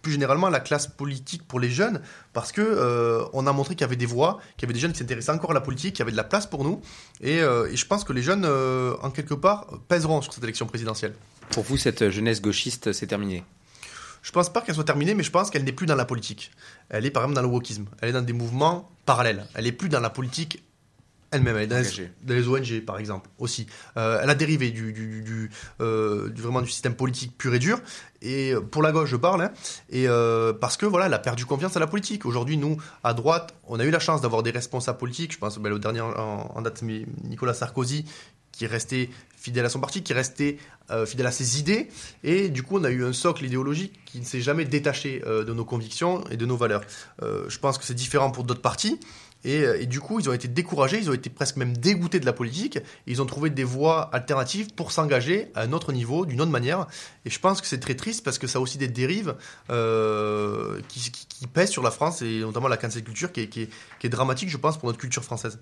plus 0.05 0.11
généralement 0.11 0.49
la 0.49 0.59
classe 0.59 0.85
politique 0.85 1.47
pour 1.47 1.59
les 1.59 1.71
jeunes, 1.71 1.99
parce 2.31 2.51
que 2.51 2.61
euh, 2.61 3.25
on 3.33 3.47
a 3.47 3.51
montré 3.51 3.73
qu'il 3.73 3.81
y 3.81 3.85
avait 3.85 3.95
des 3.95 4.05
voix, 4.05 4.39
qu'il 4.55 4.67
y 4.67 4.69
avait 4.69 4.75
des 4.75 4.79
jeunes 4.79 4.91
qui 4.91 4.99
s'intéressaient 4.99 5.31
encore 5.31 5.49
à 5.49 5.55
la 5.55 5.61
politique, 5.61 5.95
qu'il 5.95 6.01
y 6.01 6.03
avait 6.03 6.11
de 6.11 6.15
la 6.17 6.23
place 6.23 6.45
pour 6.45 6.63
nous, 6.63 6.79
et, 7.21 7.41
euh, 7.41 7.67
et 7.71 7.75
je 7.75 7.87
pense 7.87 8.03
que 8.03 8.13
les 8.13 8.21
jeunes, 8.21 8.45
euh, 8.45 8.93
en 9.01 9.09
quelque 9.09 9.33
part, 9.33 9.65
pèseront 9.87 10.21
sur 10.21 10.31
cette 10.31 10.43
élection 10.43 10.67
présidentielle. 10.67 11.15
Pour 11.49 11.63
vous, 11.63 11.75
cette 11.75 12.11
jeunesse 12.11 12.39
gauchiste, 12.39 12.93
c'est 12.93 13.07
terminé? 13.07 13.43
Je 14.21 14.31
pense 14.31 14.53
pas 14.53 14.61
qu'elle 14.61 14.75
soit 14.75 14.83
terminée, 14.83 15.15
mais 15.15 15.23
je 15.23 15.31
pense 15.31 15.49
qu'elle 15.49 15.63
n'est 15.63 15.71
plus 15.71 15.87
dans 15.87 15.95
la 15.95 16.05
politique. 16.05 16.51
Elle 16.89 17.07
est 17.07 17.11
par 17.11 17.23
exemple 17.23 17.35
dans 17.35 17.47
le 17.47 17.47
wokisme. 17.47 17.85
Elle 17.99 18.09
est 18.09 18.13
dans 18.13 18.21
des 18.21 18.33
mouvements 18.33 18.91
parallèles. 19.07 19.47
Elle 19.55 19.65
est 19.65 19.71
plus 19.71 19.89
dans 19.89 19.99
la 19.99 20.11
politique 20.11 20.63
elle-même. 21.31 21.57
Elle 21.57 21.63
est 21.63 21.67
dans 21.67 22.33
les, 22.33 22.47
ONG, 22.47 22.85
par 22.85 22.97
exemple, 22.97 23.29
aussi. 23.39 23.67
Euh, 23.97 24.19
elle 24.21 24.29
a 24.29 24.35
dérivé 24.35 24.71
du, 24.71 24.93
du, 24.93 25.21
du, 25.21 25.49
euh, 25.81 26.29
du, 26.29 26.41
vraiment 26.41 26.61
du 26.61 26.69
système 26.69 26.95
politique 26.95 27.37
pur 27.37 27.53
et 27.53 27.59
dur. 27.59 27.79
Et 28.21 28.53
pour 28.71 28.81
la 28.81 28.91
gauche, 28.91 29.09
je 29.09 29.15
parle. 29.15 29.41
Hein, 29.43 29.51
et 29.89 30.07
euh, 30.07 30.53
parce 30.53 30.77
que 30.77 30.85
voilà, 30.85 31.07
elle 31.07 31.13
a 31.13 31.19
perdu 31.19 31.45
confiance 31.45 31.77
à 31.77 31.79
la 31.79 31.87
politique. 31.87 32.25
Aujourd'hui, 32.25 32.57
nous, 32.57 32.77
à 33.03 33.13
droite, 33.13 33.53
on 33.67 33.79
a 33.79 33.85
eu 33.85 33.91
la 33.91 33.99
chance 33.99 34.21
d'avoir 34.21 34.43
des 34.43 34.51
responsables 34.51 34.97
politiques. 34.97 35.33
Je 35.33 35.37
pense 35.37 35.57
ben, 35.57 35.71
au 35.71 35.79
dernier 35.79 36.01
en, 36.01 36.51
en 36.55 36.61
date, 36.61 36.81
Nicolas 36.81 37.53
Sarkozy, 37.53 38.05
qui 38.55 38.63
est 38.63 38.67
resté 38.67 39.09
fidèle 39.35 39.65
à 39.65 39.69
son 39.69 39.79
parti, 39.79 40.01
qui 40.01 40.11
est 40.11 40.15
resté 40.15 40.57
euh, 40.89 41.05
fidèle 41.05 41.27
à 41.27 41.31
ses 41.31 41.59
idées, 41.59 41.87
et 42.23 42.49
du 42.49 42.63
coup 42.63 42.77
on 42.79 42.83
a 42.83 42.89
eu 42.89 43.03
un 43.05 43.13
socle 43.13 43.45
idéologique 43.45 43.99
qui 44.05 44.19
ne 44.19 44.25
s'est 44.25 44.41
jamais 44.41 44.65
détaché 44.65 45.21
euh, 45.27 45.43
de 45.43 45.53
nos 45.53 45.65
convictions 45.65 46.23
et 46.31 46.37
de 46.37 46.45
nos 46.45 46.57
valeurs. 46.57 46.81
Euh, 47.21 47.45
je 47.47 47.59
pense 47.59 47.77
que 47.77 47.83
c'est 47.83 47.93
différent 47.93 48.31
pour 48.31 48.43
d'autres 48.43 48.61
partis, 48.61 48.99
et, 49.45 49.63
et, 49.81 49.85
du 49.85 49.99
coup, 49.99 50.19
ils 50.19 50.27
ont 50.27 50.33
été 50.33 50.47
découragés, 50.47 50.97
ils 50.97 51.09
ont 51.09 51.13
été 51.13 51.29
presque 51.29 51.55
même 51.57 51.77
dégoûtés 51.77 52.19
de 52.19 52.25
la 52.25 52.33
politique. 52.33 52.79
ils 53.05 53.21
ont 53.21 53.25
trouvé 53.25 53.51
des 53.51 53.63
voies 53.63 54.09
alternatives 54.11 54.73
pour 54.73 54.91
s'engager 54.91 55.51
à 55.53 55.61
un 55.61 55.71
autre 55.71 55.93
niveau, 55.93 56.25
d'une 56.25 56.41
autre 56.41 56.51
manière. 56.51 56.87
Et 57.25 57.29
je 57.29 57.39
pense 57.39 57.61
que 57.61 57.67
c'est 57.67 57.79
très 57.79 57.95
triste 57.95 58.23
parce 58.23 58.39
que 58.39 58.47
ça 58.47 58.59
a 58.59 58.61
aussi 58.61 58.77
des 58.77 58.87
dérives 58.87 59.35
euh, 59.69 60.79
qui, 60.87 61.11
pèsent 61.53 61.69
sur 61.69 61.83
la 61.83 61.91
France 61.91 62.23
et 62.23 62.39
notamment 62.39 62.67
la 62.67 62.77
cancel 62.77 63.03
culture 63.03 63.31
qui 63.31 63.41
est, 63.41 64.09
dramatique, 64.09 64.49
je 64.49 64.57
pense, 64.57 64.77
pour 64.77 64.87
notre 64.87 64.99
culture 64.99 65.23
française. 65.23 65.59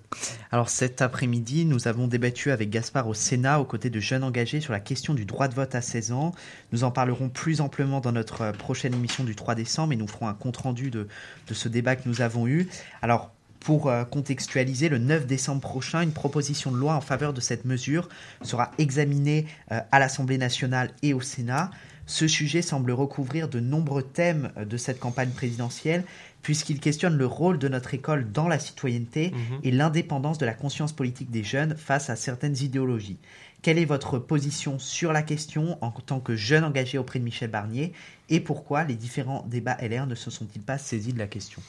Alors 0.51 0.69
cet 0.69 1.01
après-midi, 1.01 1.65
nous 1.65 1.87
avons 1.87 2.07
débattu 2.07 2.51
avec 2.51 2.69
Gaspard 2.69 3.07
au 3.07 3.13
Sénat 3.13 3.59
aux 3.59 3.65
côtés 3.65 3.89
de 3.89 3.99
jeunes 3.99 4.23
engagés 4.23 4.61
sur 4.61 4.71
la 4.73 4.79
question 4.79 5.13
du 5.13 5.25
droit 5.25 5.47
de 5.47 5.55
vote 5.55 5.75
à 5.75 5.81
16 5.81 6.11
ans. 6.13 6.33
Nous 6.71 6.83
en 6.83 6.91
parlerons 6.91 7.29
plus 7.29 7.61
amplement 7.61 7.99
dans 7.99 8.11
notre 8.11 8.51
prochaine 8.51 8.93
émission 8.93 9.23
du 9.23 9.35
3 9.35 9.55
décembre 9.55 9.93
et 9.93 9.95
nous 9.95 10.07
ferons 10.07 10.27
un 10.27 10.33
compte-rendu 10.33 10.89
de, 10.89 11.07
de 11.47 11.53
ce 11.53 11.67
débat 11.67 11.95
que 11.95 12.07
nous 12.07 12.21
avons 12.21 12.47
eu. 12.47 12.67
Alors 13.01 13.31
pour 13.63 13.87
euh, 13.87 14.03
contextualiser, 14.03 14.89
le 14.89 14.97
9 14.97 15.25
décembre 15.25 15.61
prochain, 15.61 16.01
une 16.01 16.11
proposition 16.11 16.71
de 16.71 16.77
loi 16.77 16.95
en 16.95 17.01
faveur 17.01 17.33
de 17.33 17.41
cette 17.41 17.65
mesure 17.65 18.09
sera 18.41 18.71
examinée 18.77 19.45
euh, 19.71 19.79
à 19.91 19.99
l'Assemblée 19.99 20.37
nationale 20.37 20.91
et 21.01 21.13
au 21.13 21.21
Sénat. 21.21 21.71
Ce 22.05 22.27
sujet 22.27 22.61
semble 22.61 22.91
recouvrir 22.91 23.47
de 23.47 23.61
nombreux 23.61 24.03
thèmes 24.03 24.51
euh, 24.57 24.65
de 24.65 24.75
cette 24.75 24.99
campagne 24.99 25.29
présidentielle, 25.29 26.03
puisqu'il 26.41 26.81
questionne 26.81 27.17
le 27.17 27.25
rôle 27.25 27.57
de 27.57 27.69
notre 27.69 27.93
école 27.93 28.29
dans 28.31 28.49
la 28.49 28.59
citoyenneté 28.59 29.31
mmh. 29.31 29.35
et 29.63 29.71
l'indépendance 29.71 30.37
de 30.37 30.45
la 30.45 30.53
conscience 30.53 30.91
politique 30.91 31.31
des 31.31 31.43
jeunes 31.43 31.77
face 31.77 32.09
à 32.09 32.17
certaines 32.17 32.57
idéologies. 32.57 33.17
Quelle 33.61 33.79
est 33.79 33.85
votre 33.85 34.19
position 34.19 34.77
sur 34.77 35.13
la 35.13 35.21
question 35.21 35.77
en 35.79 35.91
tant 35.91 36.19
que 36.19 36.35
jeune 36.35 36.65
engagé 36.65 36.97
auprès 36.97 37.19
de 37.19 37.23
Michel 37.23 37.49
Barnier 37.49 37.93
et 38.27 38.41
pourquoi 38.41 38.83
les 38.83 38.95
différents 38.95 39.45
débats 39.47 39.77
LR 39.81 40.05
ne 40.05 40.15
se 40.15 40.29
sont-ils 40.29 40.61
pas 40.61 40.77
saisis 40.77 41.13
de 41.13 41.19
la 41.19 41.27
question? 41.27 41.61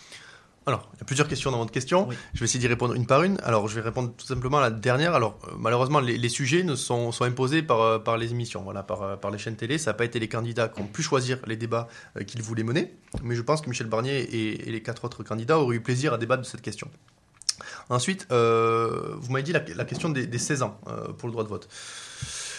Alors, 0.67 0.89
il 0.95 1.01
y 1.01 1.03
a 1.03 1.05
plusieurs 1.05 1.29
questions 1.29 1.51
dans 1.51 1.59
votre 1.59 1.73
question. 1.73 2.09
Oui. 2.09 2.17
Je 2.33 2.41
vais 2.41 2.45
essayer 2.45 2.61
d'y 2.61 2.69
répondre 2.69 2.95
une 2.95 3.07
par 3.07 3.23
une. 3.23 3.39
Alors, 3.43 3.69
je 3.69 3.75
vais 3.75 3.83
répondre 3.83 4.12
tout 4.17 4.25
simplement 4.25 4.59
à 4.59 4.62
la 4.62 4.71
dernière. 4.71 5.15
Alors, 5.15 5.39
euh, 5.49 5.53
malheureusement, 5.59 6.01
les, 6.01 6.17
les, 6.17 6.29
sujets 6.31 6.62
ne 6.62 6.75
sont, 6.75 7.12
sont 7.12 7.25
imposés 7.25 7.62
par, 7.62 7.81
euh, 7.83 7.99
par 7.99 8.17
les 8.17 8.31
émissions, 8.31 8.62
voilà, 8.62 8.83
par, 8.83 9.03
euh, 9.03 9.17
par 9.17 9.31
les 9.31 9.37
chaînes 9.37 9.57
télé. 9.57 9.77
Ça 9.77 9.91
n'a 9.91 9.95
pas 9.95 10.07
été 10.07 10.19
les 10.19 10.29
candidats 10.29 10.69
qui 10.69 10.81
ont 10.81 10.87
pu 10.87 11.03
choisir 11.03 11.39
les 11.47 11.57
débats 11.57 11.89
qu'ils 12.27 12.41
voulaient 12.41 12.62
mener. 12.62 12.95
Mais 13.23 13.35
je 13.35 13.43
pense 13.43 13.61
que 13.61 13.69
Michel 13.69 13.89
Barnier 13.89 14.21
et, 14.21 14.69
et, 14.69 14.73
les 14.73 14.83
quatre 14.83 15.05
autres 15.05 15.23
candidats 15.23 15.59
auraient 15.59 15.77
eu 15.77 15.83
plaisir 15.83 16.15
à 16.15 16.19
débattre 16.19 16.43
de 16.43 16.47
cette 16.47 16.62
question. 16.62 16.89
Ensuite, 17.91 18.27
vous 18.31 19.31
m'avez 19.33 19.43
dit 19.43 19.53
la, 19.53 19.62
la, 19.77 19.85
question 19.85 20.09
des, 20.09 20.27
des 20.27 20.39
16 20.39 20.62
ans 20.62 20.81
pour 21.19 21.29
le 21.29 21.33
droit 21.33 21.45
de 21.45 21.49
vote 21.49 21.69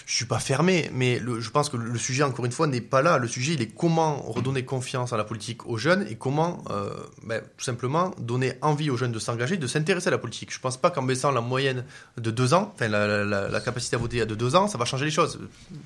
je 0.06 0.16
suis 0.16 0.26
pas 0.26 0.39
fermé, 0.39 0.89
mais 0.93 1.20
le, 1.20 1.39
je 1.39 1.49
pense 1.49 1.70
que 1.70 1.78
le 1.78 1.97
sujet, 1.97 2.24
encore 2.24 2.45
une 2.45 2.51
fois, 2.51 2.68
n'est 2.68 2.82
pas 2.82 3.01
là. 3.01 3.18
Le 3.18 3.28
sujet, 3.28 3.53
il 3.53 3.62
est 3.62 3.68
comment 3.68 4.22
redonner 4.22 4.64
confiance 4.64 5.14
à 5.14 5.18
la 5.18 5.24
politique 5.24 5.66
aux 5.66 5.78
jeunes 5.78 6.06
et 6.08 6.16
comment, 6.16 6.64
euh, 6.70 6.91
ben, 7.24 7.41
tout 7.58 7.64
simplement, 7.66 8.12
donner 8.20 8.53
envie 8.62 8.91
aux 8.91 8.97
jeunes 8.97 9.12
de 9.12 9.20
s'engager, 9.20 9.58
de 9.58 9.66
s'intéresser 9.66 10.10
à 10.10 10.12
la 10.12 10.20
politique. 10.20 10.53
Je 10.53 10.60
pense 10.60 10.78
pas 10.78 10.91
qu'en 10.91 11.01
baissant 11.01 11.32
la 11.32 11.41
moyenne 11.41 11.86
de 12.18 12.30
deux 12.30 12.53
ans, 12.53 12.72
enfin 12.76 12.88
la, 12.88 13.26
la, 13.26 13.49
la, 13.49 13.62
capacité 13.62 13.95
à 13.95 13.99
voter 13.99 14.26
de 14.26 14.36
deux 14.36 14.56
ans, 14.56 14.68
ça 14.68 14.78
va 14.78 14.86
changer 14.86 15.06
les 15.06 15.12
choses. 15.12 15.39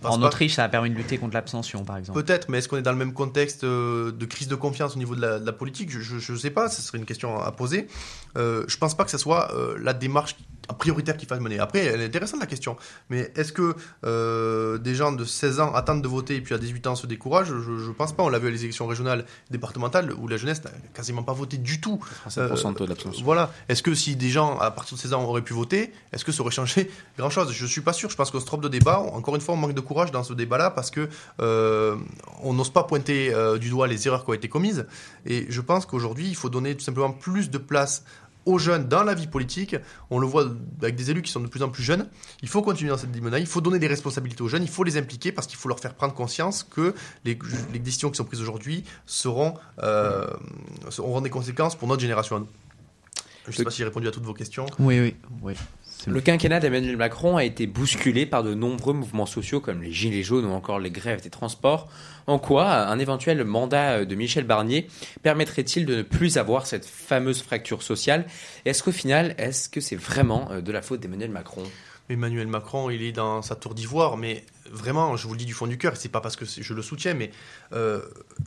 En 0.03 0.21
Autriche, 0.21 0.55
ça 0.55 0.65
a 0.65 0.69
permis 0.69 0.89
de 0.89 0.95
lutter 0.95 1.17
contre 1.17 1.35
l'abstention, 1.35 1.85
par 1.85 1.97
exemple. 1.97 2.21
Peut-être, 2.21 2.49
mais 2.49 2.57
est-ce 2.57 2.67
qu'on 2.67 2.77
est 2.77 2.81
dans 2.81 2.91
le 2.91 2.97
même 2.97 3.13
contexte 3.13 3.63
euh, 3.63 4.11
de 4.11 4.25
crise 4.25 4.49
de 4.49 4.55
confiance 4.55 4.95
au 4.95 4.99
niveau 4.99 5.15
de 5.15 5.21
la, 5.21 5.39
de 5.39 5.45
la 5.45 5.53
politique? 5.53 5.89
Je 5.91 6.31
ne 6.31 6.37
sais 6.37 6.49
pas, 6.49 6.67
ce 6.67 6.81
serait 6.81 6.97
une 6.97 7.05
question 7.05 7.39
à 7.39 7.51
poser. 7.53 7.87
Euh, 8.37 8.65
je 8.67 8.77
pense 8.77 8.97
pas 8.97 9.05
que 9.05 9.11
ce 9.11 9.17
soit 9.17 9.53
euh, 9.55 9.77
la 9.81 9.93
démarche 9.93 10.35
prioritaire 10.73 11.17
qu'il 11.17 11.27
fasse 11.27 11.39
mener. 11.39 11.59
Après, 11.59 11.79
elle 11.85 12.01
est 12.01 12.05
intéressante 12.05 12.39
la 12.39 12.45
question. 12.45 12.77
Mais 13.09 13.31
est-ce 13.35 13.51
que 13.53 13.75
euh, 14.05 14.77
des 14.77 14.95
gens 14.95 15.11
de 15.11 15.25
16 15.25 15.59
ans 15.59 15.73
attendent 15.73 16.01
de 16.01 16.07
voter 16.07 16.35
et 16.35 16.41
puis 16.41 16.53
à 16.53 16.57
18 16.57 16.87
ans 16.87 16.95
se 16.95 17.07
découragent? 17.07 17.49
Je 17.49 17.87
ne 17.87 17.93
pense 17.93 18.13
pas. 18.13 18.23
On 18.23 18.29
l'a 18.29 18.39
vu 18.39 18.47
à 18.47 18.51
les 18.51 18.63
élections 18.63 18.87
régionales, 18.87 19.25
départementales, 19.49 20.13
où 20.13 20.27
la 20.27 20.37
jeunesse 20.37 20.63
n'a 20.63 20.71
quasiment 20.93 21.23
pas 21.23 21.33
voté 21.33 21.57
du 21.57 21.81
tout. 21.81 21.99
37% 22.29 22.73
de 22.73 22.77
taux 22.77 22.85
d'abstention. 22.85 23.23
Voilà. 23.23 23.51
Est-ce 23.67 23.83
que 23.83 23.93
si 23.93 24.15
des 24.15 24.29
gens 24.29 24.57
à 24.57 24.71
partir 24.71 24.95
de 24.95 25.01
16 25.01 25.13
ans 25.13 25.23
auraient 25.23 25.41
pu 25.41 25.53
voter, 25.53 25.91
est-ce 26.13 26.25
que 26.25 26.31
ça 26.31 26.41
aurait 26.41 26.51
changé 26.51 26.89
grand-chose? 27.17 27.51
Je 27.51 27.63
ne 27.63 27.69
suis 27.69 27.81
pas 27.81 27.93
sûr. 27.93 28.09
Je 28.09 28.15
pense 28.15 28.31
qu'on 28.31 28.39
se 28.39 28.45
trompe 28.45 28.61
de 28.61 28.69
débat. 28.69 28.99
Encore 28.99 29.35
une 29.35 29.41
fois, 29.41 29.55
on 29.55 29.57
manque 29.57 29.73
de 29.73 29.81
courage 29.81 30.11
dans 30.11 30.23
ce 30.23 30.33
débat-là 30.33 30.71
parce 30.71 30.91
que 30.91 31.09
euh, 31.41 31.95
on 32.41 32.53
n'ose 32.53 32.71
pas 32.71 32.83
pointer 32.83 33.33
euh, 33.33 33.57
du 33.57 33.69
doigt 33.69 33.87
les 33.87 34.07
erreurs 34.07 34.23
qui 34.23 34.31
ont 34.31 34.33
été 34.33 34.49
commises. 34.49 34.85
Et 35.25 35.45
je 35.49 35.61
pense 35.61 35.85
qu'aujourd'hui, 35.85 36.27
il 36.27 36.35
faut 36.35 36.49
donner 36.49 36.75
tout 36.75 36.83
simplement 36.83 37.11
plus 37.11 37.49
de 37.49 37.57
place 37.57 38.03
aux 38.49 38.59
jeunes 38.59 38.87
dans 38.87 39.03
la 39.03 39.13
vie 39.13 39.27
politique. 39.27 39.75
On 40.09 40.19
le 40.19 40.27
voit 40.27 40.45
avec 40.81 40.95
des 40.95 41.11
élus 41.11 41.21
qui 41.21 41.31
sont 41.31 41.39
de 41.39 41.47
plus 41.47 41.63
en 41.63 41.69
plus 41.69 41.83
jeunes. 41.83 42.07
Il 42.41 42.49
faut 42.49 42.61
continuer 42.61 42.89
dans 42.89 42.97
cette 42.97 43.11
dynamique. 43.11 43.39
Il 43.41 43.47
faut 43.47 43.61
donner 43.61 43.79
des 43.79 43.87
responsabilités 43.87 44.41
aux 44.41 44.47
jeunes. 44.47 44.63
Il 44.63 44.69
faut 44.69 44.83
les 44.83 44.97
impliquer 44.97 45.31
parce 45.31 45.47
qu'il 45.47 45.57
faut 45.57 45.69
leur 45.69 45.79
faire 45.79 45.93
prendre 45.93 46.13
conscience 46.13 46.63
que 46.63 46.93
les, 47.25 47.37
les 47.73 47.79
décisions 47.79 48.09
qui 48.09 48.17
sont 48.17 48.25
prises 48.25 48.41
aujourd'hui 48.41 48.83
seront, 49.05 49.53
euh, 49.83 50.27
auront 50.97 51.21
des 51.21 51.29
conséquences 51.29 51.75
pour 51.75 51.87
notre 51.87 52.01
génération. 52.01 52.47
Je 53.45 53.51
ne 53.51 53.55
sais 53.55 53.63
pas 53.63 53.71
si 53.71 53.77
j'ai 53.77 53.85
répondu 53.85 54.07
à 54.07 54.11
toutes 54.11 54.25
vos 54.25 54.33
questions. 54.33 54.65
Oui, 54.77 54.99
oui, 54.99 55.15
oui. 55.41 55.53
Le 56.07 56.21
quinquennat 56.21 56.61
d'Emmanuel 56.61 56.95
Macron 56.95 57.35
a 57.35 57.43
été 57.43 57.67
bousculé 57.67 58.25
par 58.25 58.41
de 58.41 58.53
nombreux 58.53 58.93
mouvements 58.93 59.25
sociaux 59.25 59.59
comme 59.59 59.83
les 59.83 59.91
Gilets 59.91 60.23
jaunes 60.23 60.45
ou 60.45 60.51
encore 60.51 60.79
les 60.79 60.91
grèves 60.91 61.21
des 61.21 61.29
transports. 61.29 61.89
En 62.25 62.39
quoi 62.39 62.71
un 62.87 62.99
éventuel 62.99 63.43
mandat 63.43 64.05
de 64.05 64.15
Michel 64.15 64.45
Barnier 64.45 64.87
permettrait-il 65.23 65.85
de 65.85 65.97
ne 65.97 66.01
plus 66.01 66.37
avoir 66.37 66.67
cette 66.67 66.85
fameuse 66.85 67.41
fracture 67.41 67.83
sociale? 67.83 68.25
Est-ce 68.63 68.81
qu'au 68.81 68.93
final, 68.93 69.35
est-ce 69.37 69.67
que 69.67 69.81
c'est 69.81 69.97
vraiment 69.97 70.49
de 70.61 70.71
la 70.71 70.81
faute 70.81 71.01
d'Emmanuel 71.01 71.31
Macron? 71.31 71.63
Emmanuel 72.09 72.47
Macron, 72.47 72.89
il 72.89 73.03
est 73.03 73.11
dans 73.11 73.41
sa 73.41 73.55
tour 73.55 73.75
d'ivoire, 73.75 74.17
mais 74.17 74.43
vraiment, 74.71 75.15
je 75.15 75.27
vous 75.27 75.33
le 75.33 75.39
dis 75.39 75.45
du 75.45 75.53
fond 75.53 75.67
du 75.67 75.77
cœur, 75.77 75.95
c'est 75.95 76.09
pas 76.09 76.21
parce 76.21 76.35
que 76.35 76.45
je 76.45 76.73
le 76.73 76.81
soutiens, 76.81 77.13
mais 77.13 77.31
euh, 77.73 78.01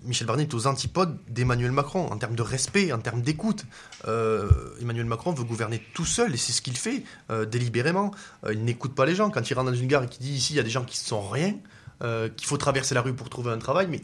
Michel 0.05 0.27
Barnier 0.27 0.45
est 0.45 0.55
aux 0.55 0.67
antipodes 0.67 1.17
d'Emmanuel 1.29 1.71
Macron 1.71 2.07
en 2.11 2.19
termes 2.19 2.35
de 2.35 2.43
respect, 2.43 2.93
en 2.93 2.99
termes 2.99 3.23
d'écoute. 3.23 3.65
Euh, 4.09 4.51
Emmanuel 4.81 5.07
Macron 5.07 5.33
veut 5.33 5.45
gouverner 5.45 5.81
tout 5.95 6.05
seul, 6.05 6.35
et 6.35 6.37
c'est 6.37 6.53
ce 6.53 6.61
qu'il 6.61 6.77
fait 6.77 7.05
euh, 7.31 7.45
délibérément. 7.45 8.11
il 8.51 8.65
n'écoute 8.65 8.95
pas 8.95 9.07
les 9.07 9.15
gens. 9.15 9.31
Quand 9.31 9.49
il 9.49 9.55
rentre 9.55 9.71
dans 9.71 9.77
une 9.77 9.89
gare 9.89 10.03
et 10.03 10.09
qu'il 10.09 10.25
dit 10.25 10.35
ici, 10.35 10.55
il 10.55 10.57
y 10.57 10.61
a 10.61 10.65
des 10.65 10.71
gens 10.71 10.85
qui 10.85 11.01
ne 11.01 11.07
sont 11.07 11.29
rien, 11.29 11.55
qu'il 12.37 12.47
faut 12.47 12.57
traverser 12.57 12.95
la 12.95 13.01
rue 13.01 13.15
pour 13.15 13.31
trouver 13.31 13.53
un 13.53 13.59
travail, 13.59 13.87
mais, 13.89 14.01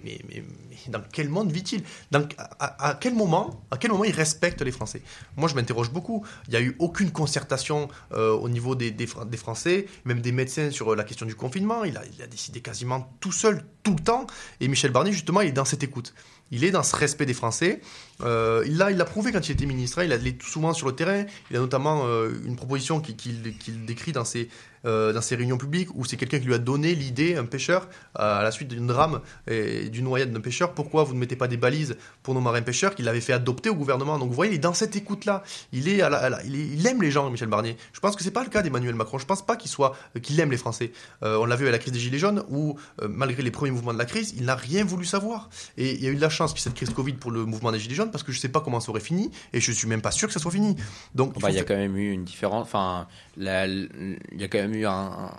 dans 0.88 1.02
quel 1.12 1.28
monde 1.28 1.50
vit-il? 1.50 1.82
À, 2.12 2.90
à, 2.90 2.94
quel 2.94 3.14
moment, 3.14 3.60
il 4.04 4.12
respecte 4.12 4.62
les 4.62 4.70
Français? 4.70 5.02
Moi, 5.36 5.48
je 5.48 5.54
m'interroge 5.54 5.90
beaucoup. 5.90 6.24
Il 6.46 6.50
n'y 6.50 6.56
a 6.56 6.60
eu 6.60 6.76
aucune 6.78 7.10
concertation 7.10 7.88
au 8.12 8.48
niveau 8.48 8.74
des, 8.74 8.94
Français, 9.36 9.86
même 10.04 10.20
des 10.20 10.32
médecins 10.32 10.70
sur 10.70 10.94
la 10.94 11.04
question 11.04 11.26
du 11.26 11.34
confinement. 11.34 11.84
Il 11.84 11.96
a, 11.96 12.02
il 12.16 12.22
a 12.22 12.26
décidé 12.26 12.60
quasiment 12.60 13.12
tout 13.20 13.32
seul, 13.32 13.64
tout 13.82 13.94
le 13.94 14.02
temps. 14.02 14.26
Et 14.60 14.68
Michel 14.68 14.92
Barnier, 14.92 15.12
justement, 15.12 15.40
il 15.40 15.48
est 15.48 15.52
dans 15.52 15.64
cette 15.64 15.82
écoute. 15.82 16.14
Il 16.50 16.64
est 16.64 16.70
dans 16.70 16.82
ce 16.82 16.96
respect 16.96 17.26
des 17.26 17.34
Français. 17.34 17.80
Euh, 18.22 18.64
il 18.66 18.76
l'a 18.76 19.04
prouvé 19.04 19.32
quand 19.32 19.48
il 19.48 19.52
était 19.52 19.66
ministre. 19.66 20.00
Hein. 20.00 20.04
il 20.04 20.12
est 20.12 20.42
souvent 20.42 20.72
sur 20.72 20.86
le 20.86 20.94
terrain. 20.94 21.24
Il 21.50 21.56
a 21.56 21.60
notamment 21.60 22.06
euh, 22.06 22.30
une 22.44 22.56
proposition 22.56 23.00
qu'il 23.00 23.42
décrit 23.86 24.12
dans 24.12 24.24
ses, 24.24 24.48
euh, 24.84 25.12
dans 25.12 25.20
ses 25.20 25.36
réunions 25.36 25.58
publiques 25.58 25.88
où 25.94 26.04
c'est 26.04 26.16
quelqu'un 26.16 26.38
qui 26.38 26.46
lui 26.46 26.54
a 26.54 26.58
donné 26.58 26.94
l'idée, 26.94 27.36
un 27.36 27.44
pêcheur, 27.44 27.88
à 28.14 28.42
la 28.42 28.50
suite 28.50 28.68
d'une 28.68 28.86
drame 28.86 29.20
et 29.46 29.88
d'une 29.88 30.04
noyade 30.04 30.32
d'un 30.32 30.40
pêcheur. 30.40 30.72
Pourquoi 30.74 31.04
vous 31.04 31.14
ne 31.14 31.20
mettez 31.20 31.36
pas 31.36 31.48
des 31.48 31.56
balises 31.56 31.96
pour 32.22 32.34
nos 32.34 32.40
marins 32.40 32.62
pêcheurs 32.62 32.94
qu'il 32.94 33.08
avait 33.08 33.20
fait 33.20 33.32
adopter 33.32 33.70
au 33.70 33.74
gouvernement? 33.74 34.18
Donc 34.18 34.30
vous 34.30 34.34
voyez, 34.34 34.52
il 34.52 34.56
est 34.56 34.58
dans 34.58 34.74
cette 34.74 34.96
écoute-là. 34.96 35.42
Il, 35.72 35.86
il, 35.88 36.86
aime 36.86 37.02
les 37.02 37.10
gens, 37.10 37.30
Michel 37.30 37.48
Barnier. 37.48 37.76
Je 37.92 38.00
pense 38.00 38.16
que 38.16 38.24
c'est 38.24 38.30
pas 38.30 38.42
le 38.42 38.50
cas 38.50 38.62
d'Emmanuel 38.62 38.94
Macron. 38.94 39.18
Je 39.18 39.26
pense 39.26 39.44
pas 39.44 39.56
qu'il 39.56 39.70
soit 39.70 39.96
aime 40.38 40.50
les 40.50 40.56
Français. 40.56 40.92
on 41.22 41.44
l'a 41.44 41.56
vu 41.56 41.68
à 41.68 41.70
la 41.70 41.78
crise 41.78 41.92
des 41.92 41.98
Gilets 41.98 42.18
jaunes 42.18 42.44
où, 42.48 42.76
malgré 43.08 43.42
les 43.42 43.50
premiers 43.50 43.70
mouvements 43.70 43.92
de 43.92 43.98
la 43.98 44.04
crise, 44.04 44.34
il 44.36 44.44
n'a 44.44 44.54
rien 44.54 44.84
voulu 44.84 45.04
savoir. 45.04 45.50
Et 45.76 45.94
il 45.94 46.02
y 46.02 46.06
a 46.06 46.10
eu 46.10 46.16
de 46.16 46.20
la 46.20 46.30
chance 46.38 46.54
que 46.54 46.60
cette 46.60 46.74
crise 46.74 46.90
Covid 46.90 47.14
pour 47.14 47.30
le 47.30 47.44
mouvement 47.44 47.72
des 47.72 47.78
Gilets 47.78 47.94
jaunes 47.94 48.10
parce 48.10 48.24
que 48.24 48.32
je 48.32 48.38
sais 48.38 48.48
pas 48.48 48.60
comment 48.60 48.80
ça 48.80 48.90
aurait 48.90 49.00
fini 49.00 49.30
et 49.52 49.60
je 49.60 49.72
suis 49.72 49.88
même 49.88 50.02
pas 50.02 50.10
sûr 50.10 50.28
que 50.28 50.34
ça 50.34 50.40
soit 50.40 50.50
fini. 50.50 50.76
Donc 51.14 51.34
il, 51.36 51.54
y 51.54 51.58
a 51.58 51.64
quand 51.64 51.76
même 51.76 51.96
eu 51.96 52.12
une 52.12 52.24
différence. 52.24 52.62
Enfin, 52.62 53.06
il 53.36 53.44
y 53.44 54.44
a 54.44 54.48
quand 54.48 54.58
même 54.58 54.74
eu 54.74 54.86
un, 54.86 55.30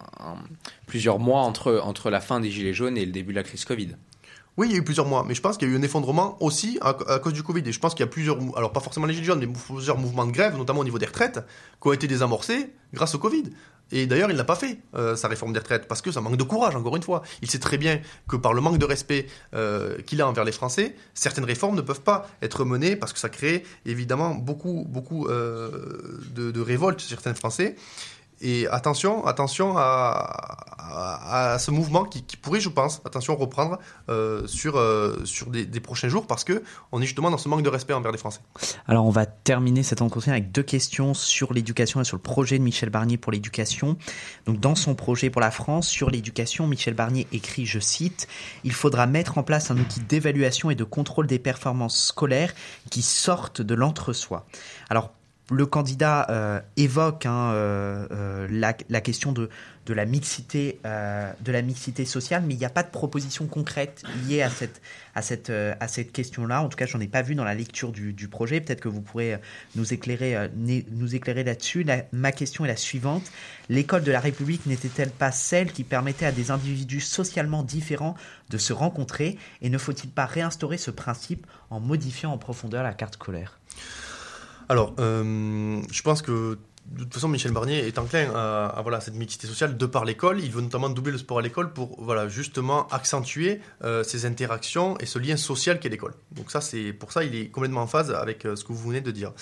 plusieurs 0.85 1.19
mois 1.19 1.41
entre 1.41 1.81
entre 1.83 2.09
la 2.09 2.21
fin 2.21 2.39
des 2.39 2.51
Gilets 2.51 2.73
jaunes 2.73 2.97
et 2.97 3.05
le 3.05 3.11
début 3.11 3.33
de 3.33 3.37
la 3.37 3.43
crise 3.43 3.65
Covid. 3.65 3.95
Oui, 4.57 4.67
il 4.67 4.73
y 4.73 4.75
a 4.75 4.79
eu 4.79 4.83
plusieurs 4.83 5.05
mois, 5.05 5.23
mais 5.25 5.35
je 5.35 5.41
pense 5.41 5.57
qu'il 5.57 5.69
y 5.69 5.71
a 5.71 5.73
eu 5.73 5.77
un 5.77 5.81
effondrement 5.81 6.35
aussi 6.43 6.77
à, 6.81 6.93
cause 6.93 7.31
du 7.31 7.43
Covid. 7.43 7.63
Et 7.65 7.71
je 7.71 7.79
pense 7.79 7.93
qu'il 7.93 8.01
y 8.01 8.09
a 8.09 8.11
plusieurs, 8.11 8.37
alors 8.57 8.73
pas 8.73 8.81
forcément 8.81 9.05
les 9.05 9.13
Gilets 9.13 9.27
jaunes, 9.27 9.39
mais 9.39 9.47
plusieurs 9.47 9.97
mouvements 9.97 10.25
de 10.25 10.33
grève, 10.33 10.57
notamment 10.57 10.81
au 10.81 10.83
niveau 10.83 10.99
des 10.99 11.05
retraites, 11.05 11.39
qui 11.81 11.87
ont 11.87 11.93
été 11.93 12.07
désamorcés 12.07 12.73
grâce 12.93 13.15
au 13.15 13.19
Covid. 13.19 13.43
Et 13.91 14.05
d'ailleurs, 14.05 14.29
il 14.29 14.37
n'a 14.37 14.43
pas 14.43 14.55
fait 14.55 14.79
euh, 14.95 15.15
sa 15.15 15.27
réforme 15.27 15.53
des 15.53 15.59
retraites 15.59 15.87
parce 15.87 16.01
que 16.01 16.11
ça 16.11 16.21
manque 16.21 16.37
de 16.37 16.43
courage, 16.43 16.75
encore 16.75 16.95
une 16.95 17.03
fois. 17.03 17.23
Il 17.41 17.49
sait 17.49 17.59
très 17.59 17.77
bien 17.77 18.01
que 18.27 18.35
par 18.35 18.53
le 18.53 18.61
manque 18.61 18.77
de 18.77 18.85
respect 18.85 19.27
euh, 19.53 20.01
qu'il 20.01 20.21
a 20.21 20.27
envers 20.27 20.43
les 20.43 20.51
Français, 20.51 20.95
certaines 21.13 21.45
réformes 21.45 21.75
ne 21.75 21.81
peuvent 21.81 22.01
pas 22.01 22.27
être 22.41 22.65
menées 22.65 22.95
parce 22.95 23.13
que 23.13 23.19
ça 23.19 23.29
crée 23.29 23.63
évidemment 23.85 24.35
beaucoup, 24.35 24.85
beaucoup 24.87 25.27
euh, 25.27 26.21
de, 26.35 26.51
de 26.51 26.61
révoltes 26.61 27.01
chez 27.01 27.09
certains 27.09 27.33
Français. 27.33 27.75
Et 28.41 28.67
attention, 28.67 29.25
attention 29.25 29.75
à, 29.77 31.57
ce 31.59 31.71
mouvement 31.71 32.03
qui, 32.03 32.23
qui, 32.23 32.35
pourrait, 32.35 32.59
je 32.59 32.69
pense, 32.69 33.01
attention, 33.05 33.35
reprendre 33.35 33.77
euh, 34.09 34.47
sur, 34.47 34.77
euh, 34.77 35.23
sur 35.23 35.47
des, 35.47 35.65
des, 35.65 35.79
prochains 35.79 36.09
jours 36.09 36.25
parce 36.25 36.43
que 36.43 36.63
on 36.91 37.01
est 37.01 37.05
justement 37.05 37.29
dans 37.29 37.37
ce 37.37 37.47
manque 37.47 37.61
de 37.61 37.69
respect 37.69 37.93
envers 37.93 38.11
les 38.11 38.17
Français. 38.17 38.41
Alors, 38.87 39.05
on 39.05 39.11
va 39.11 39.25
terminer 39.25 39.83
cet 39.83 40.01
entretien 40.01 40.33
avec 40.33 40.51
deux 40.51 40.63
questions 40.63 41.13
sur 41.13 41.53
l'éducation 41.53 42.01
et 42.01 42.03
sur 42.03 42.17
le 42.17 42.21
projet 42.21 42.57
de 42.57 42.63
Michel 42.63 42.89
Barnier 42.89 43.17
pour 43.17 43.31
l'éducation. 43.31 43.97
Donc, 44.45 44.59
dans 44.59 44.75
son 44.75 44.95
projet 44.95 45.29
pour 45.29 45.41
la 45.41 45.51
France 45.51 45.87
sur 45.87 46.09
l'éducation, 46.09 46.65
Michel 46.65 46.95
Barnier 46.95 47.27
écrit, 47.31 47.65
je 47.65 47.79
cite, 47.79 48.27
Il 48.63 48.73
faudra 48.73 49.05
mettre 49.05 49.37
en 49.37 49.43
place 49.43 49.71
un 49.71 49.77
outil 49.77 49.99
d'évaluation 49.99 50.69
et 50.71 50.75
de 50.75 50.83
contrôle 50.83 51.27
des 51.27 51.39
performances 51.39 52.07
scolaires 52.07 52.53
qui 52.89 53.01
sortent 53.01 53.61
de 53.61 53.75
l'entre-soi. 53.75 54.45
Alors, 54.89 55.11
le 55.51 55.65
candidat 55.65 56.27
euh, 56.29 56.59
évoque 56.77 57.25
hein, 57.25 57.51
euh, 57.53 58.07
euh, 58.11 58.47
la, 58.49 59.01
question 59.01 59.31
de, 59.31 59.49
la 59.87 60.05
mixité 60.05 60.79
sociale, 62.05 62.43
mais 62.45 62.53
il 62.53 62.59
n'y 62.59 62.65
a 62.65 62.69
pas 62.69 62.83
de 62.83 62.91
proposition 62.91 63.47
concrète 63.47 64.03
liée 64.27 64.43
à 64.43 65.21
cette 65.21 66.11
question-là. 66.11 66.61
En 66.61 66.69
tout 66.69 66.77
cas, 66.77 66.85
j'en 66.85 66.99
ai 66.99 67.07
pas 67.07 67.21
vu 67.21 67.35
dans 67.35 67.43
la 67.43 67.55
lecture 67.55 67.91
du, 67.91 68.13
du 68.13 68.27
projet. 68.27 68.61
Peut-être 68.61 68.81
que 68.81 68.89
vous 68.89 69.01
pourrez 69.01 69.37
nous 69.75 69.93
éclairer 69.93 70.49
nous 70.55 71.15
éclairer 71.15 71.43
là-dessus. 71.43 71.85
ma 72.11 72.31
question 72.31 72.65
est 72.65 72.69
la 72.69 72.77
suivante 72.77 73.31
l'école 73.69 74.03
de 74.03 74.11
la 74.11 74.19
République 74.19 74.65
n'était-elle 74.65 75.11
pas 75.11 75.31
celle 75.31 75.71
qui 75.71 75.83
permettait 75.83 76.25
à 76.25 76.31
des 76.31 76.51
individus 76.51 77.01
socialement 77.01 77.63
différents 77.63 78.15
de 78.49 78.57
se 78.57 78.73
rencontrer? 78.73 79.37
Et 79.61 79.69
ne 79.69 79.77
faut-il 79.77 80.09
pas 80.09 80.25
réinstaurer 80.25 80.77
ce 80.77 80.91
principe 80.91 81.47
en 81.69 81.79
modifiant 81.79 82.31
en 82.31 82.37
profondeur 82.37 82.83
la 82.83 82.93
carte 82.93 83.13
scolaire? 83.13 83.59
Alors, 84.69 84.93
euh, 84.99 85.81
je 85.91 86.01
pense 86.03 86.21
que 86.21 86.59
de 86.85 87.03
toute 87.03 87.13
façon, 87.13 87.27
Michel 87.27 87.51
Barnier 87.51 87.87
est 87.87 87.99
enclin 87.99 88.31
à, 88.33 88.99
cette 88.99 89.13
mixité 89.13 89.45
sociale 89.45 89.77
de 89.77 89.85
par 89.85 90.05
l'école. 90.05 90.39
Il 90.39 90.51
veut 90.51 90.61
notamment 90.61 90.89
doubler 90.89 91.11
le 91.11 91.17
sport 91.19 91.39
à 91.39 91.41
l'école 91.41 91.71
pour 91.71 92.01
voilà, 92.01 92.27
justement 92.27 92.87
accentuer 92.87 93.61
euh, 93.83 94.03
ces 94.03 94.25
interactions 94.25 94.97
et 94.99 95.05
ce 95.05 95.19
lien 95.19 95.37
social 95.37 95.79
qu'est 95.79 95.89
l'école. 95.89 96.13
Donc 96.31 96.49
ça, 96.49 96.61
c'est 96.61 96.93
pour 96.93 97.11
ça 97.11 97.23
il 97.23 97.35
est 97.35 97.49
complètement 97.49 97.81
en 97.81 97.87
phase 97.87 98.11
avec 98.11 98.45
euh, 98.45 98.55
ce 98.55 98.63
que 98.63 98.73
vous 98.73 98.89
venez 98.89 99.01
de 99.01 99.11
dire. 99.11 99.33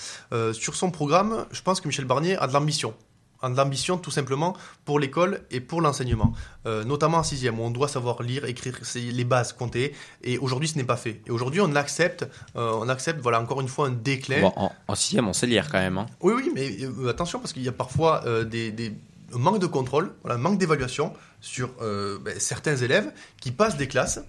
sur 0.52 0.74
son 0.74 0.90
programme, 0.90 1.46
je 1.50 1.62
pense 1.62 1.80
que 1.80 1.88
Michel 1.88 2.04
Barnier 2.04 2.36
a 2.36 2.46
de 2.46 2.52
l'ambition 2.52 2.94
en 3.42 3.56
ambition 3.58 3.98
tout 3.98 4.10
simplement 4.10 4.56
pour 4.84 4.98
l'école 4.98 5.42
et 5.50 5.60
pour 5.60 5.80
l'enseignement, 5.80 6.32
euh, 6.66 6.84
notamment 6.84 7.18
en 7.18 7.22
sixième 7.22 7.58
où 7.60 7.62
on 7.62 7.70
doit 7.70 7.88
savoir 7.88 8.22
lire, 8.22 8.44
écrire, 8.44 8.78
les 8.94 9.24
bases, 9.24 9.52
compter. 9.52 9.94
Et 10.22 10.38
aujourd'hui, 10.38 10.68
ce 10.68 10.76
n'est 10.76 10.84
pas 10.84 10.96
fait. 10.96 11.20
Et 11.26 11.30
aujourd'hui, 11.30 11.60
on 11.60 11.74
accepte, 11.74 12.26
euh, 12.56 12.72
on 12.74 12.88
accepte, 12.88 13.20
voilà, 13.20 13.40
encore 13.40 13.60
une 13.60 13.68
fois, 13.68 13.88
un 13.88 13.92
déclin. 13.92 14.50
en, 14.56 14.94
sixième, 14.94 15.28
on 15.28 15.32
sait 15.32 15.46
lire 15.46 15.68
quand 15.70 15.78
même. 15.78 15.98
Hein. 15.98 16.06
Oui, 16.20 16.34
oui, 16.36 16.50
mais 16.54 16.76
euh, 16.82 17.08
attention 17.08 17.38
parce 17.38 17.52
qu'il 17.52 17.62
y 17.62 17.68
a 17.68 17.72
parfois 17.72 18.24
des, 18.44 18.70
des 18.72 18.92
un 19.34 19.38
manque 19.38 19.58
de 19.58 19.66
contrôle, 19.66 20.14
voilà, 20.22 20.36
un 20.36 20.40
manque 20.40 20.58
d'évaluation 20.58 21.12
sur 21.40 21.68
ben, 21.78 22.34
certains 22.38 22.76
élèves 22.76 23.12
qui 23.40 23.52
passent 23.52 23.76
des 23.76 23.86
classes 23.86 24.20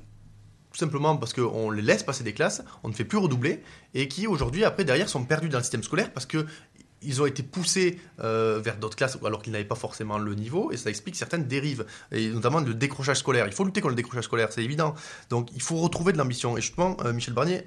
tout 0.71 0.77
simplement 0.77 1.17
parce 1.17 1.33
qu'on 1.33 1.71
les 1.71 1.81
laisse 1.81 2.03
passer 2.03 2.23
des 2.23 2.33
classes, 2.33 2.61
on 2.83 2.89
ne 2.89 2.93
fait 2.93 3.05
plus 3.05 3.17
redoubler, 3.17 3.63
et 3.93 4.07
qui 4.07 4.27
aujourd'hui, 4.27 4.63
après, 4.63 4.83
derrière, 4.83 5.09
sont 5.09 5.23
perdus 5.23 5.49
dans 5.49 5.57
le 5.57 5.63
système 5.63 5.83
scolaire 5.83 6.11
parce 6.13 6.25
que 6.25 6.45
ils 7.01 7.21
ont 7.21 7.25
été 7.25 7.43
poussés 7.43 7.99
euh, 8.19 8.59
vers 8.63 8.77
d'autres 8.77 8.95
classes 8.95 9.17
alors 9.25 9.41
qu'ils 9.41 9.53
n'avaient 9.53 9.65
pas 9.65 9.75
forcément 9.75 10.17
le 10.17 10.35
niveau 10.35 10.71
et 10.71 10.77
ça 10.77 10.89
explique 10.89 11.15
certaines 11.15 11.45
dérives 11.45 11.85
et 12.11 12.29
notamment 12.29 12.59
le 12.59 12.73
décrochage 12.73 13.17
scolaire. 13.17 13.47
Il 13.47 13.53
faut 13.53 13.63
lutter 13.63 13.81
contre 13.81 13.91
le 13.91 13.95
décrochage 13.95 14.25
scolaire, 14.25 14.51
c'est 14.51 14.63
évident. 14.63 14.93
Donc 15.29 15.49
il 15.53 15.61
faut 15.61 15.77
retrouver 15.77 16.13
de 16.13 16.17
l'ambition 16.17 16.57
et 16.57 16.61
justement 16.61 16.97
euh, 17.05 17.13
Michel 17.13 17.33
Barnier 17.33 17.63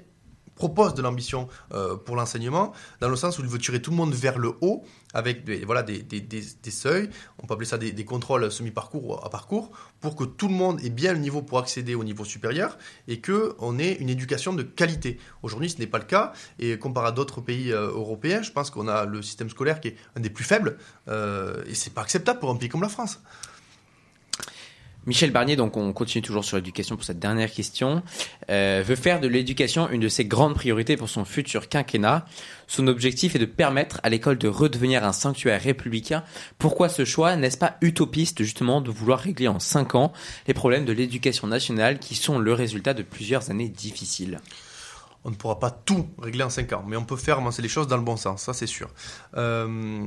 propose 0.55 0.93
de 0.93 1.01
l'ambition 1.01 1.47
euh, 1.73 1.95
pour 1.95 2.15
l'enseignement, 2.15 2.73
dans 3.01 3.09
le 3.09 3.15
sens 3.15 3.39
où 3.39 3.41
il 3.41 3.47
veut 3.47 3.57
tirer 3.57 3.81
tout 3.81 3.91
le 3.91 3.97
monde 3.97 4.13
vers 4.13 4.37
le 4.37 4.53
haut, 4.61 4.83
avec 5.13 5.43
des, 5.43 5.65
voilà, 5.65 5.83
des, 5.83 6.01
des, 6.01 6.71
seuils, 6.71 7.09
on 7.41 7.47
peut 7.47 7.53
appeler 7.53 7.67
ça 7.67 7.77
des, 7.77 8.05
contrôles 8.05 8.51
semi-parcours 8.51 9.05
ou 9.05 9.13
à 9.13 9.29
parcours, 9.29 9.71
pour 10.01 10.15
que 10.15 10.23
tout 10.23 10.47
le 10.47 10.53
monde 10.53 10.83
ait 10.83 10.89
bien 10.89 11.13
le 11.13 11.19
niveau 11.19 11.41
pour 11.41 11.59
accéder 11.59 11.95
au 11.95 12.03
niveau 12.03 12.25
supérieur 12.25 12.77
et 13.07 13.21
qu'on 13.21 13.79
ait 13.79 13.93
une 13.93 14.09
éducation 14.09 14.53
de 14.53 14.63
qualité. 14.63 15.19
Aujourd'hui, 15.41 15.69
ce 15.69 15.77
n'est 15.79 15.87
pas 15.87 15.99
le 15.99 16.05
cas, 16.05 16.33
et 16.59 16.77
comparé 16.77 17.07
à 17.07 17.11
d'autres 17.11 17.41
pays 17.41 17.71
euh, 17.71 17.87
européens, 17.87 18.41
je 18.41 18.51
pense 18.51 18.69
qu'on 18.69 18.87
a 18.87 19.05
le 19.05 19.21
système 19.21 19.49
scolaire 19.49 19.79
qui 19.79 19.89
est 19.89 19.95
un 20.15 20.19
des 20.19 20.29
plus 20.29 20.43
faibles, 20.43 20.77
euh, 21.07 21.63
et 21.67 21.75
c'est 21.75 21.93
pas 21.93 22.01
acceptable 22.01 22.39
pour 22.39 22.49
un 22.49 22.55
pays 22.55 22.69
comme 22.69 22.81
la 22.81 22.89
France. 22.89 23.21
Michel 25.05 25.31
Barnier, 25.31 25.57
donc 25.57 25.75
on 25.75 25.91
continue 25.91 26.21
toujours 26.21 26.45
sur 26.45 26.55
l'éducation 26.55 26.95
pour 26.95 27.03
cette 27.03 27.19
dernière 27.19 27.51
question, 27.51 28.03
euh, 28.49 28.83
veut 28.85 28.95
faire 28.95 29.19
de 29.19 29.27
l'éducation 29.27 29.89
une 29.89 29.99
de 29.99 30.07
ses 30.07 30.23
grandes 30.23 30.55
priorités 30.55 30.95
pour 30.95 31.09
son 31.09 31.25
futur 31.25 31.67
quinquennat. 31.67 32.25
Son 32.67 32.87
objectif 32.87 33.35
est 33.35 33.39
de 33.39 33.45
permettre 33.45 33.99
à 34.03 34.09
l'école 34.09 34.37
de 34.37 34.47
redevenir 34.47 35.03
un 35.03 35.11
sanctuaire 35.11 35.61
républicain. 35.61 36.23
Pourquoi 36.57 36.87
ce 36.87 37.03
choix? 37.03 37.35
N'est-ce 37.35 37.57
pas 37.57 37.75
utopiste 37.81 38.43
justement 38.43 38.79
de 38.79 38.91
vouloir 38.91 39.19
régler 39.19 39.49
en 39.49 39.59
cinq 39.59 39.95
ans 39.95 40.13
les 40.47 40.53
problèmes 40.53 40.85
de 40.85 40.93
l'éducation 40.93 41.47
nationale 41.47 41.99
qui 41.99 42.15
sont 42.15 42.39
le 42.39 42.53
résultat 42.53 42.93
de 42.93 43.03
plusieurs 43.03 43.49
années 43.49 43.69
difficiles? 43.69 44.39
On 45.25 45.29
ne 45.29 45.35
pourra 45.35 45.59
pas 45.59 45.71
tout 45.71 46.07
régler 46.21 46.43
en 46.43 46.49
5 46.49 46.73
ans, 46.73 46.83
mais 46.85 46.97
on 46.97 47.05
peut 47.05 47.15
faire 47.15 47.37
avancer 47.37 47.61
les 47.61 47.69
choses 47.69 47.87
dans 47.87 47.95
le 47.95 48.03
bon 48.03 48.17
sens, 48.17 48.43
ça 48.43 48.53
c'est 48.53 48.67
sûr. 48.67 48.89
Euh, 49.37 50.03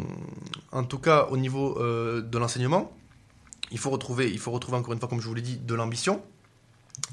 en 0.73 0.85
tout 0.85 0.99
cas, 0.99 1.29
au 1.31 1.39
niveau 1.39 1.79
euh, 1.81 2.21
de 2.21 2.37
l'enseignement, 2.37 2.93
il 3.71 3.79
faut 3.79 3.91
retrouver, 3.91 4.31
il 4.31 4.39
faut 4.39 4.51
retrouver 4.51 4.79
encore 4.79 4.93
une 4.93 5.01
fois, 5.01 5.09
comme 5.09 5.21
je 5.21 5.27
vous 5.27 5.35
l'ai 5.35 5.43
dit, 5.43 5.57
de 5.57 5.75
l'ambition. 5.75 6.23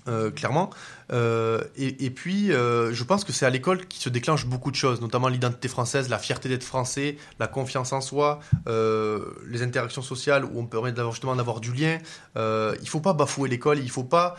Euh, 0.08 0.32
clairement. 0.32 0.70
Euh, 1.12 1.64
et, 1.78 2.10
puis, 2.10 2.52
euh, 2.52 2.94
je 2.94 3.04
pense 3.04 3.24
que 3.24 3.32
c'est 3.32 3.46
à 3.46 3.50
l'école 3.50 3.86
qui 3.86 4.00
se 4.00 4.10
déclenche 4.10 4.46
beaucoup 4.46 4.70
de 4.72 4.76
choses, 4.76 5.00
notamment 5.02 5.28
l'identité 5.28 5.68
française, 5.68 6.10
la 6.10 6.20
fierté 6.20 6.50
d'être 6.50 6.64
français, 6.64 7.18
la 7.40 7.48
confiance 7.48 7.94
en 7.94 8.02
soi, 8.02 8.40
les 8.66 9.62
interactions 9.62 10.02
sociales 10.02 10.46
où 10.46 10.60
on 10.60 10.66
permet 10.66 10.92
d'avoir, 10.92 11.14
justement 11.14 11.36
d'avoir 11.36 11.60
du 11.60 11.74
lien. 11.74 12.00
il 12.36 12.42
ne 12.42 12.88
faut 12.88 13.00
pas 13.00 13.14
bafouer 13.14 13.50
l'école, 13.50 13.80
il 13.80 13.86
ne 13.86 13.90
faut 13.90 14.04
pas 14.04 14.36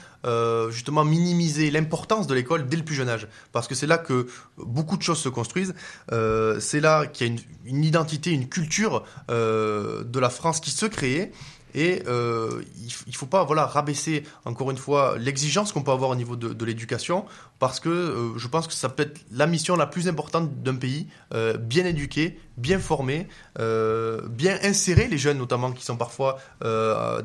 justement 0.71 1.05
minimiser 1.05 1.71
l'importance 1.71 2.27
de 2.27 2.35
l'école 2.35 2.67
dès 2.67 2.77
le 2.77 2.85
plus 2.85 2.95
jeune 2.95 3.09
âge, 3.09 3.29
parce 3.53 3.69
que 3.69 3.75
c'est 3.75 3.87
là 3.87 3.99
que 3.99 4.27
beaucoup 4.59 4.97
de 4.97 5.03
choses 5.03 5.19
se 5.19 5.29
construisent. 5.29 5.75
c'est 6.11 6.81
là 6.81 7.07
qu'il 7.07 7.27
y 7.27 7.31
a 7.31 7.33
une, 7.33 7.41
une, 7.65 7.85
identité, 7.85 8.31
une 8.31 8.49
culture 8.49 9.05
de 9.29 10.19
la 10.19 10.31
France 10.31 10.61
qui 10.61 10.71
se 10.71 10.87
crée. 10.87 11.33
Et 11.75 12.03
euh, 12.07 12.63
il 12.77 13.11
ne 13.11 13.17
faut 13.17 13.27
pas 13.27 13.45
voilà, 13.45 13.67
rabaisser, 13.67 14.25
encore 14.45 14.71
une 14.71 14.77
fois, 14.77 15.17
l'exigence 15.19 15.73
qu'on 15.73 15.83
peut 15.83 15.91
avoir 15.91 16.11
au 16.11 16.17
niveau 16.17 16.37
de, 16.37 16.53
de 16.53 16.65
l'éducation, 16.65 17.25
parce 17.65 17.81
que 17.81 17.89
euh, 17.89 18.37
je 18.37 18.47
pense 18.47 18.67
que 18.67 18.75
ça 18.75 18.91
peut 18.91 19.05
être 19.05 19.23
la 19.33 19.47
mission 19.47 19.75
la 19.75 19.87
plus 19.87 20.07
importante 20.07 20.63
d'un 20.63 20.75
pays, 20.75 21.07
euh, 21.33 21.57
bien 21.57 21.87
éduqué, 21.87 22.39
bien 22.59 22.79
formé, 22.79 23.27
euh, 23.59 24.21
bien 24.29 24.59
insérer 24.63 25.09
les 25.09 25.17
jeunes 25.17 25.39
notamment 25.39 25.73
qui 25.73 25.83
sont 25.83 25.97
parfois 25.97 26.37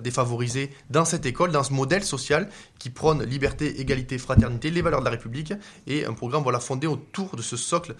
défavorisés 0.02 0.72
dans 0.90 1.04
cette 1.04 1.26
école, 1.26 1.52
dans 1.52 1.64
ce 1.64 1.74
modèle 1.74 2.04
social 2.04 2.48
qui 2.80 2.90
prône 2.90 3.22
liberté, 3.24 3.82
égalité, 3.82 4.18
fraternité, 4.18 4.72
les 4.72 4.82
valeurs 4.82 5.02
de 5.02 5.06
la 5.06 5.12
République, 5.12 5.54
et 5.88 6.06
un 6.06 6.14
programme 6.14 6.46
fondé 6.62 6.88
autour 6.88 7.36
de 7.36 7.42
ce 7.42 7.58
socle 7.58 7.96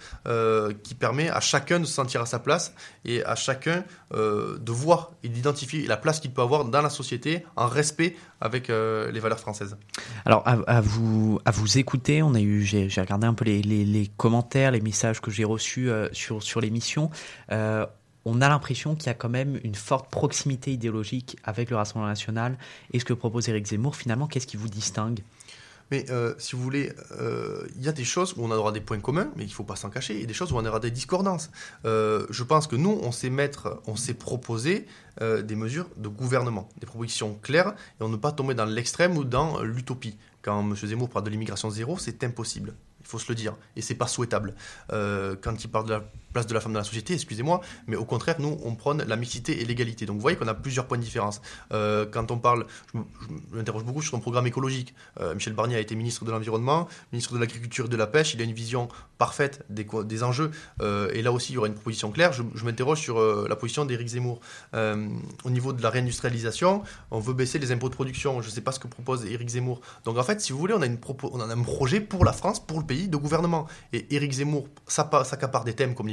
qui 0.82 0.94
permet 0.94 1.28
à 1.28 1.40
chacun 1.40 1.78
de 1.80 1.84
se 1.84 1.92
sentir 1.92 2.22
à 2.22 2.26
sa 2.26 2.38
place 2.38 2.74
et 3.04 3.22
à 3.24 3.36
chacun 3.36 3.84
de 4.12 4.72
voir 4.72 5.12
et 5.22 5.28
d'identifier 5.28 5.86
la 5.86 5.96
place 5.96 6.20
qu'il 6.20 6.32
peut 6.32 6.42
avoir 6.42 6.64
dans 6.64 6.82
la 6.82 6.90
société 6.90 7.44
en 7.56 7.68
respect 7.68 8.16
avec 8.40 8.68
les 8.68 9.20
valeurs 9.20 9.40
françaises. 9.40 9.76
Alors 10.24 10.42
à, 10.46 10.80
vous, 10.80 11.40
à 11.44 11.50
vous 11.50 11.78
écouter, 11.78 12.22
on 12.22 12.34
a 12.34 12.40
eu, 12.40 12.62
j'ai 12.62 12.88
regardé 13.00 13.26
un 13.26 13.34
peu 13.34 13.44
les, 13.44 14.10
commentaires, 14.16 14.70
les 14.70 14.80
messages 14.80 15.20
que 15.20 15.30
j'ai 15.30 15.44
reçus 15.44 15.90
sur, 16.12 16.42
sur 16.42 16.60
l'émission. 16.60 17.10
Euh, 17.52 17.86
on 18.24 18.40
a 18.40 18.48
l'impression 18.48 18.94
qu'il 18.94 19.06
y 19.06 19.10
a 19.10 19.14
quand 19.14 19.28
même 19.28 19.58
une 19.64 19.74
forte 19.74 20.10
proximité 20.10 20.72
idéologique 20.72 21.36
avec 21.44 21.70
le 21.70 21.76
Rassemblement 21.76 22.08
national 22.08 22.58
et 22.92 22.98
ce 22.98 23.04
que 23.04 23.14
propose 23.14 23.48
Éric 23.48 23.66
Zemmour. 23.66 23.96
Finalement, 23.96 24.26
qu'est-ce 24.26 24.46
qui 24.46 24.56
vous 24.56 24.68
distingue? 24.68 25.20
Mais 25.90 26.06
euh, 26.10 26.34
si 26.38 26.56
vous 26.56 26.62
voulez, 26.62 26.92
euh, 27.12 27.66
il 27.76 27.82
y 27.82 27.88
a 27.88 27.92
des 27.92 28.04
choses 28.04 28.34
où 28.36 28.44
on 28.44 28.50
aura 28.50 28.72
des 28.72 28.80
points 28.80 29.00
communs, 29.00 29.30
mais 29.36 29.44
il 29.44 29.48
ne 29.48 29.52
faut 29.52 29.64
pas 29.64 29.76
s'en 29.76 29.90
cacher, 29.90 30.20
et 30.20 30.26
des 30.26 30.34
choses 30.34 30.52
où 30.52 30.56
on 30.56 30.64
aura 30.64 30.80
des 30.80 30.90
discordances. 30.90 31.50
je 31.84 32.42
pense 32.42 32.66
que 32.66 32.76
nous, 32.76 32.98
on 33.02 33.12
sait 33.12 33.30
mettre, 33.30 33.80
on 33.86 33.96
sait 33.96 34.14
proposer 34.14 34.86
des 35.20 35.56
mesures 35.56 35.88
de 35.96 36.08
gouvernement, 36.08 36.68
des 36.78 36.86
propositions 36.86 37.38
claires, 37.42 37.74
et 38.00 38.02
on 38.02 38.08
ne 38.08 38.16
pas 38.16 38.32
tomber 38.32 38.54
dans 38.54 38.64
l'extrême 38.64 39.16
ou 39.16 39.24
dans 39.24 39.62
l'utopie. 39.62 40.16
Quand 40.42 40.60
M. 40.60 40.74
Zemmour 40.74 41.10
parle 41.10 41.24
de 41.24 41.30
l'immigration 41.30 41.70
zéro, 41.70 41.98
c'est 41.98 42.24
impossible. 42.24 42.74
Il 43.00 43.06
faut 43.06 43.18
se 43.18 43.30
le 43.30 43.34
dire. 43.34 43.56
Et 43.76 43.82
c'est 43.82 43.94
pas 43.94 44.06
souhaitable. 44.06 44.54
quand 44.88 45.64
il 45.64 45.68
parle 45.68 45.86
de 45.86 45.92
la 45.94 46.04
place 46.32 46.46
de 46.46 46.54
la 46.54 46.60
femme 46.60 46.72
dans 46.72 46.80
la 46.80 46.84
société, 46.84 47.14
excusez-moi, 47.14 47.60
mais 47.86 47.96
au 47.96 48.04
contraire, 48.04 48.36
nous, 48.38 48.58
on 48.64 48.74
prône 48.74 49.02
la 49.06 49.16
mixité 49.16 49.60
et 49.60 49.64
l'égalité. 49.64 50.06
Donc 50.06 50.16
vous 50.16 50.22
voyez 50.22 50.36
qu'on 50.36 50.48
a 50.48 50.54
plusieurs 50.54 50.86
points 50.86 50.98
de 50.98 51.02
différence. 51.02 51.40
Euh, 51.72 52.06
quand 52.10 52.30
on 52.30 52.38
parle, 52.38 52.66
je, 52.94 53.00
m'interroge 53.56 53.84
beaucoup 53.84 54.02
sur 54.02 54.12
son 54.12 54.20
programme 54.20 54.46
écologique. 54.46 54.94
Euh, 55.20 55.34
Michel 55.34 55.54
Barnier 55.54 55.76
a 55.76 55.80
été 55.80 55.94
ministre 55.94 56.24
de 56.24 56.30
l'Environnement, 56.30 56.88
ministre 57.12 57.34
de 57.34 57.38
l'Agriculture 57.38 57.86
et 57.86 57.88
de 57.88 57.96
la 57.96 58.06
Pêche, 58.06 58.34
il 58.34 58.40
a 58.40 58.44
une 58.44 58.52
vision 58.52 58.88
parfaite 59.18 59.64
des, 59.68 60.22
enjeux, 60.22 60.50
euh, 60.80 61.10
et 61.12 61.20
là 61.20 61.30
aussi, 61.30 61.52
il 61.52 61.56
y 61.56 61.58
aura 61.58 61.66
une 61.66 61.74
proposition 61.74 62.10
claire. 62.10 62.32
Je, 62.32 62.42
m'interroge 62.64 63.00
sur 63.00 63.20
la 63.20 63.56
position 63.56 63.84
d'Éric 63.84 64.08
Zemmour. 64.08 64.40
au 64.72 65.50
niveau 65.50 65.72
de 65.72 65.82
la 65.82 65.90
réindustrialisation, 65.90 66.82
on 67.10 67.20
veut 67.20 67.34
baisser 67.34 67.58
les 67.58 67.72
impôts 67.72 67.88
de 67.88 67.94
production. 67.94 68.40
Je 68.40 68.48
ne 68.48 68.52
sais 68.52 68.60
pas 68.60 68.72
ce 68.72 68.78
que 68.78 68.86
propose 68.86 69.26
Éric 69.26 69.48
Zemmour. 69.48 69.80
Donc 70.04 70.18
en 70.18 70.22
fait, 70.22 70.40
si 70.40 70.52
vous 70.52 70.58
voulez, 70.58 70.74
on 70.74 70.82
a, 70.82 70.86
a 70.86 71.52
un 71.52 71.62
projet 71.62 72.00
pour 72.00 72.24
la 72.24 72.32
France, 72.32 72.64
pour 72.64 72.78
le 72.78 72.86
pays, 72.86 73.08
de 73.08 73.16
gouvernement. 73.16 73.66
Et 73.92 74.14
Éric 74.14 74.32
Zemmour 74.32 74.68
s'accapare 74.86 75.64
des 75.64 75.74
thèmes 75.74 75.94
comme 75.94 76.08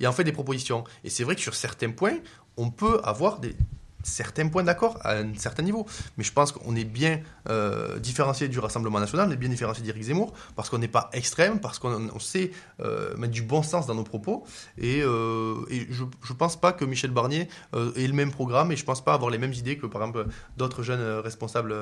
et 0.00 0.06
en 0.06 0.12
fait 0.12 0.24
des 0.24 0.32
propositions. 0.32 0.84
Et 1.02 1.10
c'est 1.10 1.24
vrai 1.24 1.34
que 1.34 1.40
sur 1.40 1.54
certains 1.54 1.90
points, 1.90 2.18
on 2.56 2.70
peut 2.70 3.00
avoir 3.04 3.40
des, 3.40 3.54
certains 4.04 4.48
points 4.48 4.62
d'accord 4.62 4.98
à 5.02 5.16
un 5.16 5.34
certain 5.36 5.62
niveau. 5.62 5.86
Mais 6.16 6.24
je 6.24 6.32
pense 6.32 6.52
qu'on 6.52 6.76
est 6.76 6.84
bien 6.84 7.20
euh, 7.50 7.98
différencié 7.98 8.48
du 8.48 8.58
Rassemblement 8.58 9.00
national, 9.00 9.28
on 9.28 9.32
est 9.32 9.36
bien 9.36 9.48
différencié 9.48 9.82
d'Éric 9.82 10.04
Zemmour, 10.04 10.32
parce 10.54 10.70
qu'on 10.70 10.78
n'est 10.78 10.88
pas 10.88 11.10
extrême, 11.12 11.60
parce 11.60 11.78
qu'on 11.78 12.18
sait 12.20 12.52
euh, 12.80 13.16
mettre 13.16 13.32
du 13.32 13.42
bon 13.42 13.62
sens 13.62 13.86
dans 13.86 13.94
nos 13.94 14.04
propos. 14.04 14.44
Et, 14.78 15.02
euh, 15.02 15.54
je 15.90 16.04
ne 16.04 16.38
pense 16.38 16.60
pas 16.60 16.72
que 16.72 16.84
Michel 16.84 17.10
Barnier 17.10 17.48
ait 17.96 18.06
le 18.06 18.12
même 18.12 18.30
programme, 18.30 18.70
et 18.72 18.76
je 18.76 18.82
ne 18.82 18.86
pense 18.86 19.02
pas 19.02 19.14
avoir 19.14 19.30
les 19.30 19.38
mêmes 19.38 19.52
idées 19.52 19.76
que, 19.76 19.86
par 19.86 20.02
exemple, 20.02 20.26
d'autres 20.56 20.82
jeunes 20.82 21.20
responsables 21.20 21.74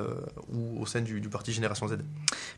ou 0.53 0.81
au 0.81 0.87
sein 0.87 1.01
du, 1.01 1.21
parti 1.29 1.53
Génération 1.53 1.89
Z. 1.89 1.99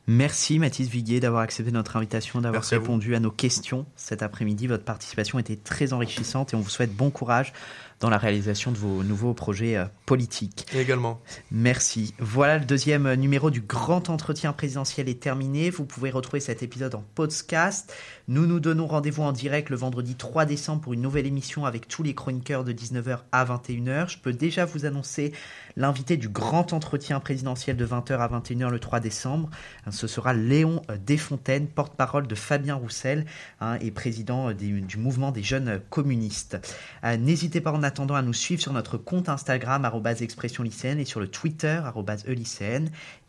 Merci 0.07 0.59
Mathis 0.59 0.89
Viguier 0.89 1.21
d'avoir 1.21 1.43
accepté 1.43 1.73
notre 1.73 1.97
invitation, 1.97 2.41
d'avoir 2.41 2.63
répondu 2.65 3.15
à, 3.15 3.17
à 3.17 3.21
nos 3.21 3.31
questions 3.31 3.87
cet 3.97 4.23
après-midi. 4.23 4.67
Votre 4.67 4.85
participation 4.85 5.39
était 5.39 5.57
très 5.57 5.93
enrichissante 5.93 6.53
et 6.53 6.57
on 6.57 6.61
vous 6.61 6.71
souhaite 6.71 6.95
bon 6.95 7.11
courage 7.11 7.53
dans 8.01 8.11
la 8.11 8.19
réalisation 8.19 8.73
de 8.73 8.77
vos 8.77 9.03
nouveaux 9.03 9.35
projets 9.35 9.77
euh, 9.77 9.85
politiques. 10.07 10.67
également. 10.75 11.21
Merci. 11.51 12.15
Voilà, 12.19 12.59
le 12.59 12.65
deuxième 12.65 13.07
euh, 13.07 13.17
numéro 13.17 13.51
du 13.51 13.61
grand 13.61 14.11
entretien 14.11 14.53
présidentiel 14.53 15.09
est 15.09 15.23
terminé. 15.23 15.71
Vous 15.71 15.85
pouvez 15.85 16.11
retrouver 16.11 16.41
cet 16.41 16.63
épisode 16.63 16.95
en 16.95 17.05
podcast. 17.15 17.95
Nous 18.29 18.47
nous 18.47 18.61
donnons 18.61 18.87
rendez-vous 18.87 19.23
en 19.23 19.33
direct 19.33 19.71
le 19.71 19.77
vendredi 19.77 20.15
3 20.15 20.45
décembre 20.45 20.83
pour 20.83 20.93
une 20.93 21.03
nouvelle 21.03 21.27
émission 21.27 21.67
avec 21.67 21.89
tous 21.89 22.03
les 22.03 22.15
chroniqueurs 22.15 22.65
de 22.65 22.73
19h 22.73 23.21
à 23.33 23.45
21h. 23.45 24.11
Je 24.11 24.19
peux 24.19 24.33
déjà 24.33 24.65
vous 24.65 24.87
annoncer 24.87 25.33
l'invité 25.77 26.17
du 26.17 26.29
grand 26.29 26.73
entretien 26.73 27.21
présidentiel 27.21 27.77
de 27.77 27.87
20h 27.87 28.19
à 28.19 28.29
21h 28.29 28.71
le 28.71 28.79
3 28.79 29.01
décembre. 29.01 29.51
Hein, 29.87 29.91
ce 29.91 30.07
sera 30.07 30.35
Léon 30.35 30.83
euh, 30.91 30.97
Desfontaines, 31.05 31.67
porte-parole 31.67 32.27
de 32.27 32.35
Fabien 32.35 32.75
Roussel 32.75 33.27
hein, 33.61 33.77
et 33.81 33.91
président 33.91 34.51
euh, 34.51 34.55
du 34.55 34.97
mouvement 34.97 35.33
des 35.33 35.43
jeunes 35.43 35.81
communistes. 35.91 36.59
Euh, 37.05 37.17
n'hésitez 37.17 37.61
pas 37.61 37.73
en 37.73 37.83
attendant 37.83 38.15
à 38.15 38.23
nous 38.23 38.33
suivre 38.33 38.61
sur 38.61 38.73
notre 38.73 38.99
compte 38.99 39.29
Instagram 39.29 39.85
expression 40.21 40.63
lycéenne 40.63 40.99
et 40.99 41.05
sur 41.05 41.21
le 41.21 41.29
Twitter 41.29 41.81
e 41.87 42.35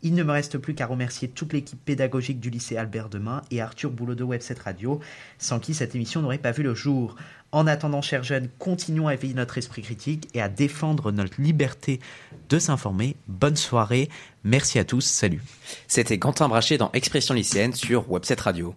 Il 0.02 0.14
ne 0.14 0.22
me 0.22 0.32
reste 0.32 0.58
plus 0.58 0.74
qu'à 0.74 0.86
remercier 0.86 1.28
toute 1.28 1.52
l'équipe 1.52 1.82
pédagogique 1.84 2.40
du 2.40 2.50
lycée 2.50 2.76
Albert 2.76 3.08
Demain 3.08 3.42
et 3.50 3.60
Arthur 3.60 3.90
Boulot 3.90 4.14
de 4.14 4.24
Web7 4.24 4.62
Radio, 4.62 5.00
sans 5.38 5.58
qui 5.58 5.74
cette 5.74 5.94
émission 5.94 6.22
n'aurait 6.22 6.38
pas 6.38 6.52
vu 6.52 6.62
le 6.62 6.74
jour. 6.74 7.16
En 7.56 7.66
attendant, 7.66 8.02
chers 8.02 8.22
jeunes, 8.22 8.50
continuons 8.58 9.08
à 9.08 9.14
éveiller 9.14 9.32
notre 9.32 9.56
esprit 9.56 9.80
critique 9.80 10.28
et 10.34 10.42
à 10.42 10.50
défendre 10.50 11.10
notre 11.10 11.40
liberté 11.40 12.00
de 12.50 12.58
s'informer. 12.58 13.16
Bonne 13.28 13.56
soirée. 13.56 14.10
Merci 14.44 14.78
à 14.78 14.84
tous. 14.84 15.06
Salut. 15.06 15.42
C'était 15.88 16.18
Quentin 16.18 16.48
Brachet 16.48 16.76
dans 16.76 16.92
Expression 16.92 17.32
lycéenne 17.32 17.72
sur 17.72 18.12
Webset 18.12 18.36
Radio. 18.40 18.74